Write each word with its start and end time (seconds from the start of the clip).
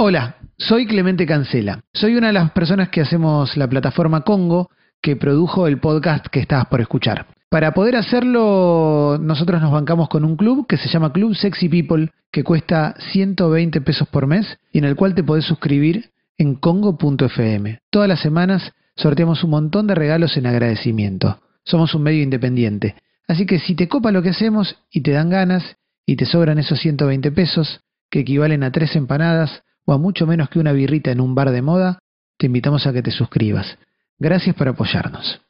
Hola, 0.00 0.36
soy 0.56 0.86
Clemente 0.86 1.26
Cancela. 1.26 1.80
Soy 1.92 2.14
una 2.14 2.28
de 2.28 2.32
las 2.32 2.52
personas 2.52 2.88
que 2.88 3.00
hacemos 3.00 3.56
la 3.56 3.66
plataforma 3.66 4.20
Congo 4.20 4.70
que 5.02 5.16
produjo 5.16 5.66
el 5.66 5.80
podcast 5.80 6.24
que 6.28 6.38
estabas 6.38 6.66
por 6.66 6.80
escuchar. 6.80 7.26
Para 7.50 7.74
poder 7.74 7.96
hacerlo, 7.96 9.18
nosotros 9.20 9.60
nos 9.60 9.72
bancamos 9.72 10.08
con 10.08 10.24
un 10.24 10.36
club 10.36 10.68
que 10.68 10.76
se 10.76 10.88
llama 10.88 11.12
Club 11.12 11.34
Sexy 11.34 11.68
People, 11.68 12.12
que 12.30 12.44
cuesta 12.44 12.94
120 13.10 13.80
pesos 13.80 14.06
por 14.06 14.28
mes 14.28 14.60
y 14.72 14.78
en 14.78 14.84
el 14.84 14.94
cual 14.94 15.16
te 15.16 15.24
podés 15.24 15.46
suscribir 15.46 16.12
en 16.36 16.54
congo.fm. 16.54 17.80
Todas 17.90 18.08
las 18.08 18.20
semanas 18.20 18.72
sorteamos 18.94 19.42
un 19.42 19.50
montón 19.50 19.88
de 19.88 19.96
regalos 19.96 20.36
en 20.36 20.46
agradecimiento. 20.46 21.40
Somos 21.64 21.92
un 21.96 22.04
medio 22.04 22.22
independiente. 22.22 22.94
Así 23.26 23.46
que 23.46 23.58
si 23.58 23.74
te 23.74 23.88
copa 23.88 24.12
lo 24.12 24.22
que 24.22 24.28
hacemos 24.28 24.76
y 24.92 25.00
te 25.00 25.10
dan 25.10 25.28
ganas 25.28 25.76
y 26.06 26.14
te 26.14 26.24
sobran 26.24 26.60
esos 26.60 26.78
120 26.78 27.32
pesos, 27.32 27.80
que 28.10 28.20
equivalen 28.20 28.62
a 28.62 28.70
tres 28.70 28.94
empanadas 28.94 29.64
o 29.88 29.92
a 29.94 29.96
mucho 29.96 30.26
menos 30.26 30.50
que 30.50 30.58
una 30.58 30.72
birrita 30.72 31.10
en 31.10 31.18
un 31.18 31.34
bar 31.34 31.50
de 31.50 31.62
moda, 31.62 31.98
te 32.36 32.44
invitamos 32.44 32.86
a 32.86 32.92
que 32.92 33.00
te 33.00 33.10
suscribas. 33.10 33.78
Gracias 34.18 34.54
por 34.54 34.68
apoyarnos. 34.68 35.40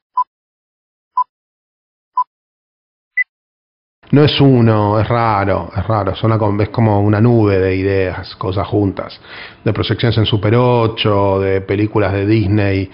No 4.12 4.22
es 4.22 4.40
uno, 4.40 5.00
es 5.00 5.08
raro, 5.08 5.72
es 5.76 5.84
raro. 5.84 6.14
Son 6.14 6.60
es 6.60 6.68
como 6.68 7.00
una 7.00 7.20
nube 7.20 7.58
de 7.58 7.74
ideas, 7.74 8.36
cosas 8.36 8.64
juntas. 8.68 9.20
De 9.64 9.72
proyecciones 9.72 10.16
en 10.18 10.24
Super 10.24 10.54
8, 10.54 11.40
de 11.40 11.60
películas 11.62 12.12
de 12.12 12.24
Disney 12.24 12.88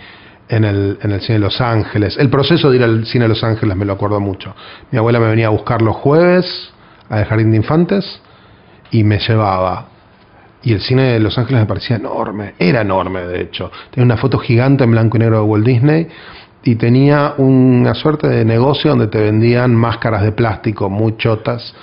en 0.48 0.64
el, 0.64 0.98
en 1.02 1.10
el 1.10 1.20
cine 1.20 1.34
de 1.34 1.44
Los 1.44 1.60
Ángeles. 1.60 2.16
El 2.16 2.30
proceso 2.30 2.70
de 2.70 2.78
ir 2.78 2.84
al 2.84 3.04
cine 3.04 3.26
de 3.26 3.28
Los 3.28 3.44
Ángeles 3.44 3.76
me 3.76 3.84
lo 3.84 3.92
acuerdo 3.92 4.18
mucho. 4.18 4.56
Mi 4.90 4.96
abuela 4.96 5.20
me 5.20 5.28
venía 5.28 5.48
a 5.48 5.50
buscar 5.50 5.82
los 5.82 5.96
jueves 5.96 6.72
al 7.10 7.26
jardín 7.26 7.50
de 7.50 7.58
infantes 7.58 8.22
y 8.90 9.04
me 9.04 9.18
llevaba. 9.18 9.93
Y 10.64 10.72
el 10.72 10.80
cine 10.80 11.12
de 11.12 11.20
Los 11.20 11.36
Ángeles 11.36 11.62
me 11.62 11.66
parecía 11.66 11.96
enorme, 11.96 12.54
era 12.58 12.80
enorme 12.80 13.26
de 13.26 13.42
hecho. 13.42 13.70
Tenía 13.90 14.06
una 14.06 14.16
foto 14.16 14.38
gigante 14.38 14.84
en 14.84 14.90
blanco 14.90 15.16
y 15.16 15.20
negro 15.20 15.36
de 15.38 15.42
Walt 15.42 15.66
Disney 15.66 16.08
y 16.64 16.76
tenía 16.76 17.34
una 17.36 17.94
suerte 17.94 18.26
de 18.28 18.44
negocio 18.44 18.90
donde 18.90 19.08
te 19.08 19.20
vendían 19.20 19.74
máscaras 19.74 20.22
de 20.22 20.32
plástico 20.32 20.88
muy 20.88 21.16
chotas 21.18 21.74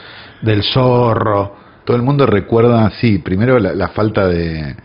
del 0.42 0.64
zorro. 0.64 1.56
Todo 1.86 1.96
el 1.96 2.04
mundo 2.04 2.26
recuerda, 2.26 2.90
sí, 3.00 3.20
primero 3.20 3.60
la, 3.60 3.88
falta 3.90 4.28
de, 4.28 4.76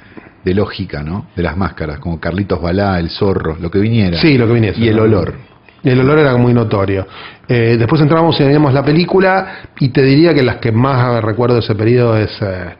lógica, 0.44 1.02
¿no? 1.02 1.28
De 1.34 1.42
las 1.42 1.56
máscaras, 1.56 1.98
como 1.98 2.20
Carlitos 2.20 2.60
Balá, 2.60 2.98
el 2.98 3.08
zorro, 3.08 3.56
lo 3.58 3.70
que 3.70 3.78
viniera. 3.78 4.18
Sí, 4.18 4.36
lo 4.36 4.46
que 4.46 4.52
viniera. 4.52 4.78
Y 4.78 4.88
el 4.88 5.00
olor. 5.00 5.34
El 5.82 6.00
olor 6.00 6.18
era 6.18 6.36
muy 6.36 6.52
notorio. 6.52 7.06
Eh, 7.48 7.76
después 7.78 8.00
entramos 8.02 8.38
y 8.40 8.44
veíamos 8.44 8.74
la 8.74 8.84
película 8.84 9.60
y 9.78 9.88
te 9.90 10.02
diría 10.02 10.34
que 10.34 10.42
las 10.42 10.56
que 10.56 10.72
más 10.72 11.22
recuerdo 11.22 11.54
de 11.54 11.60
ese 11.60 11.74
periodo 11.74 12.16
es 12.16 12.30
eh, 12.42 12.74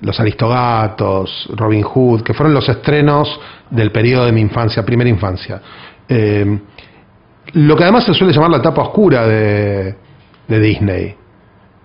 Los 0.00 0.18
Aristogatos, 0.20 1.48
Robin 1.54 1.82
Hood, 1.82 2.22
que 2.22 2.34
fueron 2.34 2.54
los 2.54 2.68
estrenos 2.68 3.28
del 3.70 3.90
periodo 3.90 4.26
de 4.26 4.32
mi 4.32 4.40
infancia, 4.40 4.84
primera 4.84 5.10
infancia. 5.10 5.60
Eh, 6.08 6.58
lo 7.52 7.76
que 7.76 7.82
además 7.84 8.04
se 8.04 8.14
suele 8.14 8.32
llamar 8.32 8.50
la 8.50 8.58
etapa 8.58 8.82
oscura 8.82 9.26
de, 9.26 9.94
Disney, 10.48 11.14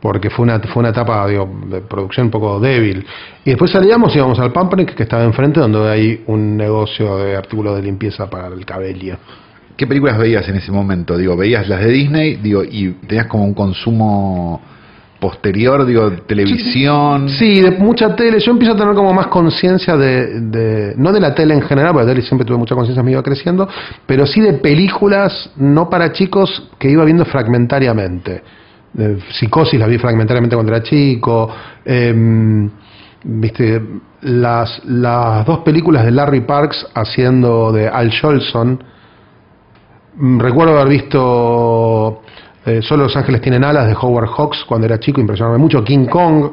porque 0.02 0.30
fue 0.30 0.44
una, 0.44 0.60
fue 0.60 0.82
una 0.82 0.90
etapa 0.90 1.28
de 1.28 1.82
producción 1.82 2.28
un 2.28 2.32
poco 2.32 2.60
débil. 2.60 3.06
Y 3.46 3.52
después 3.52 3.72
salíamos 3.72 4.14
y 4.14 4.18
íbamos 4.18 4.40
al 4.40 4.52
Pampernick, 4.52 4.94
que 4.94 5.04
estaba 5.04 5.24
enfrente, 5.24 5.60
donde 5.60 5.90
hay 5.90 6.24
un 6.28 6.58
negocio 6.58 7.18
de 7.18 7.36
artículos 7.36 7.76
de 7.76 7.82
limpieza 7.82 8.30
para 8.30 8.48
el 8.48 8.66
cabello. 8.66 9.18
¿Qué 9.76 9.88
películas 9.88 10.18
veías 10.18 10.48
en 10.50 10.56
ese 10.56 10.72
momento? 10.72 11.18
Digo, 11.18 11.36
veías 11.36 11.68
las 11.68 11.80
de 11.80 11.92
Disney, 11.92 12.36
digo, 12.36 12.64
y 12.64 12.92
tenías 13.08 13.28
como 13.28 13.44
un 13.44 13.54
consumo 13.54 14.62
posterior, 15.24 15.86
digo, 15.86 16.12
televisión. 16.28 17.30
Sí, 17.30 17.62
de 17.62 17.72
mucha 17.72 18.14
tele. 18.14 18.42
Yo 18.42 18.52
empiezo 18.52 18.74
a 18.74 18.76
tener 18.76 18.94
como 18.94 19.14
más 19.14 19.28
conciencia 19.28 19.96
de, 19.96 20.94
no 20.98 21.14
de 21.14 21.22
la 21.22 21.34
tele 21.34 21.54
en 21.54 21.62
general, 21.62 21.94
porque 21.94 22.08
de 22.08 22.14
tele 22.14 22.28
siempre 22.28 22.46
tuve 22.46 22.58
mucha 22.58 22.76
conciencia, 22.76 23.02
me 23.02 23.12
iba 23.12 23.24
creciendo, 23.24 23.70
pero 24.06 24.26
sí 24.26 24.42
de 24.42 24.54
películas 24.56 25.50
no 25.56 25.90
para 25.90 26.12
chicos 26.12 26.70
que 26.78 26.90
iba 26.90 27.06
viendo 27.06 27.24
fragmentariamente. 27.24 28.44
Psicosis 29.32 29.80
la 29.80 29.88
vi 29.88 29.98
fragmentariamente 29.98 30.58
cuando 30.58 30.74
era 30.74 30.84
chico. 30.84 31.50
Em, 31.86 32.70
viste, 33.24 33.82
las, 34.24 34.84
las 34.84 35.46
dos 35.46 35.60
películas 35.60 36.04
de 36.04 36.12
Larry 36.12 36.42
Parks 36.42 36.86
haciendo 36.94 37.72
de 37.72 37.88
Al 37.88 38.12
Jolson. 38.12 38.84
Mm, 40.18 40.40
recuerdo 40.40 40.78
haber 40.78 40.90
visto 40.90 42.24
eh, 42.66 42.82
Solo 42.82 43.04
los 43.04 43.16
ángeles 43.16 43.42
tienen 43.42 43.64
alas 43.64 43.88
de 43.88 43.96
Howard 44.00 44.30
Hawks 44.30 44.64
cuando 44.66 44.86
era 44.86 45.00
chico, 45.00 45.20
impresionaba 45.20 45.58
mucho. 45.58 45.84
King 45.84 46.06
Kong, 46.06 46.50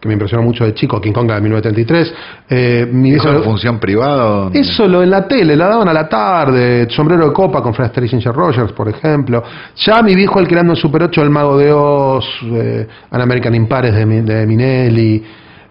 que 0.00 0.06
me 0.06 0.14
impresionó 0.14 0.42
mucho 0.42 0.64
de 0.64 0.74
chico, 0.74 1.00
King 1.00 1.12
Kong 1.12 1.26
de 1.26 1.40
1933. 1.40 2.14
Eh, 2.48 2.88
mi 2.90 3.12
¿Eso 3.12 3.30
en 3.30 3.42
función 3.42 3.78
privada? 3.78 4.50
Eso 4.52 4.86
lo 4.86 5.02
en 5.02 5.10
la 5.10 5.26
tele, 5.26 5.56
la 5.56 5.68
daban 5.68 5.88
a 5.88 5.92
la 5.92 6.08
tarde, 6.08 6.88
sombrero 6.90 7.26
de 7.26 7.32
copa 7.32 7.62
con 7.62 7.74
Fred 7.74 7.90
Ginger 8.06 8.32
Rogers, 8.32 8.72
por 8.72 8.88
ejemplo. 8.88 9.42
Ya 9.76 10.02
mi 10.02 10.14
viejo 10.14 10.38
alquilando 10.38 10.72
en 10.72 10.76
Super 10.76 11.04
8 11.04 11.22
El 11.22 11.30
Mago 11.30 11.58
de 11.58 11.72
Oz, 11.72 12.26
eh, 12.44 12.86
An 13.10 13.20
American 13.20 13.54
Impares 13.54 13.94
de, 13.94 14.04
de 14.04 14.46
Minelli. 14.46 15.24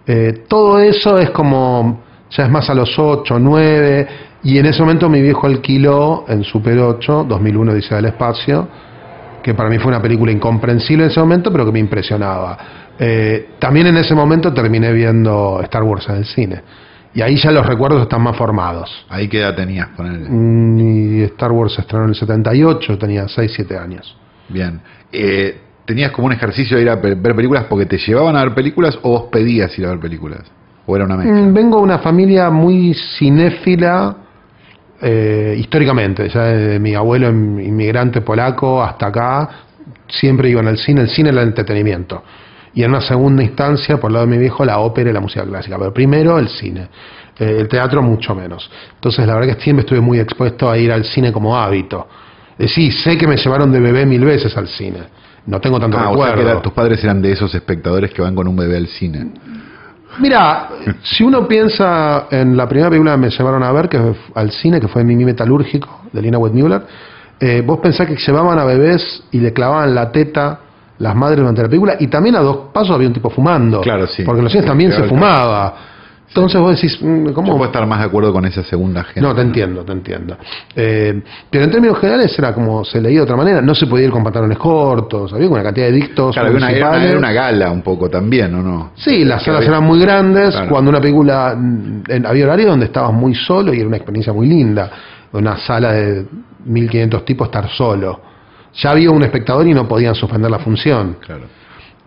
Eh, 0.06 0.44
todo 0.48 0.78
eso 0.80 1.18
es 1.18 1.30
como, 1.30 2.02
ya 2.30 2.44
es 2.44 2.50
más 2.50 2.68
a 2.68 2.74
los 2.74 2.98
8, 2.98 3.38
9, 3.38 4.08
y 4.42 4.58
en 4.58 4.66
ese 4.66 4.82
momento 4.82 5.08
mi 5.08 5.20
viejo 5.20 5.46
alquiló 5.46 6.24
en 6.28 6.44
Super 6.44 6.78
8, 6.78 7.26
2001 7.28 7.74
dice 7.74 7.94
del 7.94 8.06
espacio, 8.06 8.68
que 9.42 9.54
para 9.54 9.68
mí 9.68 9.78
fue 9.78 9.88
una 9.88 10.02
película 10.02 10.32
incomprensible 10.32 11.04
en 11.04 11.10
ese 11.10 11.20
momento, 11.20 11.50
pero 11.50 11.64
que 11.64 11.72
me 11.72 11.78
impresionaba. 11.78 12.58
Eh, 12.98 13.50
también 13.58 13.86
en 13.86 13.96
ese 13.96 14.14
momento 14.14 14.52
terminé 14.52 14.92
viendo 14.92 15.60
Star 15.62 15.82
Wars 15.82 16.08
en 16.08 16.16
el 16.16 16.24
cine. 16.24 16.62
Y 17.14 17.22
ahí 17.22 17.36
ya 17.36 17.50
los 17.50 17.66
recuerdos 17.66 18.02
están 18.02 18.22
más 18.22 18.36
formados. 18.36 19.06
¿Ahí 19.08 19.28
qué 19.28 19.40
edad 19.40 19.54
tenías? 19.54 19.88
Ponerle? 19.96 20.28
Mm, 20.28 20.78
y 20.78 21.22
Star 21.22 21.52
Wars 21.52 21.74
se 21.74 21.80
estrenó 21.80 22.04
en 22.04 22.10
el 22.10 22.16
78, 22.16 22.98
tenía 22.98 23.26
6, 23.28 23.52
7 23.54 23.78
años. 23.78 24.16
Bien. 24.48 24.80
Eh, 25.12 25.60
¿Tenías 25.84 26.10
como 26.10 26.26
un 26.26 26.32
ejercicio 26.32 26.76
de 26.76 26.82
ir 26.82 26.90
a 26.90 26.96
ver 26.96 27.18
películas 27.18 27.64
porque 27.64 27.86
te 27.86 27.96
llevaban 27.96 28.36
a 28.36 28.44
ver 28.44 28.54
películas 28.54 28.98
o 29.02 29.10
vos 29.10 29.22
pedías 29.32 29.76
ir 29.78 29.86
a 29.86 29.90
ver 29.90 30.00
películas? 30.00 30.42
¿O 30.86 30.94
era 30.94 31.06
una 31.06 31.16
mezcla? 31.16 31.34
Mm, 31.34 31.54
vengo 31.54 31.78
de 31.78 31.82
una 31.82 31.98
familia 31.98 32.50
muy 32.50 32.94
cinéfila 33.18 34.16
eh, 35.00 35.54
históricamente, 35.58 36.28
ya 36.28 36.44
de 36.44 36.78
mi 36.78 36.94
abuelo 36.94 37.28
inmigrante 37.28 38.20
polaco 38.20 38.82
hasta 38.82 39.06
acá, 39.06 39.48
siempre 40.08 40.50
iban 40.50 40.66
al 40.66 40.78
cine, 40.78 41.02
el 41.02 41.08
cine 41.08 41.30
era 41.30 41.42
el 41.42 41.48
entretenimiento. 41.48 42.22
Y 42.74 42.82
en 42.82 42.90
una 42.90 43.00
segunda 43.00 43.42
instancia, 43.42 43.98
por 43.98 44.10
el 44.10 44.14
lado 44.14 44.26
de 44.26 44.32
mi 44.32 44.38
viejo, 44.38 44.64
la 44.64 44.78
ópera 44.78 45.10
y 45.10 45.12
la 45.12 45.20
música 45.20 45.44
clásica. 45.44 45.78
Pero 45.78 45.92
primero 45.92 46.38
el 46.38 46.48
cine. 46.48 46.88
Eh, 47.38 47.56
el 47.60 47.68
teatro 47.68 48.02
mucho 48.02 48.34
menos. 48.34 48.70
Entonces 48.94 49.26
la 49.26 49.34
verdad 49.34 49.54
que 49.54 49.62
siempre 49.62 49.82
estuve 49.82 50.00
muy 50.00 50.18
expuesto 50.18 50.70
a 50.70 50.76
ir 50.76 50.92
al 50.92 51.04
cine 51.04 51.32
como 51.32 51.56
hábito. 51.56 52.08
Eh, 52.58 52.68
sí, 52.68 52.90
sé 52.90 53.16
que 53.16 53.26
me 53.26 53.36
llevaron 53.36 53.70
de 53.70 53.80
bebé 53.80 54.04
mil 54.04 54.24
veces 54.24 54.56
al 54.56 54.68
cine. 54.68 54.98
No 55.46 55.60
tengo 55.60 55.80
tanto 55.80 55.98
ah, 55.98 56.10
recuerdo. 56.10 56.60
tus 56.60 56.72
padres 56.72 57.02
eran 57.02 57.22
de 57.22 57.32
esos 57.32 57.54
espectadores 57.54 58.12
que 58.12 58.20
van 58.20 58.34
con 58.34 58.48
un 58.48 58.56
bebé 58.56 58.76
al 58.76 58.88
cine. 58.88 59.28
Mira, 60.20 60.68
si 61.02 61.22
uno 61.22 61.46
piensa 61.46 62.26
en 62.30 62.56
la 62.56 62.68
primera 62.68 62.88
película 62.88 63.12
que 63.12 63.18
me 63.18 63.30
llevaron 63.30 63.62
a 63.62 63.70
ver, 63.72 63.88
que 63.88 64.00
al 64.34 64.50
cine, 64.50 64.80
que 64.80 64.88
fue 64.88 65.04
Mimi 65.04 65.24
Metalúrgico, 65.24 66.00
de 66.12 66.22
Lina 66.22 66.38
Wetmuller, 66.38 66.82
eh, 67.38 67.62
vos 67.64 67.78
pensás 67.78 68.06
que 68.06 68.16
llevaban 68.16 68.58
a 68.58 68.64
bebés 68.64 69.22
y 69.30 69.38
le 69.38 69.52
clavaban 69.52 69.94
la 69.94 70.10
teta 70.10 70.60
las 70.98 71.14
madres 71.14 71.38
durante 71.38 71.62
la 71.62 71.68
película, 71.68 71.96
y 72.00 72.08
también 72.08 72.34
a 72.34 72.40
dos 72.40 72.72
pasos 72.72 72.90
había 72.90 73.06
un 73.06 73.14
tipo 73.14 73.30
fumando. 73.30 73.80
Claro, 73.80 74.06
sí. 74.06 74.24
Porque 74.24 74.38
en 74.40 74.44
los 74.44 74.52
cines 74.52 74.66
también 74.66 74.90
se 74.92 75.04
fumaba. 75.04 75.74
Entonces 76.28 76.60
vos 76.60 76.74
decís, 76.74 76.98
mm, 77.00 77.32
¿cómo? 77.32 77.48
Yo 77.48 77.56
puedo 77.56 77.66
estar 77.66 77.86
más 77.86 78.00
de 78.00 78.04
acuerdo 78.06 78.32
con 78.32 78.44
esa 78.44 78.62
segunda 78.62 79.02
gente. 79.04 79.20
No, 79.20 79.34
te 79.34 79.40
entiendo, 79.40 79.82
te 79.84 79.92
entiendo. 79.92 80.36
Eh, 80.76 81.22
pero 81.50 81.64
en 81.64 81.70
términos 81.70 81.98
generales 81.98 82.38
era 82.38 82.52
como 82.52 82.84
se 82.84 83.00
leía 83.00 83.18
de 83.18 83.22
otra 83.22 83.36
manera. 83.36 83.62
No 83.62 83.74
se 83.74 83.86
podía 83.86 84.06
ir 84.06 84.10
con 84.10 84.22
pantalones 84.22 84.58
cortos, 84.58 85.32
había 85.32 85.48
una 85.48 85.62
cantidad 85.62 85.86
de 85.86 85.92
dictos. 85.92 86.34
Claro, 86.34 86.48
había 86.48 86.58
una, 86.58 87.02
era 87.02 87.18
una 87.18 87.32
gala 87.32 87.70
un 87.70 87.82
poco 87.82 88.10
también, 88.10 88.54
¿o 88.54 88.62
no? 88.62 88.92
Sí, 88.94 89.24
las 89.24 89.42
salas 89.42 89.66
eran 89.66 89.84
muy 89.84 90.00
grandes. 90.00 90.54
Cuando 90.68 90.90
una 90.90 91.00
película. 91.00 91.54
Mm, 91.56 92.02
en, 92.08 92.26
había 92.26 92.44
horario 92.44 92.68
donde 92.68 92.86
estabas 92.86 93.12
muy 93.12 93.34
solo 93.34 93.72
y 93.72 93.78
era 93.78 93.88
una 93.88 93.96
experiencia 93.96 94.32
muy 94.32 94.46
linda. 94.46 94.90
Una 95.32 95.56
sala 95.56 95.92
de 95.92 96.26
1500 96.64 97.24
tipos 97.24 97.48
estar 97.48 97.68
solo. 97.70 98.20
Ya 98.74 98.90
había 98.90 99.10
un 99.10 99.22
espectador 99.22 99.66
y 99.66 99.72
no 99.72 99.88
podían 99.88 100.14
suspender 100.14 100.50
la 100.50 100.58
función. 100.58 101.16
Claro. 101.20 101.44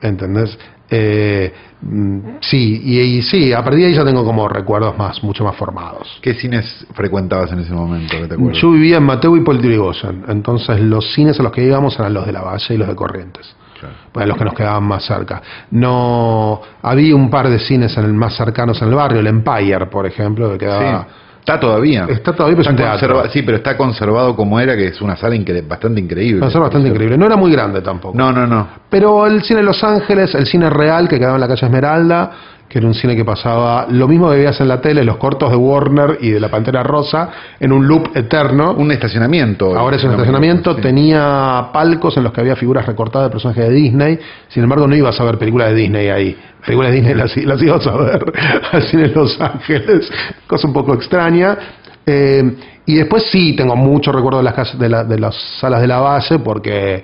¿Entendés? 0.01 0.57
Eh, 0.93 1.53
mm, 1.81 2.19
sí, 2.41 2.81
y, 2.83 3.21
sí, 3.21 3.53
a 3.53 3.63
partir 3.63 3.79
de 3.79 3.85
ahí 3.87 3.93
ya 3.93 4.03
tengo 4.03 4.25
como 4.25 4.49
recuerdos 4.49 4.97
más, 4.97 5.23
mucho 5.23 5.45
más 5.45 5.55
formados. 5.55 6.19
¿Qué 6.21 6.33
cines 6.33 6.85
frecuentabas 6.93 7.53
en 7.53 7.59
ese 7.59 7.73
momento? 7.73 8.17
Yo 8.51 8.71
vivía 8.71 8.97
en 8.97 9.03
Mateo 9.03 9.37
y 9.37 9.41
Poltrigosen, 9.41 10.25
entonces 10.27 10.81
los 10.81 11.13
cines 11.13 11.39
a 11.39 11.43
los 11.43 11.53
que 11.53 11.63
íbamos 11.63 11.97
eran 11.97 12.13
los 12.13 12.25
de 12.25 12.33
la 12.33 12.41
Valle 12.41 12.75
y 12.75 12.77
los 12.77 12.89
de 12.89 12.95
Corrientes. 12.95 13.55
Claro. 13.79 14.27
los 14.27 14.37
que 14.37 14.45
nos 14.45 14.53
quedaban 14.53 14.83
más 14.83 15.03
cerca. 15.03 15.41
No 15.71 16.61
había 16.83 17.15
un 17.15 17.31
par 17.31 17.49
de 17.49 17.57
cines 17.57 17.97
en 17.97 18.05
el 18.05 18.13
más 18.13 18.35
cercanos 18.35 18.79
en 18.79 18.89
el 18.89 18.93
barrio, 18.93 19.21
el 19.21 19.25
Empire, 19.25 19.87
por 19.87 20.05
ejemplo, 20.05 20.51
que 20.51 20.59
quedaba 20.59 21.07
Está 21.41 21.59
todavía. 21.59 22.05
Está 22.07 22.33
todavía, 22.33 22.55
pero 22.55 23.29
Sí, 23.29 23.41
pero 23.41 23.57
está 23.57 23.75
conservado 23.75 24.35
como 24.35 24.59
era, 24.59 24.75
que 24.75 24.87
es 24.87 25.01
una 25.01 25.15
sala 25.15 25.35
bastante 25.67 25.99
increíble. 25.99 26.37
Una 26.37 26.51
sala 26.51 26.65
bastante 26.65 26.89
increíble. 26.89 27.17
No 27.17 27.25
era 27.25 27.35
muy 27.35 27.51
grande 27.51 27.81
tampoco. 27.81 28.15
No, 28.15 28.31
no, 28.31 28.45
no. 28.45 28.67
Pero 28.89 29.25
el 29.25 29.41
cine 29.41 29.63
Los 29.63 29.83
Ángeles, 29.83 30.35
el 30.35 30.45
cine 30.45 30.69
real 30.69 31.09
que 31.09 31.17
quedaba 31.17 31.35
en 31.35 31.41
la 31.41 31.47
calle 31.47 31.65
Esmeralda, 31.65 32.31
que 32.71 32.77
era 32.79 32.87
un 32.87 32.93
cine 32.93 33.17
que 33.17 33.25
pasaba 33.25 33.85
lo 33.89 34.07
mismo 34.07 34.29
que 34.29 34.37
veías 34.37 34.61
en 34.61 34.69
la 34.69 34.79
tele, 34.79 35.03
los 35.03 35.17
cortos 35.17 35.51
de 35.51 35.57
Warner 35.57 36.19
y 36.21 36.29
de 36.29 36.39
la 36.39 36.47
Pantera 36.47 36.83
Rosa, 36.83 37.29
en 37.59 37.73
un 37.73 37.85
loop 37.85 38.15
eterno. 38.15 38.71
Un 38.77 38.91
estacionamiento. 38.93 39.77
Ahora 39.77 39.97
es 39.97 40.03
un 40.05 40.11
estacionamiento, 40.11 40.75
Sí. 40.75 40.81
tenía 40.81 41.67
palcos 41.73 42.15
en 42.15 42.23
los 42.23 42.31
que 42.31 42.39
había 42.39 42.55
figuras 42.55 42.85
recortadas 42.85 43.27
de 43.27 43.31
personajes 43.31 43.67
de 43.67 43.71
Disney, 43.75 44.19
sin 44.47 44.63
embargo 44.63 44.87
no 44.87 44.95
ibas 44.95 45.19
a 45.19 45.23
ver 45.25 45.37
películas 45.37 45.67
de 45.71 45.75
Disney 45.75 46.07
ahí. 46.07 46.37
Películas 46.65 46.91
de 46.91 46.97
Disney 46.97 47.15
las, 47.15 47.35
las 47.45 47.61
ibas 47.61 47.85
a 47.87 47.97
ver 47.97 48.23
al 48.71 48.83
cine 48.83 49.03
en 49.05 49.13
Los 49.13 49.39
Ángeles, 49.41 50.09
cosa 50.47 50.67
un 50.67 50.73
poco 50.73 50.93
extraña. 50.93 51.57
Eh, 52.05 52.55
y 52.85 52.95
después 52.95 53.23
sí, 53.29 53.53
tengo 53.55 53.75
mucho 53.75 54.11
recuerdo 54.13 54.37
de 54.39 54.43
las, 54.45 54.53
casas- 54.55 54.79
de, 54.79 54.87
la- 54.89 55.03
de 55.03 55.19
las 55.19 55.35
salas 55.59 55.81
de 55.81 55.87
la 55.87 55.99
base 55.99 56.39
porque 56.39 57.03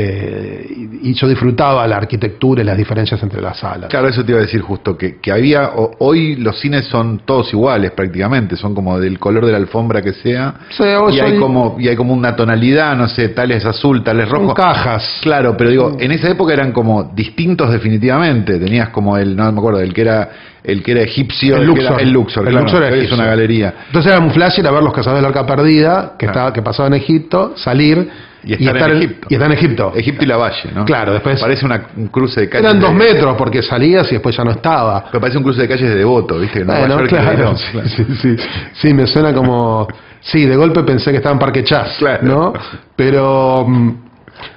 eh, 0.00 0.88
y 1.02 1.12
yo 1.12 1.26
disfrutaba 1.26 1.84
la 1.88 1.96
arquitectura 1.96 2.62
y 2.62 2.64
las 2.64 2.76
diferencias 2.76 3.20
entre 3.20 3.40
las 3.42 3.58
salas. 3.58 3.90
Claro, 3.90 4.06
eso 4.08 4.24
te 4.24 4.30
iba 4.30 4.38
a 4.38 4.42
decir 4.42 4.60
justo, 4.60 4.96
que, 4.96 5.16
que 5.16 5.32
había, 5.32 5.70
o- 5.74 5.90
hoy 5.98 6.36
los 6.36 6.60
cines 6.60 6.84
son 6.86 7.22
todos 7.24 7.52
iguales 7.52 7.90
prácticamente, 7.90 8.54
son 8.56 8.76
como 8.76 9.00
del 9.00 9.18
color 9.18 9.44
de 9.44 9.50
la 9.52 9.58
alfombra 9.58 10.00
que 10.00 10.12
sea, 10.12 10.54
Sí, 10.70 10.84
y, 10.84 11.18
hay 11.20 11.30
soy- 11.32 11.38
como, 11.40 11.76
y 11.80 11.88
hay 11.88 11.96
como 11.96 12.14
una 12.14 12.36
tonalidad, 12.36 12.96
no 12.96 13.08
sé, 13.08 13.30
tal 13.30 13.50
es 13.50 13.64
azul, 13.64 14.04
tal 14.04 14.20
es 14.20 14.28
Son 14.28 14.42
rojo. 14.42 14.54
cajas. 14.54 15.18
Claro, 15.20 15.56
pero 15.56 15.70
digo, 15.70 15.96
en 15.98 16.12
esa 16.12 16.28
época 16.30 16.52
eran 16.52 16.70
como 16.70 17.02
distintos 17.02 17.72
definitivamente, 17.72 18.58
tenías 18.60 18.90
como 18.90 19.16
el, 19.16 19.34
no 19.34 19.50
me 19.50 19.58
acuerdo, 19.58 19.80
el 19.80 19.92
que 19.92 20.02
era 20.02 20.28
el 20.62 20.82
que 20.82 20.92
era 20.92 21.00
egipcio, 21.00 21.56
El 21.56 21.64
Luxor. 21.66 21.92
era- 21.94 22.02
el 22.02 22.10
Luxor, 22.10 22.42
El 22.44 22.50
claro, 22.50 22.64
Luxor 22.66 22.82
era 22.84 22.96
es 22.96 23.10
una 23.12 23.24
galería. 23.24 23.74
Entonces 23.86 24.12
era 24.12 24.20
un 24.20 24.30
flash 24.30 24.58
ir 24.58 24.66
a 24.66 24.70
ver 24.70 24.82
los 24.82 24.92
cazadores 24.92 25.22
del 25.22 25.28
arca 25.34 25.46
perdida, 25.46 26.12
que, 26.18 26.26
Claro. 26.26 26.32
estaba, 26.38 26.52
que 26.52 26.62
pasaba 26.62 26.88
en 26.88 26.94
Egipto, 26.94 27.54
salir 27.56 28.08
Y 28.44 28.52
estar 28.54 28.90
en 28.90 28.96
Egipto. 28.98 29.26
y 29.30 29.34
estar 29.34 29.50
en 29.52 29.58
Egipto. 29.58 29.92
Egipto 29.96 30.24
y 30.24 30.26
la 30.28 30.36
Valle, 30.36 30.70
¿no? 30.74 30.84
Claro, 30.84 31.12
después- 31.12 31.40
Parece 31.40 31.66
una, 31.66 31.88
un 31.96 32.06
cruce 32.08 32.42
de 32.42 32.48
calles. 32.48 32.64
Eran 32.66 32.80
dos 32.80 32.90
de- 32.90 32.96
metros 32.96 33.34
porque 33.36 33.62
salías 33.62 34.06
y 34.10 34.14
después 34.14 34.36
ya 34.36 34.44
no 34.44 34.52
estaba. 34.52 35.04
Pero 35.10 35.20
parece 35.20 35.38
un 35.38 35.44
cruce 35.44 35.62
de 35.62 35.68
calles 35.68 35.88
de 35.90 35.96
devoto, 35.96 36.38
¿viste? 36.38 36.64
Nueva 36.64 36.80
Bueno, 36.86 37.04
y 37.04 37.08
claro, 37.08 37.56
sí, 37.56 37.64
claro. 37.72 37.88
sí, 37.96 38.04
sí. 38.22 38.36
Sí, 38.74 38.94
me 38.94 39.06
suena 39.06 39.32
como... 39.34 39.88
Sí, 40.20 40.44
de 40.46 40.56
golpe 40.56 40.82
pensé 40.82 41.10
que 41.10 41.18
estaba 41.18 41.32
en 41.34 41.38
Parque 41.38 41.62
Chas, 41.64 41.96
Claro. 41.98 42.22
¿no? 42.22 42.52
Pero... 42.96 43.66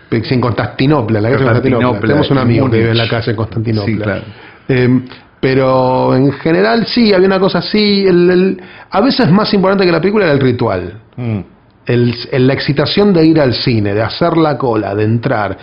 sí, 0.10 0.34
en 0.34 0.42
Constantinopla, 0.42 1.22
la 1.22 1.30
calle 1.30 1.40
de 1.40 1.44
Constantinopla. 1.46 1.88
Constantinopla, 1.88 2.08
Tenemos 2.08 2.32
un 2.32 2.38
amigo 2.38 2.70
que 2.70 2.78
vive 2.78 2.92
en 2.92 2.98
la 2.98 3.08
calle 3.08 3.36
Constantinopla. 3.36 3.86
Sí, 3.86 3.98
claro. 3.98 4.22
Eh, 4.68 5.00
pero 5.40 6.16
en 6.16 6.32
general 6.34 6.86
sí, 6.88 7.14
había 7.14 7.28
una 7.28 7.40
cosa 7.40 7.60
así. 7.60 8.06
el- 8.06 8.30
el- 8.30 8.62
a 8.92 9.02
veces 9.02 9.30
más 9.32 9.52
importante 9.54 9.86
que 9.86 9.92
la 9.92 10.00
película 10.00 10.26
era 10.26 10.34
el 10.34 10.40
ritual. 10.40 10.94
Mm. 11.16 11.40
El, 11.86 12.16
la 12.48 12.54
excitación 12.54 13.14
de 13.14 13.26
ir 13.26 13.40
al 13.40 13.54
cine, 13.54 13.94
de 13.94 14.02
hacer 14.02 14.38
la 14.38 14.58
cola, 14.58 14.96
de 14.96 15.04
entrar. 15.04 15.58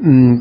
Mm, 0.00 0.36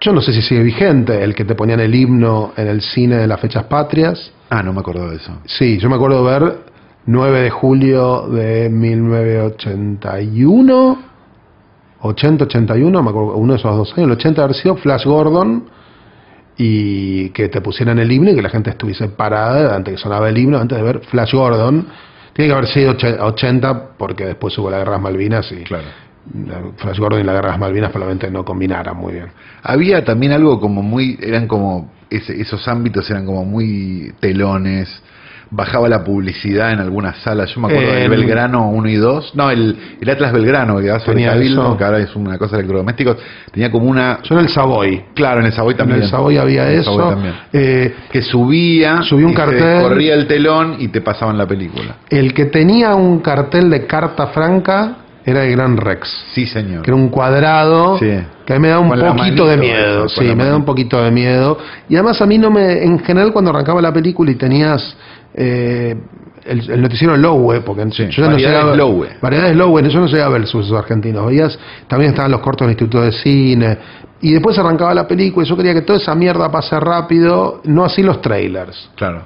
Yo 0.00 0.12
no 0.12 0.20
sé 0.20 0.32
si 0.32 0.42
sigue 0.42 0.62
vigente 0.62 1.22
el 1.22 1.34
que 1.34 1.44
te 1.44 1.54
ponían 1.54 1.80
el 1.80 1.94
himno 1.94 2.52
en 2.56 2.68
el 2.68 2.80
cine 2.80 3.16
de 3.16 3.26
las 3.26 3.40
fechas 3.40 3.64
patrias. 3.64 4.32
Ah, 4.48 4.62
no 4.62 4.72
me 4.72 4.80
acuerdo 4.80 5.10
de 5.10 5.16
eso. 5.16 5.38
Sí, 5.44 5.78
yo 5.78 5.88
me 5.88 5.96
acuerdo 5.96 6.24
ver 6.24 6.58
9 7.06 7.40
de 7.40 7.50
julio 7.50 8.28
de 8.28 8.68
1981, 8.70 10.98
80, 12.02 12.44
81, 12.44 13.02
me 13.02 13.10
acuerdo, 13.10 13.36
uno 13.36 13.52
de 13.52 13.58
esos 13.58 13.76
dos 13.76 13.92
años, 13.92 14.06
el 14.06 14.12
80 14.12 14.42
haber 14.42 14.56
sido 14.56 14.76
Flash 14.76 15.04
Gordon, 15.04 15.64
y 16.56 17.30
que 17.30 17.48
te 17.48 17.60
pusieran 17.62 17.98
el 17.98 18.12
himno 18.12 18.30
y 18.32 18.34
que 18.34 18.42
la 18.42 18.50
gente 18.50 18.70
estuviese 18.70 19.08
parada 19.08 19.74
antes 19.74 19.94
que 19.94 20.00
sonaba 20.00 20.28
el 20.28 20.36
himno, 20.36 20.58
antes 20.58 20.76
de 20.76 20.84
ver 20.84 21.00
Flash 21.00 21.32
Gordon. 21.32 21.86
Tiene 22.32 22.48
que 22.50 22.54
haber 22.56 22.66
sido 22.68 22.92
och- 22.92 23.20
80 23.20 23.96
porque 23.98 24.24
después 24.24 24.56
hubo 24.58 24.70
la 24.70 24.78
guerra 24.78 24.92
de 24.92 24.96
las 24.96 25.02
Malvinas 25.02 25.52
y 25.52 25.64
Claro. 25.64 25.84
la- 26.46 26.62
Flash 26.76 26.98
Gordon 26.98 27.20
y 27.20 27.24
la 27.24 27.32
guerra 27.32 27.48
de 27.48 27.52
las 27.52 27.60
Malvinas 27.60 27.90
probablemente 27.90 28.30
no 28.30 28.44
combinaran 28.44 28.96
muy 28.96 29.14
bien. 29.14 29.26
Había 29.62 30.04
también 30.04 30.32
algo 30.32 30.60
como 30.60 30.82
muy, 30.82 31.18
eran 31.20 31.46
como, 31.46 31.90
ese- 32.08 32.40
esos 32.40 32.66
ámbitos 32.68 33.08
eran 33.10 33.26
como 33.26 33.44
muy 33.44 34.12
telones, 34.20 35.02
bajaba 35.52 35.88
la 35.88 36.04
publicidad 36.04 36.70
en 36.72 36.78
algunas 36.78 37.16
salas, 37.22 37.52
yo 37.54 37.60
me 37.60 37.68
acuerdo 37.68 37.92
del 37.92 38.02
En- 38.04 38.10
Belgrano 38.10 38.70
1 38.70 38.88
y 38.88 38.96
2, 38.96 39.32
no, 39.34 39.50
el, 39.50 39.76
el 40.00 40.08
Atlas 40.10 40.32
Belgrano 40.32 40.78
que 40.78 40.90
va 40.90 41.00
sobre 41.00 41.24
Cabildo, 41.24 41.76
que 41.76 41.84
ahora 41.84 41.98
es 41.98 42.14
una 42.14 42.38
cosa 42.38 42.56
de 42.56 42.60
electrodomésticos, 42.62 43.16
tenía 43.52 43.70
como 43.70 43.86
una, 43.86 44.20
Yo 44.22 44.36
en 44.36 44.42
el 44.42 44.48
Savoy. 44.48 45.04
claro, 45.14 45.40
en 45.40 45.46
el 45.46 45.52
Savoy 45.52 45.74
también. 45.74 45.98
En 45.98 46.04
el 46.04 46.08
Savoy 46.10 46.36
había 46.38 46.66
En 46.68 46.74
el 46.74 46.80
eso. 46.80 46.94
Savoy 46.96 47.14
también. 47.14 47.34
Eh, 47.52 47.94
Que 48.12 48.22
subía, 48.22 49.02
Subía 49.02 49.26
un 49.26 49.32
y 49.32 49.34
se 49.36 49.40
cartel. 49.40 49.82
corría 49.82 50.14
el 50.14 50.26
telón 50.26 50.76
y 50.78 50.88
te 50.88 51.00
pasaban 51.00 51.36
la 51.36 51.46
película. 51.46 51.96
el 52.08 52.32
que 52.32 52.46
tenía 52.46 52.94
un 52.94 53.18
cartel 53.20 53.68
de 53.70 53.86
carta 53.86 54.28
franca 54.28 54.96
era 55.24 55.44
el 55.44 55.52
Gran 55.52 55.76
Rex. 55.76 56.08
Sí, 56.32 56.46
señor. 56.46 56.82
que 56.82 56.90
era 56.90 56.96
un 56.96 57.08
cuadrado 57.08 57.98
Sí. 57.98 58.06
que 58.46 58.52
a 58.54 58.56
mí 58.56 58.62
me 58.62 58.68
da 58.68 58.78
un 58.80 58.88
Con 58.88 59.16
poquito 59.16 59.46
de 59.46 59.56
miedo, 59.58 60.06
eso, 60.06 60.20
sí, 60.22 60.34
me 60.34 60.44
da 60.44 60.56
un 60.56 60.64
poquito 60.64 61.02
de 61.02 61.10
miedo. 61.10 61.58
Y 61.88 61.94
además 61.96 62.20
a 62.22 62.26
mí 62.26 62.38
no 62.38 62.50
me, 62.50 62.82
en 62.84 62.98
general 63.00 63.30
cuando 63.32 63.50
arrancaba 63.50 63.82
la 63.82 63.92
película 63.92 64.30
y 64.30 64.36
tenías 64.36 64.96
eh, 65.42 65.96
el, 66.44 66.70
el 66.70 66.82
noticiero 66.82 67.16
Lowe, 67.16 67.60
porque 67.62 67.84
Sí, 67.92 68.04
yo 68.04 68.10
ya 68.10 68.22
no 68.24 68.30
variedades 68.32 68.58
llegaba- 68.64 68.76
Lowe. 68.76 69.08
variedades 69.22 69.56
Lowe, 69.56 69.88
yo 69.88 70.00
no 70.00 70.06
llegaba 70.06 70.26
a 70.34 70.38
ver 70.38 70.46
sus 70.46 70.70
argentinos, 70.72 71.26
veías, 71.26 71.58
también 71.88 72.10
estaban 72.10 72.30
los 72.30 72.40
cortos 72.40 72.66
del 72.66 72.72
Instituto 72.72 73.02
de 73.02 73.12
Cine, 73.12 73.78
y 74.20 74.32
después 74.32 74.58
arrancaba 74.58 74.92
la 74.94 75.08
película 75.08 75.46
y 75.46 75.48
yo 75.48 75.56
quería 75.56 75.72
que 75.72 75.82
toda 75.82 75.98
esa 75.98 76.14
mierda 76.14 76.50
pase 76.50 76.78
rápido, 76.78 77.60
no 77.64 77.84
así 77.84 78.02
los 78.02 78.20
trailers. 78.20 78.90
Claro. 78.96 79.22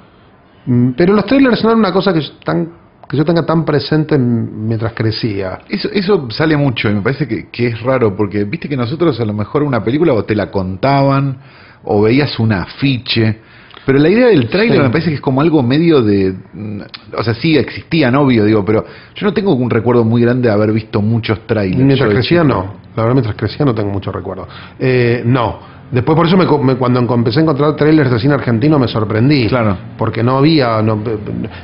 Mm, 0.65 0.91
Pero 0.95 1.13
los 1.13 1.25
trailers 1.25 1.61
no 1.63 1.69
eran 1.71 1.79
una 1.79 1.91
cosa 1.91 2.13
que 2.13 2.21
yo, 2.21 2.31
tan, 2.45 2.69
que 3.09 3.17
yo 3.17 3.25
tenga 3.25 3.45
tan 3.45 3.65
presente 3.65 4.17
mientras 4.17 4.93
crecía. 4.93 5.59
Eso, 5.69 5.89
eso 5.91 6.27
sale 6.31 6.55
mucho 6.57 6.89
y 6.89 6.95
me 6.95 7.01
parece 7.01 7.27
que, 7.27 7.49
que 7.49 7.67
es 7.67 7.81
raro 7.81 8.15
porque 8.15 8.45
viste 8.45 8.67
que 8.69 8.77
nosotros 8.77 9.19
a 9.19 9.25
lo 9.25 9.33
mejor 9.33 9.63
una 9.63 9.83
película 9.83 10.13
o 10.13 10.23
te 10.23 10.33
la 10.35 10.49
contaban 10.49 11.37
o 11.83 12.01
veías 12.01 12.39
un 12.39 12.51
afiche. 12.53 13.41
Pero 13.85 13.99
la 13.99 14.09
idea 14.09 14.27
del 14.27 14.47
tráiler 14.49 14.77
Sí. 14.77 14.83
me 14.83 14.89
parece 14.89 15.09
que 15.09 15.15
es 15.15 15.21
como 15.21 15.41
algo 15.41 15.61
medio 15.61 16.01
de... 16.01 16.33
mm, 16.53 16.81
O 17.17 17.23
sea, 17.23 17.33
sí 17.35 17.55
existían, 17.57 18.15
obvio, 18.15 18.43
digo, 18.45 18.65
pero 18.65 18.85
yo 19.15 19.25
no 19.27 19.33
tengo 19.33 19.53
un 19.53 19.69
recuerdo 19.69 20.03
muy 20.03 20.21
grande 20.21 20.47
de 20.49 20.53
haber 20.53 20.71
visto 20.71 21.01
muchos 21.01 21.45
trailers. 21.47 21.83
Mientras 21.83 22.09
crecía, 22.09 22.43
no. 22.43 22.75
La 22.95 23.03
verdad, 23.03 23.13
mientras 23.13 23.35
crecía 23.35 23.65
no 23.65 23.75
tengo 23.75 23.91
mucho 23.91 24.11
recuerdo. 24.11 24.47
Eh, 24.79 25.21
no. 25.25 25.75
Después, 25.91 26.15
por 26.15 26.25
eso, 26.25 26.35
me, 26.35 26.45
me- 26.45 26.77
cuando 26.77 26.99
empecé 27.13 27.39
a 27.39 27.43
encontrar 27.43 27.75
trailers 27.75 28.09
de 28.09 28.19
cine 28.19 28.33
argentino, 28.33 28.79
me 28.79 28.87
sorprendí. 28.87 29.47
Claro. 29.47 29.77
Porque 29.97 30.23
no 30.23 30.37
había, 30.37 30.81
no, 30.81 30.99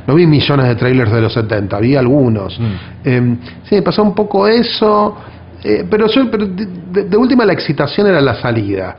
no 0.06 0.14
vi 0.16 0.28
millones 0.28 0.68
de 0.68 0.76
trailers 0.76 1.12
de 1.12 1.22
los 1.22 1.34
70, 1.34 1.80
vi 1.80 1.96
algunos. 1.96 2.60
Mm. 2.60 2.64
Eh, 3.04 3.36
sí, 3.64 3.76
me 3.76 3.82
pasó 3.82 4.04
un 4.04 4.14
poco 4.14 4.48
eso. 4.48 5.18
eh, 5.64 5.86
pero 5.90 6.08
yo, 6.08 6.30
pero 6.30 6.46
de 6.48 7.18
última, 7.18 7.46
la 7.46 7.54
excitación 7.54 8.08
era 8.08 8.22
la 8.22 8.36
salida. 8.36 8.96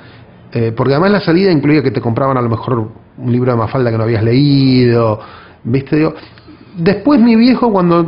Eh, 0.53 0.73
porque 0.77 0.93
además 0.93 1.13
la 1.13 1.21
salida 1.21 1.51
incluía 1.51 1.83
que 1.83 1.91
te 1.91 2.01
compraban 2.01 2.37
a 2.37 2.43
lo 2.43 2.49
mejor 2.51 2.91
un 3.17 3.33
libro 3.33 3.53
de 3.53 3.59
Mafalda 3.59 3.91
que 3.91 3.97
no 3.97 4.05
habías 4.05 4.23
leído. 4.23 5.19
¿Viste? 5.65 5.97
Digo, 5.97 6.15
después 6.77 7.21
mi 7.21 7.37
viejo, 7.37 7.73
cuando 7.73 8.07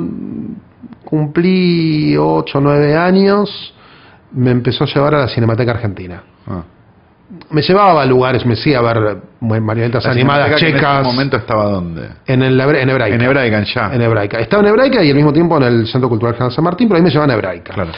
cumplí 1.05 2.17
8 2.17 2.59
o 2.59 2.61
9 2.61 2.97
años, 2.97 3.75
me 4.33 4.51
empezó 4.51 4.85
a 4.85 4.87
llevar 4.87 5.15
a 5.15 5.21
la 5.21 5.29
Cinemateca 5.29 5.73
Argentina. 5.73 6.23
Ah. 6.47 6.63
Me 7.51 7.63
llevaba 7.63 8.03
a 8.03 8.07
lugares, 8.07 8.45
me 8.45 8.55
decía 8.55 8.79
a 8.79 8.83
ver 8.83 9.17
marionetas 9.41 10.07
animadas 10.07 10.49
que 10.61 10.67
En 10.67 10.75
checas 10.75 11.01
ese 11.01 11.11
momento 11.11 11.37
estaba 11.37 11.65
dónde? 11.65 12.09
en, 12.27 12.43
el, 12.43 12.61
en 12.61 12.91
Hebraica. 12.91 13.15
En 13.17 13.23
Hebraica, 13.23 13.63
ya. 13.63 13.95
En 13.95 14.03
Hebraica. 14.03 14.39
Estaba 14.39 14.63
en 14.63 14.69
Hebraica 14.69 15.03
y 15.03 15.11
al 15.11 15.17
mismo 15.17 15.33
tiempo 15.33 15.57
en 15.57 15.63
el 15.63 15.87
Centro 15.87 16.09
Cultural 16.09 16.35
General 16.35 16.53
San 16.53 16.65
Martín, 16.65 16.89
pero 16.89 16.97
ahí 16.97 17.03
me 17.03 17.11
llevaban 17.11 17.31
a 17.31 17.35
Hebraica. 17.35 17.73
Claro. 17.73 17.93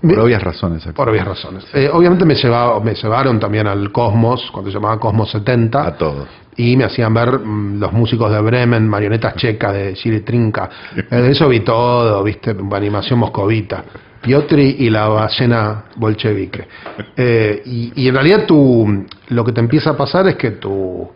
Por 0.00 0.20
obvias 0.20 0.42
razones. 0.42 0.86
por 0.94 1.08
obvias 1.08 1.26
razones. 1.26 1.64
Eh, 1.72 1.90
obviamente 1.92 2.24
me, 2.24 2.34
llevaba, 2.34 2.78
me 2.80 2.94
llevaron 2.94 3.40
también 3.40 3.66
al 3.66 3.90
Cosmos, 3.90 4.50
cuando 4.52 4.70
se 4.70 4.76
llamaba 4.76 5.00
Cosmos 5.00 5.30
70. 5.30 5.86
A 5.86 5.96
todos. 5.96 6.28
y 6.56 6.76
me 6.76 6.84
hacían 6.84 7.12
ver 7.12 7.40
mm, 7.40 7.80
los 7.80 7.92
músicos 7.92 8.30
de 8.30 8.40
Bremen, 8.40 8.88
marionetas 8.88 9.34
checas 9.34 9.72
de 9.72 9.94
Chile 9.94 10.20
Trinca. 10.20 10.70
Eh, 10.96 11.16
de 11.16 11.30
eso 11.30 11.48
vi 11.48 11.60
todo, 11.60 12.22
viste, 12.22 12.54
animación 12.72 13.18
moscovita. 13.18 13.84
Piotri 14.20 14.76
y 14.78 14.90
la 14.90 15.08
ballena 15.08 15.84
bolchevique. 15.96 16.66
Eh, 17.16 17.62
y, 17.66 17.92
y 17.96 18.08
en 18.08 18.14
realidad 18.14 18.46
tu, 18.46 19.06
lo 19.28 19.44
que 19.44 19.52
te 19.52 19.60
empieza 19.60 19.90
a 19.90 19.96
pasar 19.96 20.28
es 20.28 20.36
que 20.36 20.52
tu, 20.52 21.10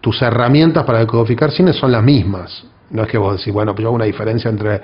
tus 0.00 0.20
herramientas 0.20 0.84
para 0.84 0.98
decodificar 0.98 1.50
cine 1.50 1.72
son 1.72 1.92
las 1.92 2.02
mismas. 2.02 2.64
No 2.90 3.02
es 3.02 3.08
que 3.08 3.16
vos 3.16 3.38
decís, 3.38 3.52
bueno, 3.54 3.72
pues 3.72 3.82
yo 3.82 3.88
hago 3.88 3.96
una 3.96 4.04
diferencia 4.04 4.50
entre 4.50 4.80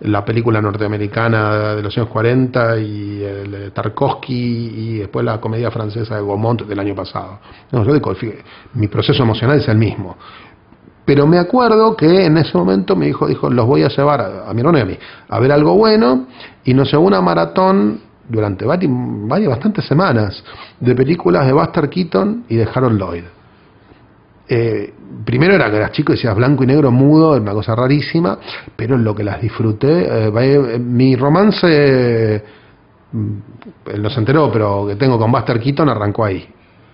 la 0.00 0.24
película 0.24 0.60
norteamericana 0.60 1.74
de 1.74 1.82
los 1.82 1.96
años 1.96 2.10
40 2.10 2.78
y 2.80 3.22
el 3.22 3.50
de 3.50 3.70
Tarkovsky 3.70 4.34
y 4.34 4.98
después 4.98 5.24
la 5.24 5.40
comedia 5.40 5.70
francesa 5.70 6.16
de 6.16 6.20
Gaumont 6.22 6.62
del 6.62 6.78
año 6.78 6.94
pasado. 6.94 7.38
No, 7.72 7.82
yo 7.84 7.92
decodifico- 7.94 8.34
mi 8.74 8.88
proceso 8.88 9.22
emocional 9.22 9.58
es 9.58 9.68
el 9.68 9.78
mismo. 9.78 10.16
Pero 11.04 11.26
me 11.26 11.38
acuerdo 11.38 11.96
que 11.96 12.26
en 12.26 12.36
ese 12.36 12.56
momento 12.58 12.96
mi 12.96 13.06
hijo 13.06 13.26
dijo, 13.26 13.48
los 13.48 13.64
voy 13.64 13.84
a 13.84 13.88
llevar 13.88 14.20
a, 14.20 14.50
a 14.50 14.52
mi 14.52 14.60
hermano 14.60 14.78
y 14.78 14.82
a 14.82 14.84
mí 14.86 14.98
a 15.28 15.38
ver 15.38 15.52
algo 15.52 15.74
bueno 15.76 16.26
y 16.64 16.74
nos 16.74 16.90
llevó 16.90 17.06
una 17.06 17.20
maratón 17.20 18.00
durante 18.28 18.64
varias, 18.66 18.90
varias 18.92 19.50
bastantes 19.50 19.86
semanas 19.86 20.42
de 20.80 20.94
películas 20.96 21.46
de 21.46 21.52
Buster 21.52 21.88
Keaton 21.88 22.44
y 22.48 22.56
de 22.56 22.68
Harold 22.74 22.98
Lloyd. 22.98 23.22
Eh, 24.48 24.92
primero 25.24 25.54
era 25.54 25.70
que 25.70 25.76
eras 25.76 25.90
chico 25.92 26.12
y 26.12 26.16
decías 26.16 26.36
blanco 26.36 26.62
y 26.64 26.66
negro 26.68 26.90
mudo, 26.90 27.34
era 27.34 27.42
una 27.42 27.52
cosa 27.52 27.74
rarísima, 27.74 28.38
pero 28.76 28.94
en 28.94 29.02
lo 29.04 29.14
que 29.14 29.24
las 29.24 29.40
disfruté, 29.40 30.26
eh, 30.26 30.30
vaya- 30.30 30.78
mi 30.78 31.16
romance, 31.16 32.42
mm, 33.12 33.28
él 33.86 34.02
no 34.02 34.10
se 34.10 34.20
enteró, 34.20 34.50
pero 34.52 34.86
que 34.86 34.96
tengo 34.96 35.18
con 35.18 35.30
Buster 35.32 35.58
Keaton 35.60 35.88
arrancó 35.88 36.24
ahí. 36.24 36.46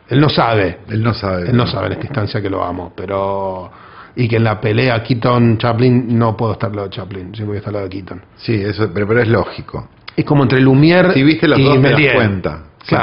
Él 0.08 0.20
no 0.20 0.28
sabe. 0.28 0.78
Él 0.88 1.02
no 1.02 1.14
sabe. 1.14 1.48
Él 1.50 1.56
no 1.56 1.66
sabe 1.66 1.86
en 1.86 1.92
esta 1.92 2.06
instancia 2.06 2.40
que 2.42 2.50
lo 2.50 2.62
amo, 2.62 2.92
pero. 2.94 3.70
Y 4.14 4.28
que 4.28 4.36
en 4.36 4.44
la 4.44 4.60
pelea 4.60 5.02
Keaton-Chaplin 5.02 6.18
no 6.18 6.36
puedo 6.36 6.52
estar 6.52 6.70
lado 6.74 6.88
de 6.88 6.94
Chaplin, 6.94 7.34
siempre 7.34 7.46
voy 7.46 7.56
a 7.56 7.58
estar 7.60 7.72
lado 7.72 7.84
de 7.86 7.90
Keaton. 7.90 8.20
Sí, 8.36 8.54
eso, 8.54 8.90
pero, 8.92 9.06
pero 9.08 9.22
es 9.22 9.28
lógico. 9.28 9.88
Es 10.14 10.26
como 10.26 10.42
entre 10.42 10.60
Lumière 10.60 11.14
Si 11.14 11.22
viste 11.22 11.48
los 11.48 11.58
y 11.58 11.64
dos, 11.64 11.74
te 11.80 11.90
das 11.90 12.14
cuenta. 12.14 12.62
Sí. 12.82 12.94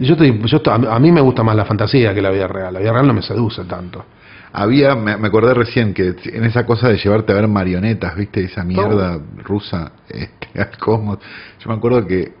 Yo 0.00 0.12
estoy, 0.14 0.40
yo 0.44 0.60
a 0.72 0.98
mí 0.98 1.12
me 1.12 1.20
gusta 1.20 1.42
más 1.42 1.56
la 1.56 1.64
fantasía 1.64 2.14
que 2.14 2.22
la 2.22 2.30
vida 2.30 2.46
real. 2.46 2.74
La 2.74 2.80
vida 2.80 2.92
real 2.92 3.06
no 3.06 3.14
me 3.14 3.22
seduce 3.22 3.64
tanto. 3.64 4.04
Había, 4.52 4.96
me, 4.96 5.16
me 5.16 5.28
acordé 5.28 5.54
recién 5.54 5.94
que 5.94 6.14
en 6.24 6.44
esa 6.44 6.66
cosa 6.66 6.88
de 6.88 6.96
llevarte 6.96 7.32
a 7.32 7.36
ver 7.36 7.46
marionetas, 7.46 8.16
viste, 8.16 8.42
esa 8.42 8.64
mierda 8.64 9.20
rusa 9.44 9.92
este, 10.08 10.60
al 10.60 10.76
cosmos. 10.78 11.18
Yo 11.60 11.70
me 11.70 11.76
acuerdo 11.76 12.06
que 12.06 12.20
eh, 12.22 12.32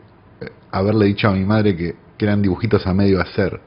haberle 0.72 1.06
dicho 1.06 1.28
a 1.28 1.32
mi 1.32 1.44
madre 1.44 1.76
que, 1.76 1.94
que 2.18 2.24
eran 2.24 2.42
dibujitos 2.42 2.86
a 2.86 2.94
medio 2.94 3.20
hacer. 3.20 3.60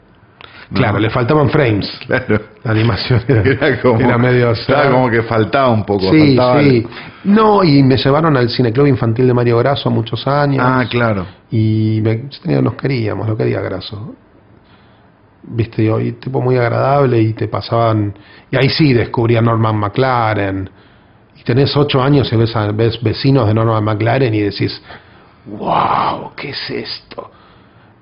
Claro, 0.73 0.99
le 0.99 1.09
faltaban 1.09 1.49
frames. 1.49 1.89
Claro. 2.07 2.39
La 2.63 2.71
animación 2.71 3.21
era, 3.27 3.41
Era 3.67 3.81
como, 3.81 3.99
era 3.99 4.17
medio 4.17 4.51
estaba 4.51 4.89
como 4.91 5.09
que 5.09 5.21
faltaba 5.23 5.69
un 5.69 5.83
poco. 5.85 6.09
Sí, 6.11 6.35
faltaba 6.35 6.61
sí. 6.63 6.87
No, 7.25 7.63
y 7.63 7.83
me 7.83 7.97
llevaron 7.97 8.35
al 8.37 8.49
cineclub 8.49 8.87
infantil 8.87 9.27
de 9.27 9.33
Mario 9.33 9.57
Grasso 9.59 9.89
muchos 9.89 10.25
años. 10.27 10.63
Ah, 10.65 10.85
claro. 10.89 11.25
Y 11.51 11.99
me, 12.01 12.29
nos 12.61 12.75
queríamos, 12.75 13.27
lo 13.27 13.35
quería 13.37 13.59
Grasso. 13.61 14.15
Viste, 15.45 15.83
yo, 15.83 15.99
y 15.99 16.13
tipo 16.13 16.41
muy 16.41 16.55
agradable 16.57 17.19
y 17.21 17.33
te 17.33 17.47
pasaban. 17.49 18.13
Y 18.49 18.55
ahí 18.55 18.69
sí 18.69 18.93
descubrí 18.93 19.35
a 19.35 19.41
Norman 19.41 19.77
McLaren. 19.77 20.69
Y 21.37 21.43
tenés 21.43 21.75
ocho 21.75 22.01
años 22.01 22.31
y 22.31 22.35
ves, 22.37 22.55
a- 22.55 22.71
ves 22.71 23.01
vecinos 23.03 23.47
de 23.47 23.53
Norman 23.53 23.83
McLaren 23.83 24.33
y 24.33 24.39
decís, 24.39 24.81
wow, 25.45 26.31
¿qué 26.37 26.51
es 26.51 26.69
esto? 26.69 27.29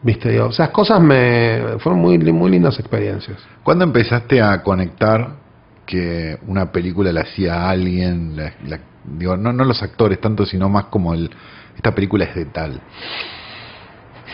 Viste, 0.03 0.29
digo, 0.29 0.47
esas 0.47 0.69
cosas 0.69 0.99
me 0.99 1.77
fueron 1.79 2.01
muy, 2.01 2.17
muy 2.17 2.49
lindas 2.51 2.79
experiencias. 2.79 3.37
¿Cuándo 3.63 3.83
empezaste 3.85 4.41
a 4.41 4.63
conectar 4.63 5.29
que 5.85 6.37
una 6.47 6.71
película 6.71 7.11
la 7.13 7.21
hacía 7.21 7.69
alguien? 7.69 8.35
la- 8.35 8.53
la- 8.67 8.79
digo, 9.03 9.37
no, 9.37 9.53
no 9.53 9.63
los 9.63 9.81
actores 9.83 10.19
tanto, 10.19 10.45
sino 10.45 10.69
más 10.69 10.85
como 10.85 11.13
el. 11.13 11.29
Esta 11.75 11.93
película 11.93 12.25
es 12.25 12.33
de 12.35 12.45
tal. 12.45 12.81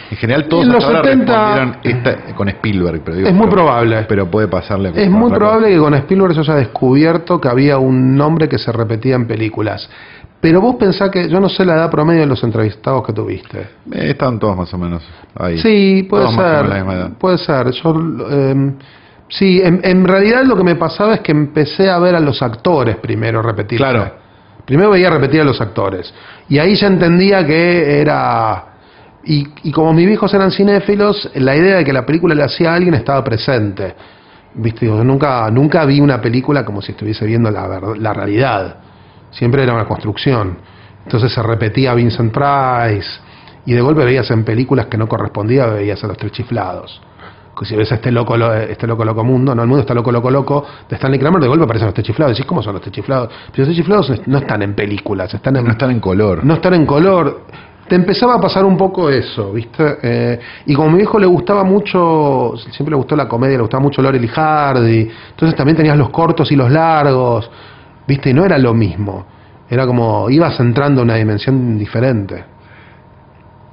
En 0.10 0.16
general 0.18 0.48
todos 0.48 0.64
En 0.66 0.72
los 0.72 0.84
hasta 0.86 0.98
ahora 1.00 1.12
70 1.12 1.34
respondieron 1.34 1.78
esta, 1.84 2.36
con 2.36 2.48
Spielberg, 2.50 3.02
pero 3.04 3.18
digo, 3.18 3.28
Es 3.28 3.34
muy 3.34 3.48
pero- 3.48 3.56
probable. 3.58 4.06
Pero 4.08 4.32
puede 4.32 4.48
pasarle. 4.48 4.90
Es 4.96 5.10
con 5.10 5.20
muy 5.20 5.32
probable 5.32 5.68
que 5.70 5.78
con 5.78 5.94
Spielberg 5.96 6.34
se 6.34 6.40
haya 6.42 6.56
descubierto 6.56 7.42
que 7.42 7.50
había 7.50 7.78
un 7.78 8.16
nombre 8.16 8.48
que 8.48 8.58
se 8.58 8.72
repetía 8.72 9.16
en 9.16 9.28
películas. 9.28 9.90
Pero 10.40 10.62
vos 10.62 10.76
pensás 10.76 11.10
que, 11.10 11.28
yo 11.30 11.40
no 11.40 11.50
sé 11.50 11.66
la 11.66 11.76
edad 11.76 11.90
promedio 11.90 12.22
de 12.22 12.28
los 12.28 12.44
entrevistados 12.44 13.06
que 13.06 13.12
tuviste. 13.12 13.60
Eh, 13.92 14.12
estaban 14.12 14.38
todos 14.38 14.56
más 14.56 14.72
o 14.74 14.78
menos 14.78 15.04
ahí. 15.36 15.58
Sí, 15.58 16.06
puede 16.08 16.26
Todos 16.26 16.36
ser. 16.36 17.12
Puede 17.18 17.38
ser. 17.40 17.72
Yo, 17.72 17.96
eh, 18.30 18.72
sí, 19.30 19.60
en, 19.64 19.82
en 19.84 20.08
realidad 20.08 20.44
lo 20.44 20.56
que 20.56 20.64
me 20.64 20.76
pasaba 20.76 21.16
es 21.16 21.22
que 21.22 21.32
empecé 21.32 21.90
a 21.90 21.98
ver 21.98 22.16
a 22.16 22.20
los 22.20 22.42
actores 22.42 22.98
primero 22.98 23.42
repetir. 23.42 23.80
Claro. 23.80 24.12
Primero 24.64 24.92
veía 24.92 25.10
repetir 25.10 25.42
a 25.42 25.44
los 25.44 25.60
actores. 25.60 26.14
Y 26.50 26.60
ahí 26.60 26.76
ya 26.76 26.88
entendía 26.88 27.46
que 27.46 28.00
era. 28.00 28.66
Y, 29.24 29.48
y 29.64 29.72
como 29.72 29.92
mis 29.92 30.06
viejos 30.06 30.34
eran 30.34 30.52
cinéfilos, 30.52 31.32
la 31.36 31.56
idea 31.56 31.78
de 31.78 31.84
que 31.84 31.92
la 31.92 32.06
película 32.06 32.36
le 32.36 32.44
hacía 32.44 32.72
a 32.72 32.76
alguien 32.76 32.94
estaba 32.94 33.24
presente. 33.24 33.96
Viste, 34.54 34.86
Digo, 34.86 35.04
nunca, 35.04 35.50
nunca 35.52 35.84
vi 35.86 36.00
una 36.00 36.22
película 36.22 36.64
como 36.64 36.82
si 36.82 36.92
estuviese 36.92 37.26
viendo 37.26 37.50
la, 37.50 37.82
la 37.98 38.14
realidad. 38.14 38.87
Siempre 39.32 39.64
era 39.64 39.74
una 39.74 39.86
construcción. 39.86 40.58
Entonces 41.04 41.32
se 41.32 41.42
repetía 41.44 41.94
Vincent 41.94 42.34
Price. 42.34 43.10
Y 43.66 43.74
de 43.74 43.82
golpe 43.82 44.04
veías 44.06 44.30
en 44.32 44.44
películas 44.46 44.86
que 44.88 44.98
no 44.98 45.08
correspondía, 45.08 45.66
veías 45.68 46.02
a 46.04 46.08
los 46.08 46.18
tres 46.18 46.32
chiflados. 46.32 47.02
Si 47.64 47.76
ves 47.76 47.92
a 47.92 47.96
este 47.96 48.12
loco, 48.12 48.38
lo- 48.38 48.54
este 48.54 48.86
loco, 48.86 49.04
loco 49.04 49.24
mundo, 49.24 49.56
no, 49.56 49.64
el 49.64 49.68
mundo 49.68 49.82
está 49.82 49.94
loco, 49.96 50.12
loco, 50.12 50.30
loco, 50.30 50.64
de 50.88 50.96
Stanley 50.96 51.20
Kramer, 51.20 51.42
de 51.42 51.48
golpe 51.48 51.64
aparecen 51.64 51.88
los 51.88 51.94
tres 51.96 52.06
chiflados. 52.06 52.34
Decís, 52.38 52.46
¿cómo 52.46 52.62
son 52.62 52.74
los 52.74 52.82
tres 52.84 52.94
chiflados? 52.94 53.30
Pero 53.52 53.58
los 53.58 53.68
tres 53.68 53.78
chiflados 53.78 54.12
no 54.28 54.38
están 54.38 54.62
en 54.62 54.76
películas, 54.76 55.34
están 55.34 55.56
en, 55.56 55.66
No 55.66 55.72
están 55.72 55.90
en 55.92 56.00
color. 56.00 56.44
no 56.46 56.54
estar 56.54 56.72
en 56.76 56.86
color. 56.86 57.42
Te 57.90 57.96
empezaba 57.96 58.36
a 58.36 58.40
pasar 58.42 58.64
un 58.64 58.78
poco 58.78 59.10
eso, 59.10 59.52
¿viste? 59.54 59.98
Eh, 60.04 60.40
y 60.68 60.74
como 60.76 60.90
a 60.90 60.92
mi 60.92 60.98
viejo 60.98 61.18
le 61.18 61.26
gustaba 61.26 61.64
mucho, 61.64 62.54
siempre 62.58 62.92
le 62.92 62.98
gustó 62.98 63.16
la 63.16 63.28
comedia, 63.28 63.56
le 63.58 63.62
gustaba 63.62 63.82
mucho 63.82 64.02
Laurel 64.04 64.24
y 64.24 64.28
Hardy, 64.28 65.10
entonces 65.32 65.56
también 65.58 65.78
tenías 65.78 65.98
los 65.98 66.10
cortos 66.12 66.52
y 66.52 66.56
los 66.56 66.70
largos, 66.70 67.50
¿viste? 68.08 68.30
Y 68.30 68.34
no 68.34 68.46
era 68.46 68.58
lo 68.58 68.74
mismo. 68.74 69.26
Era 69.70 69.86
como, 69.86 70.30
ibas 70.30 70.60
entrando 70.60 71.02
a 71.02 71.04
una 71.04 71.16
dimensión 71.16 71.78
diferente. 71.78 72.44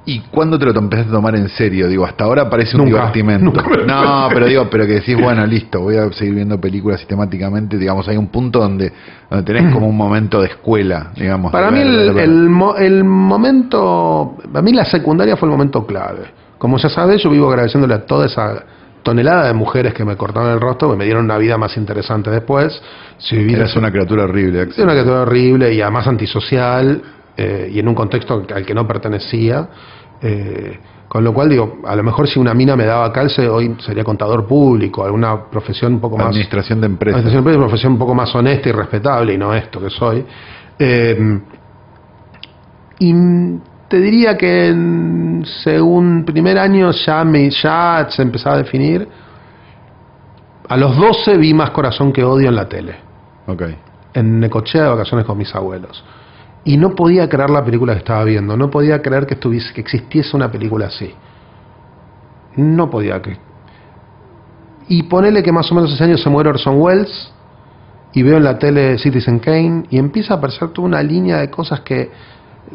¿Y 0.07 0.19
cuándo 0.29 0.59
te 0.59 0.65
lo 0.65 0.77
empezaste 0.79 1.09
a 1.09 1.15
tomar 1.15 1.35
en 1.35 1.49
serio? 1.49 1.87
Digo, 1.87 2.05
hasta 2.05 2.25
ahora 2.25 2.47
parece 2.47 2.77
un 2.77 2.83
Nunca, 2.85 2.97
divertimento. 2.97 3.45
nunca 3.45 3.67
me 3.67 3.77
lo 3.77 3.85
no, 3.87 4.27
pero 4.31 4.45
digo, 4.45 4.69
pero 4.69 4.85
que 4.85 4.93
decís, 4.93 5.17
bueno, 5.19 5.43
listo, 5.47 5.79
voy 5.81 5.95
a 5.97 6.11
seguir 6.11 6.35
viendo 6.35 6.61
películas 6.61 6.99
sistemáticamente. 6.99 7.75
Digamos, 7.75 8.07
hay 8.07 8.15
un 8.15 8.27
punto 8.27 8.59
donde, 8.59 8.93
donde 9.31 9.43
tenés 9.51 9.73
como 9.73 9.87
un 9.87 9.97
momento 9.97 10.41
de 10.41 10.47
escuela, 10.49 11.11
digamos. 11.15 11.51
Para 11.51 11.71
mí 11.71 11.79
ver- 11.79 11.87
el, 11.87 12.13
ver- 12.13 12.23
el, 12.23 12.49
mo- 12.49 12.75
el 12.75 13.03
momento, 13.03 14.37
para 14.51 14.61
mí 14.61 14.73
la 14.73 14.85
secundaria 14.85 15.37
fue 15.37 15.47
el 15.47 15.51
momento 15.53 15.87
clave. 15.87 16.25
Como 16.59 16.77
ya 16.77 16.89
sabes, 16.89 17.23
yo 17.23 17.31
vivo 17.31 17.49
agradeciéndole 17.49 17.95
a 17.95 18.05
toda 18.05 18.27
esa 18.27 18.63
tonelada 19.05 19.45
de 19.45 19.53
mujeres 19.53 19.93
que 19.93 20.03
me 20.03 20.17
cortaron 20.17 20.51
el 20.51 20.59
rostro, 20.59 20.89
que 20.89 20.97
me 20.97 21.05
dieron 21.05 21.25
una 21.25 21.37
vida 21.37 21.59
más 21.59 21.77
interesante 21.77 22.31
después. 22.31 22.81
Si 23.19 23.37
viví 23.37 23.53
Eras 23.53 23.75
una 23.75 23.91
criatura 23.91 24.23
horrible, 24.23 24.63
Es 24.63 24.79
una 24.79 24.93
criatura 24.93 25.21
horrible 25.21 25.71
y 25.71 25.79
además 25.79 26.07
antisocial 26.07 27.03
eh, 27.37 27.69
y 27.71 27.77
en 27.77 27.87
un 27.87 27.93
contexto 27.93 28.43
al 28.53 28.65
que 28.65 28.73
no 28.73 28.87
pertenecía. 28.87 29.69
eh, 30.21 30.79
con 31.07 31.23
lo 31.23 31.33
cual 31.33 31.47
digo, 31.49 31.81
a 31.85 31.95
lo 31.95 32.01
mejor 32.01 32.27
si 32.27 32.39
una 32.39 32.55
mina 32.55 32.75
me 32.75 32.85
daba 32.85 33.13
calce, 33.13 33.47
hoy 33.47 33.75
sería 33.79 34.03
contador 34.03 34.47
público, 34.47 35.05
alguna 35.05 35.45
profesión 35.49 35.93
un 35.93 36.01
poco 36.01 36.17
más... 36.17 36.27
Administración 36.27 36.81
de 36.81 36.87
empresas. 36.87 37.19
Administración 37.19 37.43
de 37.43 37.51
empresas, 37.51 37.69
profesión 37.69 37.93
un 37.93 37.99
poco 37.99 38.15
más 38.15 38.35
honesta 38.35 38.69
y 38.69 38.71
respetable 38.71 39.33
y 39.33 39.37
no 39.37 39.53
esto 39.53 39.79
que 39.79 39.91
soy. 39.91 40.25
Eh, 40.79 41.39
y 42.99 43.13
te 43.87 43.99
diría 43.99 44.37
que 44.37 44.67
en 44.67 45.45
según 45.63 46.25
primer 46.25 46.57
año 46.57 46.91
ya, 46.91 47.23
me, 47.23 47.49
ya 47.49 48.07
se 48.09 48.21
empezaba 48.21 48.55
a 48.55 48.59
definir. 48.59 49.07
A 50.67 50.77
los 50.77 50.95
12 50.97 51.37
vi 51.37 51.53
más 51.53 51.69
corazón 51.69 52.11
que 52.11 52.23
odio 52.23 52.49
en 52.49 52.55
la 52.55 52.67
tele 52.67 52.95
Ok. 53.45 53.63
en 54.15 54.39
Necochea 54.39 54.83
de 54.83 54.89
vacaciones 54.89 55.25
con 55.25 55.37
mis 55.37 55.53
abuelos. 55.53 56.03
Y 56.63 56.77
no 56.77 56.95
podía 56.95 57.29
creer 57.29 57.51
la 57.51 57.63
película 57.63 57.93
que 57.93 57.99
estaba 57.99 58.23
viendo, 58.23 58.57
no 58.57 58.71
podía 58.71 59.01
creer 59.03 59.27
que, 59.27 59.35
estuviese, 59.35 59.71
que 59.71 59.81
existiese 59.81 60.35
una 60.35 60.51
película 60.51 60.87
así. 60.87 61.13
No 62.55 62.89
podía 62.89 63.21
que. 63.21 63.37
Y 64.87 65.03
ponele 65.03 65.43
que 65.43 65.51
más 65.51 65.71
o 65.71 65.75
menos 65.75 65.93
ese 65.93 66.03
año 66.03 66.17
se 66.17 66.29
muere 66.29 66.49
Orson 66.49 66.81
Welles 66.81 67.31
y 68.13 68.23
veo 68.23 68.37
en 68.37 68.43
la 68.43 68.57
tele 68.57 68.97
Citizen 68.97 69.39
Kane 69.39 69.83
y 69.91 69.99
empieza 69.99 70.33
a 70.33 70.37
aparecer 70.37 70.69
toda 70.69 70.87
una 70.87 71.03
línea 71.03 71.37
de 71.37 71.51
cosas 71.51 71.81
que, 71.81 72.09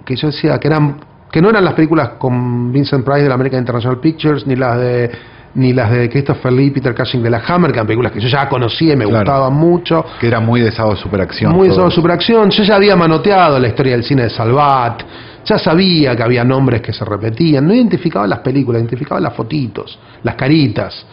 que 0.04 0.16
yo 0.16 0.28
decía 0.28 0.58
que 0.58 0.68
eran 0.68 0.96
que 1.30 1.40
no 1.40 1.48
eran 1.50 1.64
las 1.64 1.74
películas 1.74 2.10
con 2.18 2.72
Vincent 2.72 3.04
Price 3.04 3.22
de 3.22 3.28
la 3.28 3.34
American 3.34 3.60
International 3.60 3.98
Pictures 4.00 4.46
ni 4.46 4.56
las 4.56 4.78
de 4.78 5.10
ni 5.54 5.72
las 5.72 5.90
de 5.90 6.08
Christopher 6.08 6.52
Lee 6.52 6.70
Peter 6.70 6.94
Cushing 6.94 7.22
de 7.22 7.30
la 7.30 7.42
Hammer 7.46 7.70
que 7.72 7.76
eran 7.78 7.86
películas 7.86 8.12
que 8.12 8.20
yo 8.20 8.28
ya 8.28 8.48
conocía 8.48 8.92
y 8.92 8.96
me 8.96 9.04
Claro. 9.04 9.18
gustaban 9.18 9.52
mucho 9.54 10.04
Que 10.20 10.28
era 10.28 10.38
muy 10.40 10.60
de 10.60 10.70
sábado 10.72 10.94
superacción. 10.96 11.52
muy 11.52 11.68
de 11.68 11.74
sobre 11.74 11.90
superacción. 11.90 12.50
Yo 12.50 12.62
ya 12.62 12.76
había 12.76 12.94
manoteado 12.96 13.58
la 13.58 13.66
historia 13.68 13.92
del 13.92 14.04
cine 14.04 14.22
de 14.24 14.30
Salvat. 14.30 15.02
Ya 15.44 15.58
sabía 15.58 16.14
que 16.14 16.22
había 16.22 16.44
nombres 16.44 16.80
que 16.82 16.92
se 16.92 17.04
repetían. 17.04 17.66
No 17.66 17.74
identificaba 17.74 18.26
las 18.28 18.40
películas, 18.40 18.80
identificaba 18.80 19.20
las 19.20 19.34
fotitos, 19.34 19.98
las 20.22 20.34
caritas. 20.36 21.04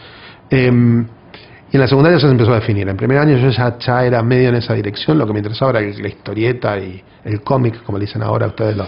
Em, 0.50 1.04
y 1.70 1.76
en 1.76 1.80
la 1.80 1.88
secundaria 1.88 2.18
ya 2.18 2.26
se 2.26 2.30
empezó 2.30 2.52
a 2.52 2.56
definir. 2.56 2.88
En 2.88 2.96
primer 2.96 3.18
año 3.18 3.36
yo 3.36 3.50
ya, 3.50 3.78
ya 3.78 4.04
era 4.04 4.22
medio 4.22 4.48
en 4.48 4.54
esa 4.56 4.74
dirección. 4.74 5.18
Lo 5.18 5.26
que 5.26 5.32
me 5.34 5.40
interesaba 5.40 5.78
era 5.78 5.80
la 5.80 6.08
historieta 6.08 6.78
y 6.78 7.02
el 7.24 7.42
cómic, 7.42 7.82
como 7.82 7.98
le 7.98 8.06
dicen 8.06 8.22
ahora 8.22 8.46
ustedes, 8.46 8.76
la, 8.76 8.86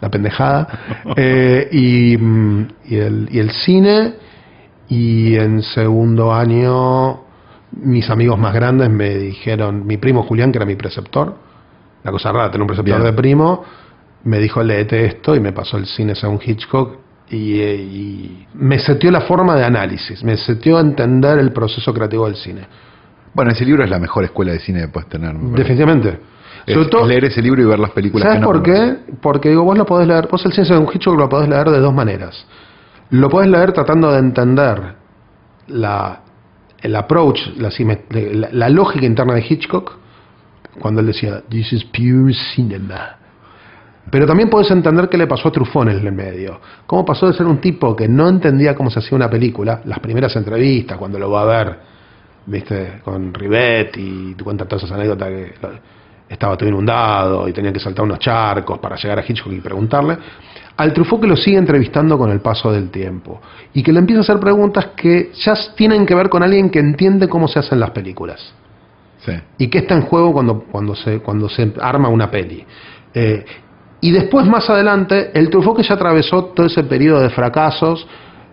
la 0.00 0.10
pendejada. 0.10 0.66
Eh, 1.16 1.68
y, 1.72 2.14
y 2.14 2.96
el, 2.96 3.28
y 3.30 3.38
el 3.38 3.50
cine. 3.50 4.14
Y 4.88 5.36
en 5.36 5.62
segundo 5.62 6.32
año 6.32 7.24
mis 7.72 8.08
amigos 8.10 8.38
más 8.38 8.54
grandes 8.54 8.90
me 8.90 9.10
dijeron, 9.16 9.86
mi 9.86 9.96
primo 9.96 10.22
Julián, 10.24 10.52
que 10.52 10.58
era 10.58 10.66
mi 10.66 10.76
preceptor, 10.76 11.36
la 12.02 12.10
cosa 12.10 12.32
rara, 12.32 12.50
tener 12.50 12.62
un 12.62 12.66
preceptor 12.66 13.00
Bien. 13.00 13.10
de 13.10 13.12
primo, 13.12 13.64
me 14.24 14.38
dijo, 14.38 14.62
léete 14.62 15.06
esto 15.06 15.34
y 15.34 15.40
me 15.40 15.52
pasó 15.52 15.76
el 15.76 15.86
cine 15.86 16.14
según 16.14 16.40
Hitchcock 16.44 16.98
y, 17.30 17.60
eh, 17.60 17.76
y 17.76 18.46
me 18.54 18.78
setió 18.78 19.10
la 19.10 19.20
forma 19.22 19.54
de 19.56 19.64
análisis, 19.64 20.22
me 20.24 20.36
setió 20.36 20.78
a 20.78 20.80
entender 20.80 21.38
el 21.38 21.52
proceso 21.52 21.92
creativo 21.94 22.26
del 22.26 22.34
cine. 22.36 22.62
Bueno, 23.32 23.52
ese 23.52 23.64
libro 23.64 23.84
es 23.84 23.90
la 23.90 23.98
mejor 24.00 24.24
escuela 24.24 24.52
de 24.52 24.58
cine 24.58 24.80
que 24.80 24.88
puedes 24.88 25.08
tener. 25.08 25.34
Definitivamente. 25.36 26.18
Es- 26.66 26.74
Sobre 26.74 26.88
todo, 26.88 27.02
es 27.02 27.08
leer 27.08 27.24
ese 27.26 27.40
libro 27.40 27.62
y 27.62 27.64
ver 27.64 27.78
las 27.78 27.90
películas 27.92 28.24
¿Sabes 28.24 28.36
que 28.38 28.40
no 28.40 28.46
por 28.48 28.62
qué? 28.62 28.72
conoces. 28.72 28.98
Porque 29.22 29.48
digo, 29.50 29.62
vos 29.64 29.78
lo 29.78 29.86
podés 29.86 30.08
leer, 30.08 30.28
vos 30.30 30.44
el 30.44 30.52
cine 30.52 30.66
según 30.66 30.88
Hitchcock 30.92 31.16
lo 31.18 31.28
podés 31.28 31.48
leer 31.48 31.70
de 31.70 31.78
dos 31.78 31.94
maneras. 31.94 32.44
Lo 33.10 33.28
podés 33.28 33.48
leer 33.48 33.72
tratando 33.72 34.10
de 34.12 34.18
entender 34.18 34.94
la, 35.68 36.20
el 36.80 36.96
approach, 36.96 37.40
la, 37.56 37.70
la 38.52 38.68
lógica 38.68 39.06
interna 39.06 39.34
de 39.34 39.44
Hitchcock, 39.48 39.92
cuando 40.80 41.00
él 41.00 41.06
decía, 41.08 41.42
this 41.48 41.72
is 41.72 41.84
pure 41.84 42.32
cinema. 42.54 43.16
Pero 44.10 44.26
también 44.26 44.50
puedes 44.50 44.70
entender 44.70 45.08
qué 45.08 45.16
le 45.16 45.26
pasó 45.26 45.48
a 45.48 45.52
Truffaut 45.52 45.88
en 45.88 46.06
el 46.06 46.12
medio. 46.12 46.60
Cómo 46.86 47.04
pasó 47.04 47.28
de 47.28 47.32
ser 47.32 47.46
un 47.46 47.60
tipo 47.60 47.94
que 47.94 48.08
no 48.08 48.28
entendía 48.28 48.74
cómo 48.74 48.90
se 48.90 48.98
hacía 48.98 49.16
una 49.16 49.30
película, 49.30 49.80
las 49.84 50.00
primeras 50.00 50.34
entrevistas, 50.34 50.98
cuando 50.98 51.18
lo 51.18 51.30
va 51.30 51.42
a 51.42 51.44
ver, 51.44 51.78
viste, 52.46 53.00
con 53.04 53.32
Rivet 53.32 53.96
y 53.96 54.34
te 54.34 54.42
cuentan 54.42 54.66
todas 54.66 54.82
esas 54.82 54.96
anécdotas 54.96 55.28
que 55.28 55.52
estaba 56.28 56.56
todo 56.56 56.68
inundado 56.68 57.48
y 57.48 57.52
tenía 57.52 57.72
que 57.72 57.78
saltar 57.78 58.04
unos 58.04 58.18
charcos 58.18 58.78
para 58.78 58.96
llegar 58.96 59.20
a 59.20 59.24
Hitchcock 59.26 59.52
y 59.52 59.60
preguntarle, 59.60 60.18
al 60.76 60.92
Truffaut 60.92 61.20
que 61.20 61.28
lo 61.28 61.36
sigue 61.36 61.58
entrevistando 61.58 62.18
con 62.18 62.30
el 62.30 62.40
paso 62.40 62.72
del 62.72 62.90
tiempo 62.90 63.40
y 63.72 63.82
que 63.82 63.92
le 63.92 64.00
empieza 64.00 64.20
a 64.20 64.22
hacer 64.22 64.40
preguntas 64.40 64.88
que 64.96 65.30
ya 65.34 65.54
tienen 65.76 66.04
que 66.04 66.14
ver 66.14 66.28
con 66.28 66.42
alguien 66.42 66.70
que 66.70 66.80
entiende 66.80 67.28
cómo 67.28 67.46
se 67.46 67.60
hacen 67.60 67.78
las 67.78 67.90
películas. 67.90 68.54
Sí. 69.20 69.32
y 69.58 69.68
qué 69.68 69.80
está 69.80 69.94
en 69.94 70.00
juego 70.00 70.32
cuando, 70.32 70.60
cuando, 70.60 70.94
se, 70.94 71.18
cuando 71.18 71.46
se 71.50 71.74
arma 71.78 72.08
una 72.08 72.30
peli. 72.30 72.64
Eh, 73.12 73.44
y 74.00 74.10
después, 74.12 74.46
más 74.46 74.68
adelante, 74.70 75.30
el 75.34 75.50
Truffaut 75.50 75.76
que 75.76 75.82
ya 75.82 75.94
atravesó 75.94 76.46
todo 76.46 76.66
ese 76.66 76.84
periodo 76.84 77.20
de 77.20 77.30
fracasos 77.30 78.06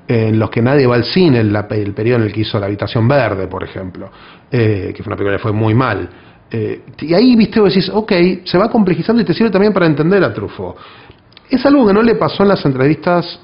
eh, 0.08 0.28
en 0.30 0.40
los 0.40 0.50
que 0.50 0.62
nadie 0.62 0.86
va 0.88 0.96
al 0.96 1.04
cine, 1.06 1.40
el, 1.40 1.52
la- 1.54 1.68
el 1.70 1.94
periodo 1.94 2.20
en 2.20 2.24
el 2.26 2.34
que 2.34 2.42
hizo 2.42 2.60
La 2.60 2.66
Habitación 2.68 3.08
Verde, 3.08 3.48
por 3.48 3.64
ejemplo, 3.64 4.10
eh, 4.52 4.92
que 4.96 5.04
fue 5.04 5.10
una 5.12 5.18
película 5.18 5.38
que 5.38 5.44
fue 5.44 5.52
muy 5.54 5.74
mal. 5.74 6.10
Eh, 6.50 6.82
y 7.02 7.14
ahí, 7.14 7.36
viste, 7.36 7.60
vos 7.60 7.74
decís, 7.74 7.90
ok, 7.94 8.12
se 8.46 8.58
va 8.58 8.70
complejizando 8.70 9.22
y 9.22 9.26
te 9.26 9.34
sirve 9.34 9.50
también 9.50 9.74
para 9.74 9.86
entender 9.86 10.24
a 10.24 10.34
Truffaut. 10.34 10.76
Es 11.50 11.66
algo 11.66 11.86
que 11.88 11.94
no 11.94 12.02
le 12.02 12.16
pasó 12.16 12.44
en 12.44 12.50
las 12.50 12.66
entrevistas 12.66 13.40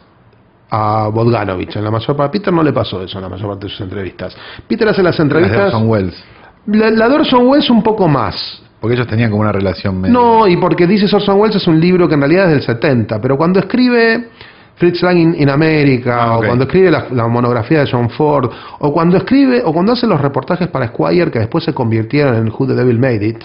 a 0.70 1.08
Bogdanovich, 1.10 1.76
en 1.76 1.84
la 1.84 1.92
mayor 1.92 2.16
parte, 2.18 2.24
a 2.24 2.32
Peter 2.32 2.54
no 2.54 2.64
le 2.64 2.74
pasó 2.74 3.02
eso 3.04 3.18
en 3.18 3.24
la 3.24 3.30
mayor 3.30 3.50
parte 3.50 3.66
de 3.68 3.72
sus 3.72 3.82
entrevistas. 3.82 4.36
Peter 4.68 4.88
hace 4.88 5.04
las 5.04 5.12
Las 5.12 5.18
de 5.18 5.24
entrevistas... 5.24 5.66
Orson 5.74 5.90
Welles. 5.90 6.24
La, 6.66 6.90
la 6.90 7.10
de 7.10 7.16
Orson 7.16 7.46
Welles 7.48 7.70
un 7.70 7.84
poco 7.84 8.08
más. 8.08 8.63
Porque 8.84 8.96
ellos 8.96 9.08
tenían 9.08 9.32
como 9.32 9.44
una 9.44 9.54
relación 9.54 10.02
medio. 10.02 10.14
No, 10.14 10.46
y 10.46 10.58
porque 10.58 10.86
dices 10.86 11.14
Orson 11.14 11.40
Welles 11.40 11.56
es 11.56 11.66
un 11.68 11.80
libro 11.80 12.06
que 12.10 12.16
en 12.16 12.20
realidad 12.20 12.48
es 12.48 12.52
del 12.52 12.62
70, 12.64 13.22
pero 13.22 13.38
cuando 13.38 13.62
escribe 13.62 14.28
Fritz 14.76 15.02
Lang 15.02 15.18
in, 15.18 15.36
in 15.40 15.50
America, 15.50 16.22
Ah, 16.22 16.38
o 16.38 16.44
cuando 16.44 16.66
escribe 16.66 16.92
la, 16.92 17.06
la 17.12 17.26
monografía 17.30 17.80
de 17.80 17.90
John 17.90 18.10
Ford, 18.10 18.52
o 18.80 18.92
cuando 18.92 19.16
escribe, 19.16 19.62
o 19.64 19.72
cuando 19.72 19.94
hace 19.94 20.06
los 20.06 20.20
reportajes 20.20 20.68
para 20.68 20.90
Squire 20.90 21.32
que 21.32 21.40
después 21.40 21.64
se 21.64 21.74
convirtieron 21.74 22.36
en 22.36 22.50
Who 22.50 22.68
the 22.68 22.74
Devil 22.76 23.00
Made 23.00 23.26
It, 23.26 23.38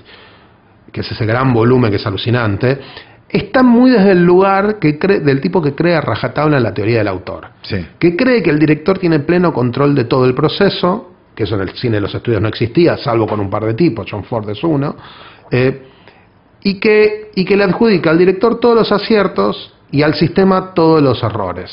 que 0.90 1.02
es 1.02 1.12
ese 1.12 1.24
gran 1.24 1.54
volumen 1.54 1.90
que 1.92 1.98
es 1.98 2.06
alucinante, 2.08 2.80
está 3.28 3.62
muy 3.62 3.92
desde 3.92 4.10
el 4.10 4.24
lugar 4.24 4.80
que 4.80 4.98
cree, 4.98 5.20
del 5.20 5.40
tipo 5.40 5.62
que 5.62 5.72
cree 5.72 5.94
a 5.94 6.00
rajatabla 6.00 6.56
en 6.56 6.64
la 6.64 6.74
teoría 6.74 6.98
del 6.98 7.06
autor 7.08 7.46
Sí. 7.62 7.76
que 8.00 8.16
cree 8.16 8.42
que 8.42 8.50
el 8.50 8.58
director 8.58 8.98
tiene 8.98 9.20
pleno 9.20 9.52
control 9.52 9.94
de 9.94 10.02
todo 10.06 10.24
el 10.24 10.34
proceso, 10.34 11.12
que 11.38 11.44
eso 11.44 11.54
en 11.54 11.60
el 11.60 11.70
cine 11.76 11.98
de 11.98 12.00
los 12.00 12.12
estudios 12.12 12.42
no 12.42 12.48
existía, 12.48 12.96
salvo 12.96 13.24
con 13.24 13.38
un 13.38 13.48
par 13.48 13.64
de 13.64 13.74
tipos, 13.74 14.04
John 14.10 14.24
Ford 14.24 14.50
es 14.50 14.60
uno, 14.64 14.96
eh, 15.52 15.82
y, 16.64 16.80
que, 16.80 17.30
y 17.36 17.44
que 17.44 17.56
le 17.56 17.62
adjudica 17.62 18.10
al 18.10 18.18
director 18.18 18.58
todos 18.58 18.74
los 18.74 18.90
aciertos 18.90 19.72
y 19.92 20.02
al 20.02 20.14
sistema 20.14 20.74
todos 20.74 21.00
los 21.00 21.22
errores. 21.22 21.70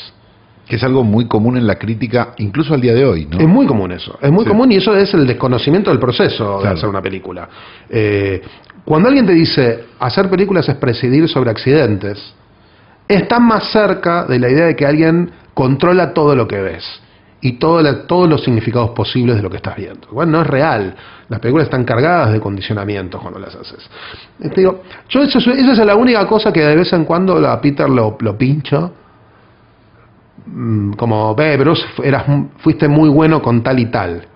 Que 0.68 0.76
es 0.76 0.84
algo 0.84 1.02
muy 1.02 1.26
común 1.26 1.56
en 1.56 1.66
la 1.66 1.74
crítica, 1.80 2.34
incluso 2.38 2.74
al 2.74 2.80
día 2.80 2.94
de 2.94 3.04
hoy, 3.04 3.26
¿no? 3.26 3.40
Es 3.40 3.48
muy 3.48 3.66
común 3.66 3.90
eso, 3.90 4.16
es 4.22 4.30
muy 4.30 4.44
Sí. 4.44 4.50
común 4.50 4.70
y 4.70 4.76
eso 4.76 4.94
es 4.96 5.12
el 5.14 5.26
desconocimiento 5.26 5.90
del 5.90 5.98
proceso 5.98 6.58
de 6.58 6.60
Claro. 6.60 6.76
hacer 6.76 6.88
una 6.88 7.02
película. 7.02 7.48
Eh, 7.90 8.40
cuando 8.84 9.08
alguien 9.08 9.26
te 9.26 9.32
dice 9.32 9.86
hacer 9.98 10.30
películas 10.30 10.68
es 10.68 10.76
presidir 10.76 11.28
sobre 11.28 11.50
accidentes, 11.50 12.22
está 13.08 13.40
más 13.40 13.72
cerca 13.72 14.26
de 14.26 14.38
la 14.38 14.48
idea 14.48 14.66
de 14.66 14.76
que 14.76 14.86
alguien 14.86 15.32
controla 15.54 16.14
todo 16.14 16.36
lo 16.36 16.46
que 16.46 16.60
ves 16.60 16.84
y 17.46 17.52
todo 17.58 17.80
la- 17.80 18.06
todos 18.06 18.28
los 18.28 18.42
significados 18.42 18.90
posibles 18.90 19.36
de 19.36 19.42
lo 19.42 19.50
que 19.50 19.56
estás 19.58 19.76
viendo. 19.76 20.08
Bueno, 20.10 20.32
no 20.32 20.40
es 20.42 20.46
real. 20.48 20.94
Las 21.28 21.38
películas 21.40 21.66
están 21.66 21.84
cargadas 21.84 22.32
de 22.32 22.40
condicionamientos 22.40 23.20
cuando 23.20 23.38
las 23.38 23.54
haces. 23.54 23.88
Eh, 24.40 24.48
te 24.48 24.60
digo, 24.62 24.82
yo 25.08 25.22
eso, 25.22 25.38
es- 25.38 25.46
esa 25.46 25.72
es 25.72 25.78
la 25.86 25.94
única 25.94 26.26
cosa 26.26 26.52
que 26.52 26.60
de 26.62 26.74
vez 26.76 26.92
en 26.92 27.04
cuando 27.04 27.36
a 27.48 27.60
Peter 27.60 27.88
lo, 27.88 28.16
pincho. 28.36 28.92
Mm, 30.46 30.92
Como, 30.94 31.34
ve, 31.34 31.56
Bruce, 31.56 31.84
eras, 32.02 32.24
fuiste 32.58 32.88
muy 32.88 33.08
bueno 33.08 33.40
con 33.42 33.62
tal 33.62 33.78
y 33.78 33.86
tal. 33.86 34.26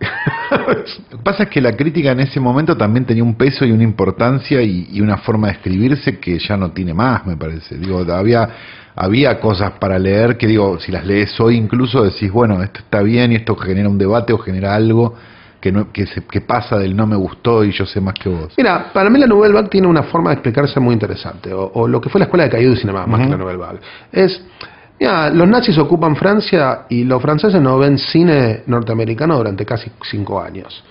Lo 0.50 0.66
que 1.18 1.22
pasa 1.22 1.44
es 1.44 1.48
que 1.48 1.60
la 1.60 1.72
crítica 1.72 2.12
en 2.12 2.20
ese 2.20 2.40
momento 2.40 2.76
también 2.76 3.04
tenía 3.04 3.24
un 3.24 3.34
peso 3.34 3.64
y 3.64 3.72
una 3.72 3.82
importancia 3.82 4.62
y, 4.62 4.88
y 4.92 5.00
una 5.00 5.18
forma 5.18 5.48
de 5.48 5.54
escribirse 5.54 6.18
que 6.18 6.38
ya 6.38 6.56
no 6.56 6.70
tiene 6.70 6.94
más, 6.94 7.26
me 7.26 7.36
parece. 7.36 7.76
Digo, 7.76 8.00
había, 8.12 8.48
había 8.94 9.40
cosas 9.40 9.72
para 9.78 9.98
leer 9.98 10.36
que, 10.36 10.46
digo, 10.46 10.78
si 10.80 10.92
las 10.92 11.04
lees 11.04 11.38
hoy 11.40 11.56
incluso 11.56 12.02
decís, 12.02 12.30
bueno, 12.30 12.62
esto 12.62 12.80
está 12.80 13.02
bien 13.02 13.32
y 13.32 13.36
esto 13.36 13.56
genera 13.56 13.88
un 13.88 13.98
debate 13.98 14.32
o 14.32 14.38
genera 14.38 14.74
algo 14.74 15.14
que, 15.60 15.72
no, 15.72 15.92
que, 15.92 16.06
se, 16.06 16.24
que 16.24 16.40
pasa 16.40 16.78
del 16.78 16.94
no 16.94 17.06
me 17.06 17.16
gustó 17.16 17.64
y 17.64 17.72
yo 17.72 17.86
sé 17.86 18.00
más 18.00 18.14
que 18.14 18.28
vos. 18.28 18.54
Mira, 18.56 18.92
para 18.92 19.10
mí 19.10 19.18
la 19.18 19.26
Nouvelle 19.26 19.54
Vague 19.54 19.68
tiene 19.68 19.86
una 19.86 20.04
forma 20.04 20.30
de 20.30 20.34
explicarse 20.34 20.78
muy 20.80 20.92
interesante, 20.92 21.52
o, 21.52 21.70
o 21.74 21.88
lo 21.88 22.00
que 22.00 22.08
fue 22.08 22.18
la 22.18 22.26
escuela 22.26 22.44
de 22.44 22.50
Caillou 22.50 22.70
du 22.70 22.76
Cinema, 22.76 23.06
más 23.06 23.20
que 23.22 23.28
la 23.28 23.36
Nouvelle 23.36 23.58
Vague. 23.58 23.80
Es, 24.12 24.40
mira, 24.98 25.30
los 25.30 25.48
nazis 25.48 25.76
ocupan 25.78 26.16
Francia 26.16 26.86
y 26.88 27.04
los 27.04 27.20
franceses 27.22 27.60
no 27.60 27.78
ven 27.78 27.98
cine 27.98 28.62
norteamericano 28.66 29.36
durante 29.36 29.64
casi 29.64 29.90
cinco 30.10 30.40
años. 30.40 30.82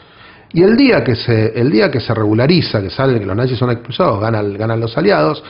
Y 0.54 0.64
el 0.64 0.78
día 0.78 1.04
que 1.04 1.16
se, 1.16 1.60
el 1.60 1.70
día 1.72 1.92
que 1.92 2.00
se 2.00 2.14
regulariza, 2.14 2.82
que 2.82 2.90
sale 2.90 3.20
que 3.20 3.26
los 3.26 3.36
nazis 3.36 3.58
son 3.58 3.72
expulsados, 3.72 4.20
ganan, 4.22 4.54
ganan 4.54 4.80
los 4.80 4.98
aliados, 4.98 5.44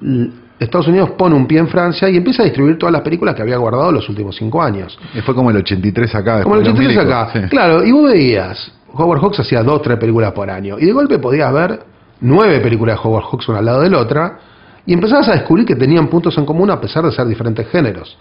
l- 0.00 0.30
Estados 0.58 0.88
Unidos 0.88 1.10
pone 1.18 1.34
un 1.34 1.46
pie 1.46 1.58
en 1.58 1.68
Francia 1.68 2.08
y 2.08 2.16
empieza 2.16 2.40
a 2.40 2.46
distribuir 2.46 2.78
todas 2.78 2.90
las 2.92 3.02
películas 3.02 3.34
que 3.34 3.42
había 3.42 3.58
guardado 3.58 3.92
los 3.92 4.08
últimos 4.08 4.34
cinco 4.36 4.62
años. 4.62 4.98
Y 5.14 5.20
fue 5.20 5.34
como 5.34 5.50
el 5.50 5.58
83 5.58 6.14
acá. 6.14 6.42
Como 6.42 6.54
el 6.54 6.64
después 6.64 6.88
de 6.88 6.94
los 6.94 7.04
83 7.04 7.12
acá. 7.12 7.32
sí. 7.42 7.48
Claro, 7.50 7.84
y 7.84 7.92
vos 7.92 8.10
veías, 8.10 8.72
Howard 8.94 9.20
Hawks 9.20 9.40
hacía 9.40 9.62
dos, 9.62 9.82
tres 9.82 9.98
películas 9.98 10.32
por 10.32 10.48
año. 10.48 10.78
Y 10.78 10.86
de 10.86 10.92
golpe 10.92 11.18
podías 11.18 11.52
ver 11.52 11.80
nueve 12.22 12.60
películas 12.60 12.96
de 12.96 13.06
Howard 13.06 13.24
Hawks 13.24 13.48
una 13.50 13.58
al 13.58 13.66
lado 13.66 13.82
de 13.82 13.90
la 13.90 13.98
otra. 13.98 14.38
Y 14.86 14.92
empezabas 14.94 15.28
a 15.28 15.32
descubrir 15.32 15.66
que 15.66 15.74
tenían 15.76 16.06
puntos 16.08 16.36
en 16.38 16.46
común 16.46 16.70
a 16.70 16.80
pesar 16.80 17.04
de 17.04 17.12
ser 17.12 17.26
diferentes 17.26 17.68
géneros. 17.68 18.16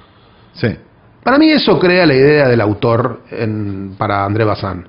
Sí. 0.54 0.68
Para 1.24 1.38
mí 1.38 1.52
eso 1.52 1.78
crea 1.80 2.06
la 2.06 2.14
idea 2.16 2.48
del 2.48 2.62
autor 2.62 3.22
en- 3.32 3.96
para 3.98 4.26
André 4.26 4.44
Bazin. 4.46 4.86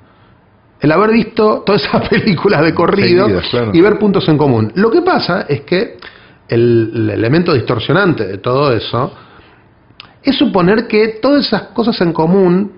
El 0.81 0.93
haber 0.93 1.11
visto 1.11 1.63
todas 1.65 1.85
esas 1.85 2.09
películas 2.09 2.63
de 2.63 2.75
corrido 2.75 3.25
Seguidas, 3.27 3.49
claro. 3.51 3.71
y 3.75 3.81
ver 3.81 3.99
puntos 3.99 4.29
en 4.29 4.37
común. 4.39 4.73
Lo 4.75 4.91
que 4.91 5.03
pasa 5.03 5.47
es 5.49 5.63
que 5.63 5.97
el, 6.49 6.93
el 6.95 7.11
elemento 7.11 7.53
distorsionante 7.53 8.27
de 8.27 8.39
todo 8.39 8.73
eso 8.73 9.13
es 10.23 10.37
suponer 10.37 10.87
que 10.87 11.19
todas 11.21 11.47
esas 11.47 11.63
cosas 11.69 12.01
en 12.01 12.13
común 12.13 12.73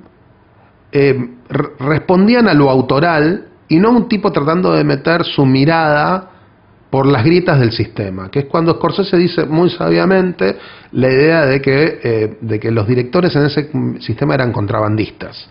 eh, 0.92 1.30
re- 1.48 1.68
respondían 1.78 2.48
a 2.48 2.54
lo 2.54 2.70
autoral 2.70 3.46
y 3.68 3.76
no 3.78 3.88
a 3.88 3.92
un 3.92 4.08
tipo 4.08 4.32
tratando 4.32 4.72
de 4.72 4.84
meter 4.84 5.24
su 5.24 5.44
mirada 5.44 6.30
por 6.90 7.06
las 7.06 7.22
grietas 7.24 7.60
del 7.60 7.72
sistema, 7.72 8.30
que 8.30 8.40
es 8.40 8.44
cuando 8.46 8.72
Scorsese 8.74 9.16
dice 9.18 9.44
muy 9.44 9.68
sabiamente 9.70 10.56
la 10.92 11.08
idea 11.08 11.44
de 11.44 11.60
que, 11.60 12.00
eh, 12.02 12.38
de 12.40 12.58
que 12.58 12.70
los 12.70 12.86
directores 12.86 13.34
en 13.36 13.44
ese 13.44 13.70
sistema 14.00 14.34
eran 14.34 14.52
contrabandistas. 14.52 15.50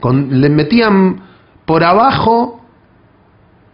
Con- 0.00 0.40
le 0.40 0.48
metían 0.48 1.20
por 1.66 1.84
abajo, 1.84 2.62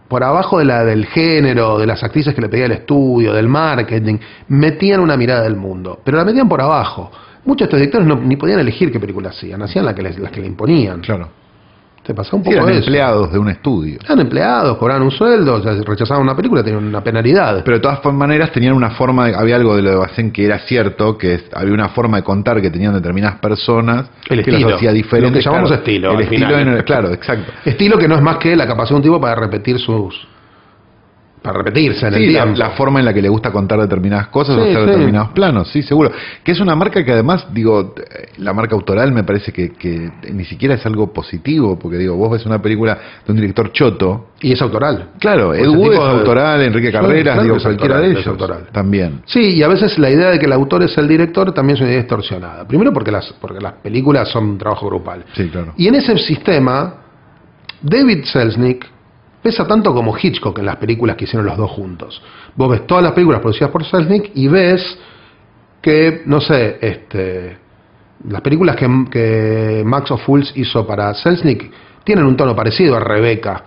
por 0.09 0.23
abajo 0.23 0.59
de 0.59 0.65
la, 0.65 0.83
del 0.83 1.05
género, 1.05 1.77
de 1.79 1.87
las 1.87 2.03
actrices 2.03 2.35
que 2.35 2.41
le 2.41 2.49
pedía 2.49 2.65
el 2.65 2.73
estudio, 2.73 3.33
del 3.33 3.47
marketing, 3.47 4.17
metían 4.49 4.99
una 4.99 5.15
mirada 5.15 5.43
del 5.43 5.55
mundo, 5.55 5.99
pero 6.03 6.17
la 6.17 6.25
metían 6.25 6.49
por 6.49 6.61
abajo. 6.61 7.11
Muchos 7.45 7.59
de 7.61 7.65
estos 7.65 7.79
directores 7.79 8.07
no, 8.07 8.15
ni 8.15 8.35
podían 8.35 8.59
elegir 8.59 8.91
qué 8.91 8.99
películas 8.99 9.37
hacían, 9.37 9.61
hacían 9.61 9.85
las 9.85 9.93
que, 9.93 10.01
les- 10.01 10.19
las 10.19 10.31
que 10.31 10.41
le 10.41 10.47
imponían. 10.47 10.99
Claro. 11.01 11.29
Te 12.05 12.13
pasaba 12.13 12.37
un 12.37 12.43
Sí, 12.43 12.49
poco 12.51 12.61
eran 12.63 12.69
eso. 12.69 12.79
empleados 12.85 13.31
de 13.33 13.39
un 13.39 13.49
estudio. 13.49 13.97
Eran 14.05 14.19
empleados, 14.19 14.77
cobraban 14.77 15.01
un 15.01 15.09
sueldo, 15.11 15.55
o 15.55 15.61
sea, 15.63 15.73
si 15.73 15.81
rechazaban 15.81 16.21
una 16.21 16.35
película, 16.35 16.63
tenían 16.63 16.85
una 16.85 17.01
penalidad. 17.03 17.63
Pero 17.65 17.77
de 17.77 17.81
todas 17.81 17.99
maneras 18.13 18.51
tenían 18.51 18.73
una 18.73 18.91
forma, 18.91 19.25
de- 19.27 19.35
había 19.35 19.55
algo 19.55 19.75
de 19.75 19.81
lo 19.81 19.89
de 19.89 19.95
Bacén 19.95 20.31
que 20.31 20.45
era 20.45 20.59
cierto, 20.59 21.17
que 21.17 21.33
es- 21.33 21.45
había 21.53 21.73
una 21.73 21.89
forma 21.89 22.17
de 22.17 22.23
contar 22.23 22.61
que 22.61 22.69
tenían 22.69 22.93
determinadas 22.93 23.39
personas 23.39 24.09
El 24.29 24.43
que 24.43 24.51
estilo, 24.51 24.75
hacía 24.75 24.91
diferentes. 24.91 25.31
lo 25.31 25.37
que 25.39 25.43
llamamos 25.43 25.69
claro. 25.69 25.81
estilo, 25.83 26.11
El 26.11 26.19
estilo, 26.21 26.59
en 26.59 26.67
el- 26.67 26.83
claro, 26.83 27.11
exacto. 27.11 27.51
Estilo 27.65 27.97
que 27.97 28.07
no 28.07 28.15
es 28.15 28.21
más 28.21 28.37
que 28.37 28.55
la 28.55 28.67
capacidad 28.67 28.91
de 28.91 28.95
un 28.97 29.01
tipo 29.03 29.19
para 29.19 29.35
repetir 29.35 29.79
sus. 29.79 30.27
Para 31.45 31.59
repetirse 31.59 32.07
en 32.07 32.13
el 32.15 32.33
la, 32.33 32.45
la 32.45 32.69
forma 32.71 32.99
en 32.99 33.05
la 33.05 33.13
que 33.13 33.21
le 33.21 33.29
gusta 33.29 33.51
contar 33.51 33.79
determinadas 33.79 34.27
cosas 34.29 34.57
o 34.57 34.61
hacer 34.61 34.79
sí. 34.79 34.85
determinados 34.87 35.29
planos, 35.29 35.69
sí, 35.71 35.83
seguro. 35.83 36.11
Que 36.43 36.51
es 36.53 36.59
una 36.59 36.75
marca 36.75 37.03
que 37.05 37.11
además, 37.11 37.47
digo, 37.53 37.93
la 38.37 38.51
marca 38.53 38.73
autoral 38.75 39.11
me 39.11 39.23
parece 39.23 39.53
que, 39.53 39.71
que 39.73 40.09
ni 40.33 40.43
siquiera 40.45 40.73
es 40.73 40.85
algo 40.85 41.13
positivo, 41.13 41.77
porque 41.77 41.97
digo, 41.97 42.15
vos 42.15 42.31
ves 42.31 42.45
una 42.45 42.61
película 42.61 42.97
de 43.25 43.31
un 43.31 43.37
director 43.39 43.71
choto, 43.71 44.29
Y 44.41 44.51
es 44.53 44.61
autoral. 44.61 45.09
claro, 45.19 45.49
Pues 45.49 45.59
Ed 45.59 45.67
ese 45.67 45.77
Wood 45.77 45.93
es 45.93 45.99
autoral, 45.99 46.61
Enrique 46.63 46.91
Carreras, 46.91 47.23
claro 47.35 47.43
digo, 47.43 47.57
cualquiera 47.61 47.95
autoral, 47.95 48.01
de 48.01 48.19
es 48.19 48.25
ellos 48.25 48.27
autoral. 48.27 48.67
también. 48.71 49.21
Sí, 49.25 49.39
y 49.57 49.61
a 49.63 49.67
veces 49.67 49.97
la 49.99 50.09
idea 50.09 50.31
de 50.31 50.39
que 50.39 50.45
el 50.47 50.53
autor 50.53 50.83
es 50.83 50.97
el 50.97 51.07
director 51.07 51.53
también 51.53 51.75
es 51.75 51.81
una 51.81 51.89
idea 51.91 51.99
distorsionada. 52.01 52.67
Primero 52.67 52.91
porque 52.91 53.11
las, 53.11 53.31
porque 53.39 53.61
las 53.61 53.73
películas 53.73 54.29
son 54.29 54.45
un 54.45 54.57
trabajo 54.57 54.87
grupal. 54.87 55.23
Sí, 55.33 55.47
claro. 55.49 55.73
Y 55.77 55.87
en 55.87 55.95
ese 55.95 56.17
sistema, 56.17 56.95
David 57.81 58.23
Selznick 58.25 58.94
pesa 59.45 59.65
tanto 59.67 59.93
como 59.93 60.15
Hitchcock 60.21 60.57
en 60.59 60.65
las 60.65 60.77
películas 60.77 61.15
que 61.15 61.25
hicieron 61.25 61.45
los 61.45 61.55
dos 61.57 61.69
juntos. 61.71 62.19
Vos 62.55 62.69
ves 62.71 62.87
todas 62.87 63.03
las 63.03 63.13
películas 63.13 63.41
producidas 63.41 63.69
por 63.69 63.85
Selznick 63.85 64.31
y 64.33 64.47
ves 64.47 64.97
que, 65.81 66.23
no 66.25 66.41
sé, 66.41 66.79
este, 66.81 67.57
las 68.27 68.41
películas 68.41 68.75
que, 68.75 68.87
que 69.11 69.83
Max 69.85 70.09
of 70.09 70.23
Fools 70.25 70.51
hizo 70.55 70.85
para 70.87 71.13
Selznick 71.13 71.71
tienen 72.03 72.25
un 72.25 72.35
tono 72.35 72.55
parecido 72.55 72.95
a 72.95 72.99
Rebeca, 72.99 73.63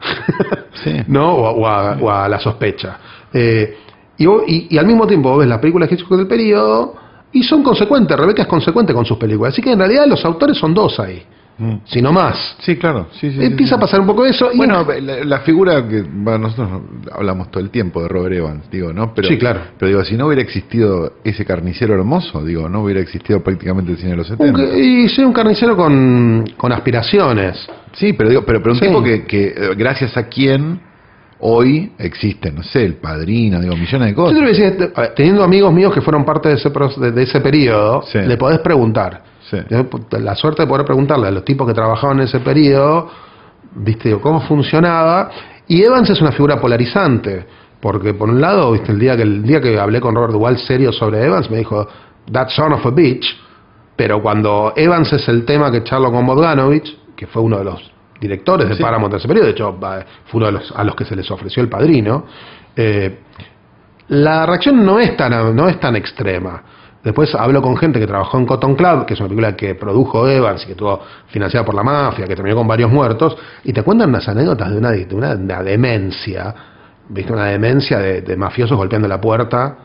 Sí. 0.82 0.92
¿no? 1.06 1.32
O, 1.34 1.46
a- 1.46 1.52
o 1.52 1.66
a, 1.66 1.96
o 2.00 2.10
a 2.10 2.28
La 2.28 2.38
sospecha. 2.40 2.98
Eh, 3.32 3.78
Y, 4.16 4.26
y- 4.26 4.66
y 4.70 4.78
al 4.78 4.86
mismo 4.86 5.06
tiempo 5.06 5.30
vos 5.30 5.38
ves 5.40 5.48
las 5.48 5.58
películas 5.58 5.88
que 5.88 5.94
hizo 5.96 6.16
del 6.16 6.26
periodo 6.28 6.94
y 7.32 7.42
son 7.42 7.62
consecuentes. 7.64 8.16
Rebeca 8.16 8.42
es 8.42 8.48
consecuente 8.48 8.92
con 8.94 9.04
sus 9.04 9.16
películas. 9.18 9.52
Así 9.52 9.60
que 9.62 9.72
en 9.72 9.78
realidad 9.78 10.06
los 10.06 10.24
autores 10.24 10.56
son 10.56 10.72
dos 10.72 11.00
ahí, 11.00 11.22
Mm. 11.56 11.74
si 11.84 12.02
no 12.02 12.12
más. 12.12 12.56
Sí, 12.60 12.76
claro. 12.76 13.06
Sí, 13.20 13.28
Empieza 13.38 13.74
sí. 13.76 13.78
a 13.78 13.78
pasar 13.78 14.00
un 14.00 14.06
poco 14.06 14.24
eso. 14.26 14.50
y- 14.52 14.56
Bueno, 14.56 14.84
la, 15.00 15.24
la 15.24 15.38
figura 15.40 15.86
que 15.86 16.02
bueno, 16.02 16.38
nosotros 16.48 16.68
hablamos 17.12 17.48
todo 17.50 17.62
el 17.62 17.70
tiempo 17.70 18.02
de 18.02 18.08
Robert 18.08 18.34
Evans, 18.34 18.68
digo, 18.70 18.92
¿no? 18.92 19.14
Pero, 19.14 19.28
Sí, 19.28 19.38
claro. 19.38 19.60
Pero 19.78 19.88
digo, 19.88 20.04
si 20.04 20.16
no 20.16 20.26
hubiera 20.26 20.42
existido 20.42 21.12
ese 21.22 21.44
carnicero 21.44 21.94
hermoso, 21.94 22.44
digo, 22.44 22.68
no 22.68 22.82
hubiera 22.82 23.00
existido 23.00 23.40
prácticamente 23.42 23.92
el 23.92 23.98
cine 23.98 24.10
de 24.10 24.16
los 24.16 24.30
un 24.30 24.36
70. 24.38 24.58
que- 24.70 24.78
y 24.80 25.08
soy 25.08 25.24
un 25.24 25.32
carnicero 25.32 25.76
con, 25.76 26.44
con 26.56 26.72
aspiraciones. 26.72 27.56
Sí, 27.92 28.12
pero 28.14 28.30
digo, 28.30 28.42
pero, 28.44 28.60
pero 28.60 28.74
un 28.74 28.80
tipo 28.80 29.00
que, 29.02 29.24
que 29.24 29.44
eh, 29.46 29.54
gracias 29.76 30.16
a 30.16 30.24
quien 30.28 30.80
hoy 31.38 31.92
existe, 31.98 32.50
no 32.50 32.62
sé, 32.62 32.84
el 32.84 32.94
padrino, 32.94 33.60
digo, 33.60 33.76
millones 33.76 34.08
de 34.08 34.10
Yo 34.12 34.16
cosas. 34.16 34.34
te 34.36 34.40
lo 34.42 34.48
decía, 34.48 35.12
teniendo 35.14 35.44
amigos 35.44 35.72
míos 35.72 35.92
que 35.92 36.00
fueron 36.00 36.24
parte 36.24 36.48
de 36.48 36.54
ese, 36.56 36.70
de, 36.98 37.12
de 37.12 37.22
ese 37.22 37.40
periodo, 37.40 38.02
Sí. 38.10 38.18
le 38.18 38.36
podés 38.36 38.58
preguntar. 38.60 39.22
Sí. 39.50 39.58
Yo, 39.68 39.84
La 40.18 40.34
suerte 40.34 40.62
de 40.62 40.68
poder 40.68 40.84
preguntarle 40.86 41.28
a 41.28 41.30
los 41.30 41.44
tipos 41.44 41.66
que 41.66 41.74
trabajaban 41.74 42.18
en 42.18 42.24
ese 42.24 42.40
periodo, 42.40 43.10
viste, 43.74 44.08
Digo, 44.08 44.20
cómo 44.20 44.40
funcionaba. 44.40 45.30
Y 45.66 45.82
Evans 45.82 46.10
es 46.10 46.20
una 46.20 46.32
figura 46.32 46.60
polarizante, 46.60 47.46
porque 47.80 48.14
por 48.14 48.28
un 48.28 48.40
lado, 48.40 48.72
viste, 48.72 48.92
el 48.92 48.98
día 48.98 49.16
que 49.16 49.22
el 49.22 49.42
día 49.42 49.60
que 49.60 49.78
hablé 49.78 50.00
con 50.00 50.14
Robert 50.14 50.32
Duvall 50.32 50.58
serio 50.58 50.92
sobre 50.92 51.24
Evans, 51.24 51.50
me 51.50 51.58
dijo, 51.58 51.86
that 52.32 52.48
son 52.48 52.72
of 52.72 52.84
a 52.86 52.90
bitch. 52.90 53.26
Pero 53.96 54.20
cuando 54.22 54.72
Evans 54.76 55.12
es 55.12 55.28
el 55.28 55.44
tema 55.44 55.70
que 55.70 55.84
charlo 55.84 56.10
con 56.10 56.26
Bogdanovich, 56.26 57.14
que 57.14 57.26
fue 57.26 57.42
uno 57.42 57.58
de 57.58 57.64
los 57.64 57.92
directores 58.20 58.68
de 58.68 58.74
Sí. 58.74 58.82
Paramount 58.82 59.12
en 59.12 59.18
ese 59.18 59.28
periodo, 59.28 59.46
de 59.46 59.52
hecho 59.52 59.78
fue 59.80 60.38
uno 60.38 60.46
de 60.46 60.52
los 60.52 60.72
a 60.72 60.82
los 60.84 60.94
que 60.96 61.04
se 61.04 61.14
les 61.14 61.30
ofreció 61.30 61.62
el 61.62 61.68
padrino, 61.68 62.24
eh, 62.74 63.20
la 64.08 64.46
reacción 64.46 64.84
no 64.84 64.98
es 64.98 65.16
tan 65.16 65.54
no 65.54 65.68
es 65.68 65.78
tan 65.78 65.96
extrema. 65.96 66.62
Después 67.04 67.34
hablo 67.34 67.60
con 67.60 67.76
gente 67.76 68.00
que 68.00 68.06
trabajó 68.06 68.38
en 68.38 68.46
Cotton 68.46 68.74
Club, 68.76 69.04
que 69.04 69.12
es 69.14 69.20
una 69.20 69.28
película 69.28 69.54
que 69.54 69.74
produjo 69.74 70.26
Evans 70.26 70.62
y 70.62 70.66
que 70.66 70.72
estuvo 70.72 71.00
financiada 71.28 71.64
por 71.66 71.74
la 71.74 71.82
mafia, 71.82 72.26
que 72.26 72.34
terminó 72.34 72.56
con 72.56 72.66
varios 72.66 72.90
muertos, 72.90 73.36
y 73.62 73.72
te 73.74 73.82
cuentan 73.82 74.08
unas 74.08 74.26
anécdotas 74.26 74.70
de 74.70 74.78
una, 74.78 74.90
de 74.90 75.06
una, 75.14 75.32
una 75.34 75.62
demencia, 75.62 76.54
¿viste? 77.10 77.30
Una 77.32 77.44
demencia 77.46 77.98
de, 77.98 78.22
de 78.22 78.36
mafiosos 78.36 78.76
golpeando 78.78 79.06
la 79.06 79.20
puerta, 79.20 79.76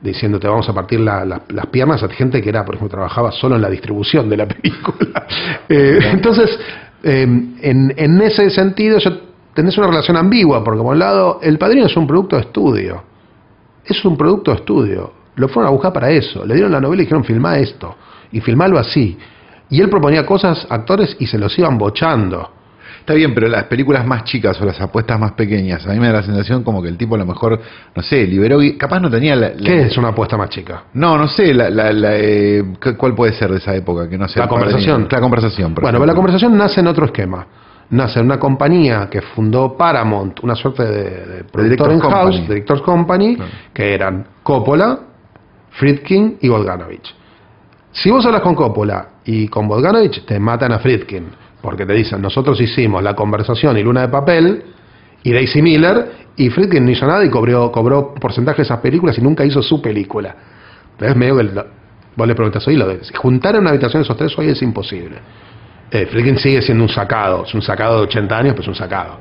diciendo 0.00 0.38
te 0.38 0.46
vamos 0.48 0.68
a 0.68 0.72
partir 0.72 1.00
la- 1.00 1.24
la- 1.24 1.42
las 1.48 1.66
piernas 1.66 2.02
a 2.02 2.08
gente 2.08 2.40
que 2.40 2.48
era, 2.48 2.64
por 2.64 2.76
ejemplo, 2.76 2.96
trabajaba 2.96 3.32
solo 3.32 3.56
en 3.56 3.62
la 3.62 3.68
distribución 3.68 4.28
de 4.28 4.36
la 4.36 4.46
película. 4.46 5.26
Eh, 5.68 5.98
entonces, 6.12 6.58
eh, 7.04 7.22
en, 7.22 7.94
en 7.96 8.20
ese 8.22 8.50
sentido, 8.50 8.98
yo 8.98 9.10
tenés 9.54 9.78
una 9.78 9.86
relación 9.86 10.16
ambigua, 10.16 10.64
porque 10.64 10.82
por 10.82 10.92
un 10.94 10.98
lado, 10.98 11.38
El 11.42 11.58
Padrino 11.58 11.86
es 11.86 11.96
un 11.96 12.06
producto 12.08 12.34
de 12.36 12.42
estudio. 12.42 13.02
Es 13.84 14.04
un 14.04 14.16
producto 14.16 14.50
de 14.50 14.56
estudio. 14.56 15.12
Lo 15.40 15.48
fueron 15.48 15.68
a 15.68 15.72
buscar 15.72 15.92
para 15.92 16.10
eso. 16.10 16.44
Le 16.44 16.54
dieron 16.54 16.70
la 16.72 16.80
novela 16.80 17.02
y 17.02 17.04
dijeron, 17.06 17.24
filmá 17.24 17.56
esto. 17.58 17.96
Y 18.32 18.40
filmalo 18.40 18.78
así. 18.78 19.18
Y 19.70 19.80
él 19.80 19.88
proponía 19.88 20.24
cosas, 20.26 20.66
actores, 20.68 21.16
y 21.18 21.26
se 21.26 21.38
los 21.38 21.56
iban 21.58 21.78
bochando. 21.78 22.50
Está 22.98 23.14
bien, 23.14 23.32
pero 23.34 23.48
las 23.48 23.64
películas 23.64 24.06
más 24.06 24.24
chicas 24.24 24.60
o 24.60 24.64
las 24.66 24.78
apuestas 24.80 25.18
más 25.18 25.32
pequeñas, 25.32 25.86
a 25.86 25.90
mí 25.92 25.98
me 25.98 26.08
da 26.08 26.14
la 26.14 26.22
sensación 26.22 26.62
como 26.62 26.82
que 26.82 26.88
el 26.88 26.98
tipo 26.98 27.14
a 27.14 27.18
lo 27.18 27.24
mejor, 27.24 27.58
no 27.96 28.02
sé, 28.02 28.26
liberó, 28.26 28.58
capaz 28.78 29.00
no 29.00 29.08
tenía 29.08 29.34
la... 29.34 29.48
la- 29.48 29.54
¿Qué 29.56 29.82
es 29.86 29.96
una 29.96 30.08
apuesta 30.08 30.36
más 30.36 30.50
chica? 30.50 30.84
No, 30.92 31.16
no 31.16 31.26
sé, 31.26 31.54
la, 31.54 31.70
la, 31.70 31.92
la, 31.92 32.10
eh, 32.16 32.62
¿cu- 32.82 32.96
¿cuál 32.98 33.14
puede 33.14 33.32
ser 33.32 33.50
de 33.52 33.56
esa 33.56 33.74
época? 33.74 34.06
Que 34.08 34.18
no 34.18 34.28
sé. 34.28 34.38
La 34.38 34.46
conversación. 34.48 35.08
La 35.10 35.20
conversación, 35.20 35.74
por 35.74 35.82
Bueno, 35.82 35.96
ejemplo. 35.96 36.00
pero 36.00 36.06
la 36.06 36.14
conversación 36.14 36.58
nace 36.58 36.80
en 36.80 36.86
otro 36.88 37.06
esquema. 37.06 37.46
Nace 37.88 38.20
en 38.20 38.26
una 38.26 38.38
compañía 38.38 39.08
que 39.10 39.22
fundó 39.22 39.76
Paramount, 39.76 40.38
una 40.44 40.54
suerte 40.54 40.84
de, 40.84 40.92
de 41.26 41.44
productor 41.44 41.88
Directors 41.88 41.94
in 41.94 42.00
house, 42.00 42.12
Company. 42.36 42.46
Directors 42.48 42.82
Company, 42.82 43.36
Claro. 43.36 43.50
que 43.72 43.94
eran 43.94 44.26
Coppola, 44.42 44.98
Friedkin 45.70 46.38
y 46.40 46.48
Bogdanovich. 46.48 47.14
Si 47.92 48.10
vos 48.10 48.24
hablas 48.26 48.42
con 48.42 48.54
Coppola 48.54 49.08
y 49.24 49.48
con 49.48 49.66
Bogdanovich, 49.68 50.24
te 50.24 50.38
matan 50.38 50.72
a 50.72 50.78
Friedkin, 50.78 51.26
porque 51.60 51.84
te 51.86 51.92
dicen, 51.92 52.20
nosotros 52.22 52.60
hicimos 52.60 53.02
la 53.02 53.14
conversación 53.14 53.76
y 53.78 53.82
Luna 53.82 54.02
de 54.02 54.08
Papel, 54.08 54.62
y 55.22 55.32
Daisy 55.32 55.60
Miller, 55.60 56.12
y 56.36 56.48
Friedkin 56.50 56.84
no 56.84 56.90
hizo 56.90 57.06
nada 57.06 57.24
y 57.24 57.28
cobró, 57.30 57.70
cobró 57.70 58.14
porcentaje 58.14 58.58
de 58.58 58.62
esas 58.62 58.78
películas 58.80 59.18
y 59.18 59.20
nunca 59.22 59.44
hizo 59.44 59.60
su 59.62 59.82
película. 59.82 60.34
Entonces 60.92 61.16
medio 61.16 61.36
que 61.36 61.42
lo- 61.44 61.66
vos 62.16 62.26
le 62.28 62.34
preguntas, 62.34 62.66
lo 62.66 62.86
juntar 63.16 63.54
en 63.56 63.62
una 63.62 63.70
habitación 63.70 64.02
esos 64.02 64.16
tres 64.16 64.36
hoy 64.38 64.48
es 64.48 64.62
imposible. 64.62 65.16
Eh, 65.90 66.06
Friedkin 66.06 66.38
sigue 66.38 66.62
siendo 66.62 66.84
un 66.84 66.88
sacado, 66.88 67.44
es 67.44 67.52
un 67.54 67.62
sacado 67.62 67.96
de 67.98 68.02
80 68.04 68.38
años, 68.38 68.52
pero 68.52 68.62
es 68.62 68.68
un 68.68 68.74
sacado. 68.74 69.18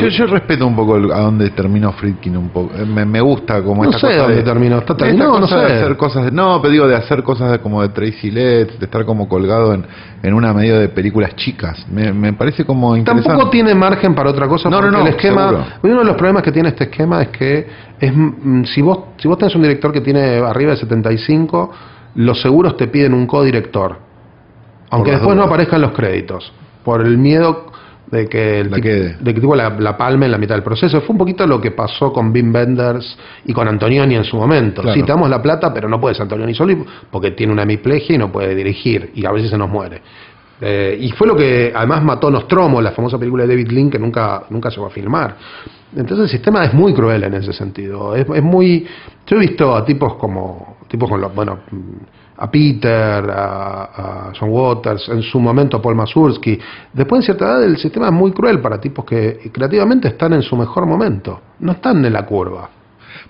Yo, 0.00 0.08
yo 0.08 0.26
respeto 0.26 0.66
un 0.66 0.74
poco 0.74 0.96
el- 0.96 1.12
a 1.12 1.20
dónde 1.20 1.50
terminó 1.50 1.92
Friedkin 1.92 2.36
un 2.36 2.48
poco. 2.50 2.74
Eh, 2.74 2.84
Me, 2.84 3.04
me 3.04 3.20
gusta 3.20 3.62
como 3.62 3.84
No 3.84 3.90
esta 3.90 4.00
sé 4.00 4.06
cosa 4.08 4.18
dónde 4.22 4.36
de- 4.36 4.42
terminó. 4.42 4.78
¿Está 4.78 4.96
terminado? 4.96 5.34
No 5.34 5.40
cosa 5.42 5.60
de 5.60 5.68
sé. 5.68 5.74
hacer 5.74 5.96
cosas 5.96 6.24
de- 6.24 6.30
no, 6.32 6.60
pero 6.60 6.72
digo 6.72 6.88
de 6.88 6.96
hacer 6.96 7.22
cosas 7.22 7.52
de- 7.52 7.58
como 7.60 7.82
de 7.82 7.90
Tracy 7.90 8.30
Letts, 8.30 8.78
de 8.78 8.84
estar 8.86 9.04
como 9.04 9.28
colgado 9.28 9.74
en, 9.74 9.84
en 10.22 10.34
una 10.34 10.52
medida 10.52 10.78
de 10.80 10.88
películas 10.88 11.36
chicas. 11.36 11.86
Me, 11.90 12.12
me 12.12 12.32
parece 12.32 12.64
como 12.64 12.96
interesante. 12.96 13.28
Tampoco 13.28 13.50
tiene 13.50 13.74
margen 13.74 14.14
para 14.14 14.30
otra 14.30 14.48
cosa 14.48 14.68
No, 14.68 14.76
no, 14.76 14.82
porque 14.82 14.96
no, 14.96 15.02
el 15.02 15.08
esquema, 15.14 15.48
seguro. 15.50 15.64
uno 15.82 15.98
de 16.00 16.04
los 16.04 16.16
problemas 16.16 16.42
que 16.42 16.52
tiene 16.52 16.70
este 16.70 16.84
esquema 16.84 17.22
es 17.22 17.28
que 17.28 17.66
es 18.00 18.12
mm, 18.14 18.64
si 18.64 18.82
vos 18.82 18.98
si 19.18 19.28
vos 19.28 19.38
tenés 19.38 19.54
un 19.54 19.62
director 19.62 19.92
que 19.92 20.00
tiene 20.00 20.38
arriba 20.38 20.72
de 20.72 20.78
75, 20.78 21.70
los 22.16 22.40
seguros 22.40 22.76
te 22.76 22.88
piden 22.88 23.14
un 23.14 23.26
codirector. 23.26 23.96
Aunque 24.90 25.10
después 25.12 25.36
no 25.36 25.42
aparezcan 25.44 25.82
los 25.82 25.92
créditos, 25.92 26.50
por 26.82 27.02
el 27.02 27.18
miedo 27.18 27.66
de 28.10 28.26
que 28.28 28.60
el 28.60 28.70
La 28.70 28.76
tip- 28.78 28.82
quede. 28.82 29.16
de 29.20 29.34
que 29.34 29.40
tipo 29.40 29.54
la, 29.54 29.70
la 29.78 29.96
palme 29.96 30.26
en 30.26 30.32
la 30.32 30.38
mitad 30.38 30.54
del 30.54 30.62
proceso. 30.64 31.00
Fue 31.02 31.12
un 31.12 31.18
poquito 31.18 31.46
lo 31.46 31.60
que 31.60 31.70
pasó 31.72 32.12
con 32.12 32.30
Wim 32.32 32.54
Wenders 32.54 33.18
y 33.44 33.52
con 33.52 33.68
Antonioni 33.68 34.14
en 34.16 34.24
su 34.24 34.36
momento. 34.36 34.82
Claro. 34.82 34.94
Sí, 34.94 35.02
te 35.02 35.12
damos 35.12 35.28
la 35.28 35.42
plata, 35.42 35.72
pero 35.74 35.88
no 35.88 36.00
puedes 36.00 36.18
Antonioni 36.20 36.54
solo 36.54 36.84
porque 37.10 37.32
tiene 37.32 37.52
una 37.52 37.62
hemiplegia 37.64 38.14
y 38.14 38.18
no 38.18 38.32
puede 38.32 38.54
dirigir 38.54 39.10
y 39.14 39.26
a 39.26 39.32
veces 39.32 39.50
se 39.50 39.58
nos 39.58 39.68
muere. 39.70 40.00
Eh, 40.60 40.98
y 41.00 41.10
fue 41.12 41.28
lo 41.28 41.36
que 41.36 41.72
además 41.74 42.02
mató 42.02 42.30
Nostromo, 42.30 42.80
la 42.82 42.90
famosa 42.90 43.16
película 43.16 43.44
de 43.44 43.50
David 43.50 43.68
Lynn 43.70 43.90
que 43.90 43.98
nunca, 43.98 44.42
nunca 44.50 44.70
llegó 44.70 44.86
a 44.86 44.90
filmar. 44.90 45.36
Entonces 45.94 46.24
el 46.24 46.28
sistema 46.28 46.64
es 46.64 46.74
muy 46.74 46.92
cruel 46.94 47.22
en 47.24 47.34
ese 47.34 47.52
sentido. 47.52 48.14
Es, 48.16 48.26
es 48.34 48.42
muy. 48.42 48.84
Yo 49.26 49.36
he 49.36 49.40
visto 49.40 49.74
a 49.76 49.84
tipos 49.84 50.14
como. 50.14 50.78
tipos 50.88 51.08
con 51.08 51.20
los. 51.20 51.32
bueno. 51.34 51.60
A 52.38 52.50
Peter, 52.50 53.30
a, 53.30 54.28
a 54.28 54.32
John 54.38 54.50
Waters, 54.50 55.08
en 55.08 55.22
su 55.22 55.40
momento 55.40 55.76
a 55.76 55.82
Paul 55.82 55.96
Mazursky. 55.96 56.58
Después, 56.92 57.20
en 57.20 57.24
cierta 57.24 57.44
edad, 57.46 57.64
el 57.64 57.76
sistema 57.76 58.06
es 58.06 58.12
muy 58.12 58.32
cruel 58.32 58.60
para 58.60 58.80
tipos 58.80 59.04
que 59.04 59.50
creativamente 59.52 60.08
están 60.08 60.32
en 60.32 60.42
su 60.42 60.56
mejor 60.56 60.86
momento. 60.86 61.40
No 61.60 61.72
están 61.72 62.04
en 62.04 62.12
la 62.12 62.24
curva. 62.24 62.77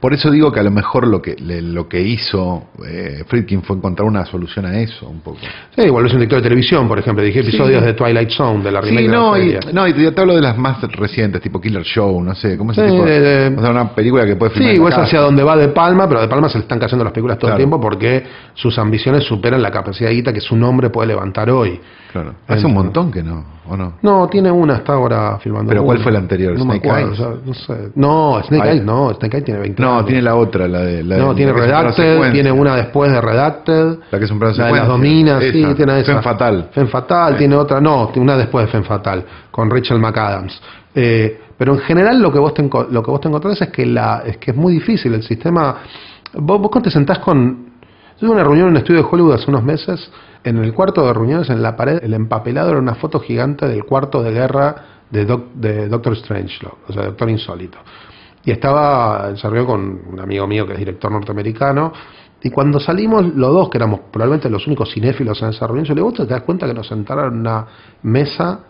Por 0.00 0.14
eso 0.14 0.30
digo 0.30 0.52
que 0.52 0.60
a 0.60 0.62
lo 0.62 0.70
mejor 0.70 1.08
lo 1.08 1.20
que 1.20 1.34
le- 1.34 1.60
lo 1.60 1.88
que 1.88 2.00
hizo 2.00 2.68
eh, 2.88 3.24
Friedkin 3.26 3.62
fue 3.62 3.76
encontrar 3.76 4.06
una 4.06 4.24
solución 4.26 4.64
a 4.66 4.78
eso 4.78 5.08
un 5.08 5.20
poco. 5.20 5.38
Sí, 5.74 5.82
igual 5.82 6.06
es 6.06 6.12
un 6.12 6.18
director 6.20 6.38
de 6.38 6.42
televisión, 6.44 6.86
por 6.86 6.98
ejemplo. 7.00 7.24
Dije 7.24 7.42
Sí. 7.42 7.48
episodios 7.48 7.82
de 7.84 7.94
Twilight 7.94 8.30
Zone, 8.30 8.62
de 8.62 8.70
la 8.70 8.80
remake 8.80 8.98
Sí, 9.00 9.06
de 9.06 9.12
la 9.12 9.16
no, 9.18 9.36
y, 9.36 9.58
no, 9.72 9.88
y 9.88 10.12
te, 10.12 10.20
hablo 10.20 10.36
de 10.36 10.40
las 10.42 10.56
más 10.56 10.80
recientes, 10.92 11.40
tipo 11.42 11.60
Killer 11.60 11.82
Show, 11.82 12.22
no 12.22 12.34
sé, 12.36 12.56
¿cómo 12.56 12.72
se 12.72 12.82
Sí, 12.88 12.92
tipo? 12.92 13.02
o 13.02 13.60
sea, 13.62 13.70
una 13.72 13.92
película 13.92 14.24
que 14.24 14.36
puede 14.36 14.52
filmar 14.52 14.74
Sí, 14.76 14.80
la 14.80 14.88
es 14.88 14.98
hacia 14.98 15.20
donde 15.20 15.42
va 15.42 15.56
De 15.56 15.68
Palma, 15.68 16.06
pero 16.08 16.20
De 16.20 16.28
Palma 16.28 16.48
se 16.48 16.58
le 16.58 16.62
están 16.62 16.78
cayendo 16.78 17.02
las 17.02 17.12
películas 17.12 17.36
todo 17.38 17.48
Claro. 17.48 17.56
el 17.56 17.60
tiempo 17.62 17.80
porque 17.80 18.22
sus 18.54 18.78
ambiciones 18.78 19.24
superan 19.24 19.60
la 19.60 19.70
capacidad 19.72 20.10
de 20.10 20.14
guita 20.14 20.32
que 20.32 20.40
su 20.40 20.54
nombre 20.56 20.90
puede 20.90 21.08
levantar 21.08 21.50
hoy. 21.50 21.80
Claro. 22.12 22.34
Hace 22.46 22.64
un 22.66 22.72
montón 22.74 23.10
que 23.12 23.22
no, 23.22 23.44
¿o 23.68 23.76
no? 23.76 23.94
No, 24.00 24.28
tiene 24.28 24.50
una, 24.50 24.76
está 24.76 24.94
ahora 24.94 25.38
filmando. 25.38 25.68
¿Pero 25.68 25.84
cuál 25.84 25.98
una. 25.98 26.02
fue 26.04 26.12
la 26.12 26.18
anterior? 26.20 26.54
No 26.56 26.64
¿Snake 26.64 26.88
acuerdo, 26.88 27.08
Eyes? 27.34 27.46
no 27.46 27.54
sé. 27.54 27.88
No, 27.96 28.42
Snake. 28.46 28.68
Eyes 28.70 28.82
no, 28.84 29.12
Snake 29.14 29.36
Eyes 29.36 29.44
tiene 29.44 29.60
20 29.60 29.82
No, 29.82 29.92
años. 29.96 30.06
tiene 30.06 30.22
la 30.22 30.34
otra, 30.36 30.66
la 30.68 30.80
de... 30.80 31.04
La 31.04 31.18
No, 31.18 31.28
de- 31.30 31.34
tiene 31.34 31.52
la 31.52 31.58
Redacted, 31.58 31.92
secuencia. 32.12 32.32
tiene 32.32 32.50
una 32.52 32.76
después 32.76 33.12
de 33.12 33.20
Redacted. 33.20 33.98
La 34.10 34.18
que 34.18 34.24
es 34.24 34.30
un 34.30 34.38
plano 34.38 34.54
La 34.56 34.64
de 34.64 34.70
las 34.70 34.80
secuencia. 34.80 34.88
dominas, 34.88 35.44
sí, 35.44 35.74
tiene 35.76 36.00
esa. 36.00 36.04
Femme 36.12 36.22
Fatal. 36.22 36.68
Femme 36.72 36.88
Fatal, 36.90 37.32
Sí. 37.34 37.38
tiene 37.38 37.56
otra, 37.56 37.80
no, 37.80 38.10
una 38.16 38.36
después 38.38 38.64
de 38.66 38.72
Femme 38.72 38.86
Fatal, 38.86 39.24
con 39.50 39.68
Rachel 39.70 39.98
McAdams. 39.98 40.60
Eh, 40.94 41.40
pero 41.58 41.74
en 41.74 41.80
general 41.80 42.20
lo 42.22 42.32
que 42.32 42.38
vos 42.38 42.54
te, 42.54 42.62
lo 42.62 43.02
que 43.02 43.10
vos 43.10 43.20
te 43.20 43.28
encontrás 43.28 43.60
es 43.60 43.68
que, 43.68 43.84
la, 43.84 44.22
es 44.24 44.38
que 44.38 44.52
es 44.52 44.56
muy 44.56 44.72
difícil 44.72 45.12
el 45.12 45.22
sistema. 45.22 45.76
Vos, 46.34 46.58
vos 46.60 46.82
te 46.82 46.90
sentás 46.90 47.18
con. 47.18 47.67
Tuve 48.18 48.30
una 48.30 48.42
reunión 48.42 48.66
en 48.68 48.72
un 48.72 48.76
estudio 48.78 49.02
de 49.02 49.08
Hollywood 49.08 49.34
hace 49.34 49.48
unos 49.48 49.62
meses, 49.62 50.10
en 50.42 50.58
el 50.58 50.74
cuarto 50.74 51.06
de 51.06 51.12
reuniones, 51.12 51.50
en 51.50 51.62
la 51.62 51.76
pared, 51.76 52.02
el 52.02 52.14
empapelado 52.14 52.70
era 52.70 52.78
una 52.78 52.96
foto 52.96 53.20
gigante 53.20 53.66
del 53.68 53.84
cuarto 53.84 54.22
de 54.22 54.32
guerra 54.32 54.74
de, 55.08 55.24
Doc- 55.24 55.52
de 55.54 55.88
Doctor 55.88 56.16
Strangelove, 56.16 56.78
o 56.88 56.92
sea, 56.92 57.04
Doctor 57.04 57.30
Insólito. 57.30 57.78
Y 58.44 58.50
estaba, 58.50 59.36
se 59.36 59.48
reunió 59.48 59.66
con 59.66 60.00
un 60.12 60.20
amigo 60.20 60.46
mío 60.48 60.66
que 60.66 60.72
es 60.72 60.78
director 60.80 61.12
norteamericano, 61.12 61.92
y 62.42 62.50
cuando 62.50 62.80
salimos 62.80 63.24
los 63.34 63.52
dos, 63.52 63.68
que 63.68 63.78
éramos 63.78 64.00
probablemente 64.12 64.50
los 64.50 64.66
únicos 64.66 64.92
cinéfilos 64.92 65.40
en 65.42 65.50
esa 65.50 65.66
reunión, 65.66 65.84
yo 65.84 65.94
le 65.94 66.00
digo, 66.00 66.10
"¿Vos 66.10 66.18
te 66.18 66.26
das 66.26 66.42
cuenta 66.42 66.66
que 66.66 66.74
nos 66.74 66.86
sentaron 66.88 67.34
en 67.34 67.40
una 67.40 67.66
mesa 68.02 68.60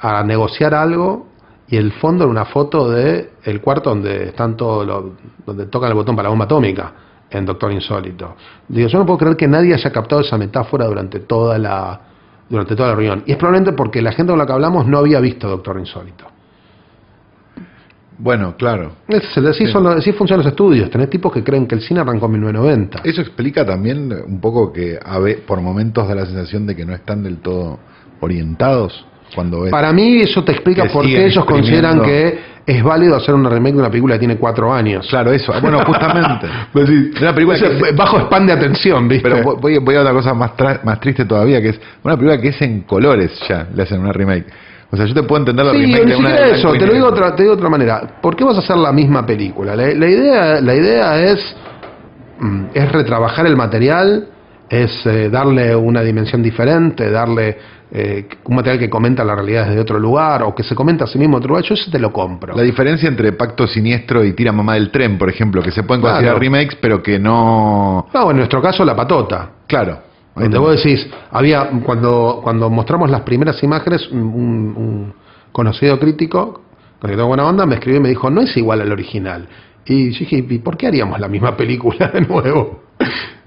a 0.00 0.22
negociar 0.24 0.74
algo 0.74 1.26
y 1.68 1.76
el 1.76 1.92
fondo 1.92 2.24
era 2.24 2.30
una 2.30 2.44
foto 2.44 2.88
de 2.90 3.30
cuarto 3.62 3.90
donde 3.90 4.28
están 4.28 4.56
todos 4.56 4.86
los, 4.86 5.04
donde 5.46 5.66
tocan 5.66 5.88
el 5.90 5.94
botón 5.96 6.14
para 6.16 6.24
la 6.26 6.30
bomba 6.30 6.44
atómica 6.46 6.92
en 7.30 7.46
Doctor 7.46 7.72
Insólito. 7.72 8.36
Digo, 8.68 8.88
yo 8.88 8.98
no 8.98 9.06
puedo 9.06 9.18
creer 9.18 9.36
que 9.36 9.46
nadie 9.48 9.74
haya 9.74 9.90
captado 9.90 10.20
esa 10.22 10.36
metáfora 10.38 10.86
durante 10.86 11.20
toda 11.20 11.58
la 11.58 12.00
durante 12.48 12.74
toda 12.74 12.88
la 12.88 12.94
reunión. 12.96 13.22
Y 13.26 13.32
es 13.32 13.36
probablemente 13.38 13.72
porque 13.74 14.02
la 14.02 14.10
gente 14.10 14.32
con 14.32 14.38
la 14.38 14.44
que 14.46 14.52
hablamos 14.52 14.84
no 14.86 14.98
había 14.98 15.20
visto 15.20 15.48
Doctor 15.48 15.78
Insólito. 15.78 16.24
Bueno, 18.18 18.54
claro. 18.56 18.92
Es- 19.08 19.38
así, 19.38 19.66
son 19.66 19.84
los- 19.84 19.96
así 19.96 20.12
funcionan 20.12 20.44
los 20.44 20.52
estudios. 20.52 20.90
Tenés 20.90 21.08
tipos 21.08 21.32
que 21.32 21.42
creen 21.42 21.66
que 21.66 21.74
el 21.74 21.80
cine 21.80 22.00
arrancó 22.00 22.26
en 22.26 22.32
1990. 22.32 23.00
Eso 23.04 23.20
explica 23.22 23.64
también 23.64 24.12
un 24.26 24.40
poco 24.40 24.72
que 24.72 24.98
a 25.02 25.18
ve- 25.20 25.36
por 25.46 25.60
momentos 25.62 26.06
da 26.06 26.14
la 26.14 26.26
sensación 26.26 26.66
de 26.66 26.76
que 26.76 26.84
no 26.84 26.92
están 26.92 27.22
del 27.22 27.38
todo 27.38 27.78
orientados 28.20 29.06
cuando. 29.34 29.64
Para 29.70 29.92
mí 29.92 30.20
eso 30.20 30.42
te 30.44 30.52
explica 30.52 30.84
por 30.86 31.04
qué 31.04 31.26
ellos 31.26 31.44
consideran 31.44 32.00
que 32.02 32.50
es 32.66 32.82
válido 32.84 33.16
hacer 33.16 33.34
una 33.34 33.48
remake 33.48 33.72
de 33.74 33.80
una 33.80 33.88
película 33.90 34.14
que 34.14 34.20
tiene 34.20 34.36
cuatro 34.36 34.72
años. 34.72 35.06
Claro, 35.08 35.32
eso. 35.32 35.52
Bueno, 35.60 35.80
justamente. 35.86 36.46
Pues 36.72 36.88
sí, 36.88 37.10
Una 37.20 37.34
película 37.34 37.58
que- 37.58 37.92
bajo 37.96 38.18
spam 38.20 38.46
de 38.46 38.52
atención, 38.52 39.08
¿viste? 39.08 39.28
Pero 39.28 39.56
voy- 39.56 39.76
a 39.96 40.00
otra 40.00 40.12
cosa 40.12 40.34
más, 40.34 40.52
tra- 40.56 40.82
más 40.84 41.00
triste 41.00 41.24
todavía, 41.24 41.60
que 41.60 41.70
es 41.70 41.80
una 42.04 42.16
película 42.16 42.40
que 42.40 42.48
es 42.48 42.62
en 42.62 42.82
colores 42.82 43.32
ya, 43.48 43.66
le 43.74 43.82
hacen 43.82 44.00
una 44.00 44.12
remake. 44.12 44.46
O 44.92 44.96
sea, 44.96 45.06
yo 45.06 45.14
te 45.14 45.22
puedo 45.22 45.40
entender 45.40 45.64
la 45.66 45.72
Sí, 45.72 45.78
remake 45.78 46.04
ni 46.04 46.10
de 46.10 46.16
una 46.16 46.28
siquiera 46.28 46.46
de 46.46 46.52
eso, 46.58 46.72
te 46.72 46.86
lo, 46.86 46.92
digo 46.92 47.06
otra, 47.06 47.34
te 47.36 47.42
digo 47.44 47.54
de 47.54 47.58
otra 47.60 47.70
manera. 47.70 48.02
¿Por 48.20 48.34
qué 48.36 48.44
vas 48.44 48.56
a 48.56 48.58
hacer 48.58 48.76
la 48.76 48.92
misma 48.92 49.24
película? 49.24 49.74
La, 49.76 49.86
la 49.94 50.06
idea, 50.08 50.60
la 50.60 50.74
idea 50.74 51.22
es, 51.22 51.56
mm, 52.40 52.64
es 52.74 52.92
retrabajar 52.92 53.46
el 53.46 53.56
material, 53.56 54.26
es 54.68 54.90
eh, 55.06 55.28
darle 55.30 55.74
una 55.74 56.02
dimensión 56.02 56.42
diferente, 56.42 57.10
darle 57.10 57.56
eh, 57.92 58.28
un 58.44 58.56
material 58.56 58.78
que 58.78 58.88
comenta 58.88 59.24
la 59.24 59.34
realidad 59.34 59.66
desde 59.66 59.80
otro 59.80 59.98
lugar 59.98 60.42
o 60.44 60.54
que 60.54 60.62
se 60.62 60.74
comenta 60.74 61.04
a 61.04 61.06
sí 61.08 61.18
mismo 61.18 61.36
en 61.36 61.38
otro 61.40 61.48
lugar. 61.50 61.64
Yo 61.64 61.74
eso 61.74 61.90
te 61.90 61.98
lo 61.98 62.12
compro. 62.12 62.54
La 62.56 62.62
diferencia 62.62 63.08
entre 63.08 63.32
Pacto 63.32 63.66
Siniestro 63.66 64.24
y 64.24 64.32
Tira 64.32 64.52
Mamá 64.52 64.74
del 64.74 64.90
Tren, 64.90 65.18
por 65.18 65.28
ejemplo, 65.28 65.62
que 65.62 65.70
se 65.70 65.82
pueden 65.82 66.00
Claro. 66.00 66.16
considerar 66.16 66.40
remakes, 66.40 66.76
pero 66.80 67.02
que 67.02 67.18
no... 67.18 68.06
No, 68.14 68.30
en 68.30 68.36
nuestro 68.36 68.62
caso, 68.62 68.84
La 68.84 68.94
Patota. 68.94 69.50
Claro. 69.66 69.98
Donde 70.36 70.58
vos 70.58 70.76
decís, 70.82 71.06
había 71.32 71.68
cuando, 71.84 72.40
cuando 72.42 72.70
mostramos 72.70 73.10
las 73.10 73.22
primeras 73.22 73.62
imágenes, 73.62 74.08
un, 74.10 74.20
un- 74.20 74.74
un 74.76 75.14
conocido 75.52 75.98
crítico, 75.98 76.62
con 77.00 77.10
el 77.10 77.14
que 77.14 77.16
tengo 77.16 77.28
buena 77.28 77.44
onda, 77.46 77.66
me 77.66 77.74
escribió 77.74 77.98
y 77.98 78.02
me 78.02 78.08
dijo, 78.10 78.30
no 78.30 78.40
es 78.40 78.56
igual 78.56 78.80
al 78.80 78.92
original. 78.92 79.48
Y 79.84 80.12
yo 80.12 80.18
dije, 80.20 80.44
¿y 80.48 80.58
por 80.58 80.76
qué 80.76 80.86
haríamos 80.86 81.18
la 81.18 81.26
misma 81.28 81.56
película 81.56 82.08
de 82.14 82.20
nuevo? 82.20 82.84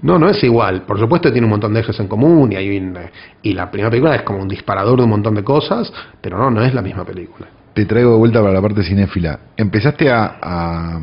No, 0.02 0.18
no 0.18 0.28
es 0.28 0.42
igual. 0.44 0.82
Por 0.82 0.98
supuesto 0.98 1.32
tiene 1.32 1.46
un 1.46 1.50
montón 1.52 1.72
de 1.74 1.80
ejes 1.80 1.98
en 2.00 2.08
común 2.08 2.52
y, 2.52 2.56
hay 2.56 2.76
un- 2.78 2.98
y 3.42 3.52
la 3.54 3.70
primera 3.70 3.90
película 3.90 4.14
es 4.16 4.22
como 4.22 4.40
un 4.40 4.48
disparador 4.48 4.98
de 4.98 5.04
un 5.04 5.10
montón 5.10 5.34
de 5.34 5.42
cosas, 5.42 5.92
pero 6.20 6.36
no, 6.38 6.50
no 6.50 6.62
es 6.62 6.74
la 6.74 6.82
misma 6.82 7.04
película. 7.04 7.48
Te 7.72 7.86
traigo 7.86 8.12
de 8.12 8.18
vuelta 8.18 8.40
para 8.40 8.52
la 8.52 8.60
parte 8.62 8.82
cinéfila. 8.82 9.38
Empezaste 9.56 10.10
a, 10.10 10.36
a- 10.42 11.00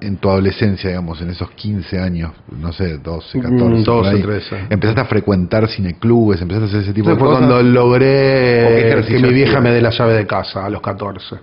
en 0.00 0.16
tu 0.16 0.28
adolescencia, 0.28 0.90
digamos, 0.90 1.20
en 1.22 1.30
esos 1.30 1.48
15 1.52 1.96
años, 1.98 2.32
no 2.58 2.72
sé, 2.72 2.98
12, 2.98 3.38
14, 3.40 3.54
Mm, 3.64 3.84
por 3.84 3.84
12, 3.84 4.10
ahí, 4.10 4.20
13. 4.22 4.56
empezaste 4.68 5.00
a 5.00 5.04
frecuentar 5.04 5.68
cineclubes, 5.68 6.42
empezaste 6.42 6.64
a 6.64 6.68
hacer 6.68 6.80
ese 6.82 6.92
tipo 6.92 7.08
Entonces 7.10 7.18
de 7.18 7.20
fue 7.20 7.28
cosas. 7.28 7.46
cuando 7.48 7.56
¿O 7.56 7.58
qué 7.62 8.90
logré 8.90 9.04
que 9.06 9.18
mi 9.28 9.32
vieja 9.32 9.60
me 9.60 9.70
dé 9.70 9.80
la 9.80 9.90
llave 9.90 10.14
de 10.14 10.26
casa 10.26 10.66
a 10.66 10.68
los 10.70 10.80
14. 10.82 11.36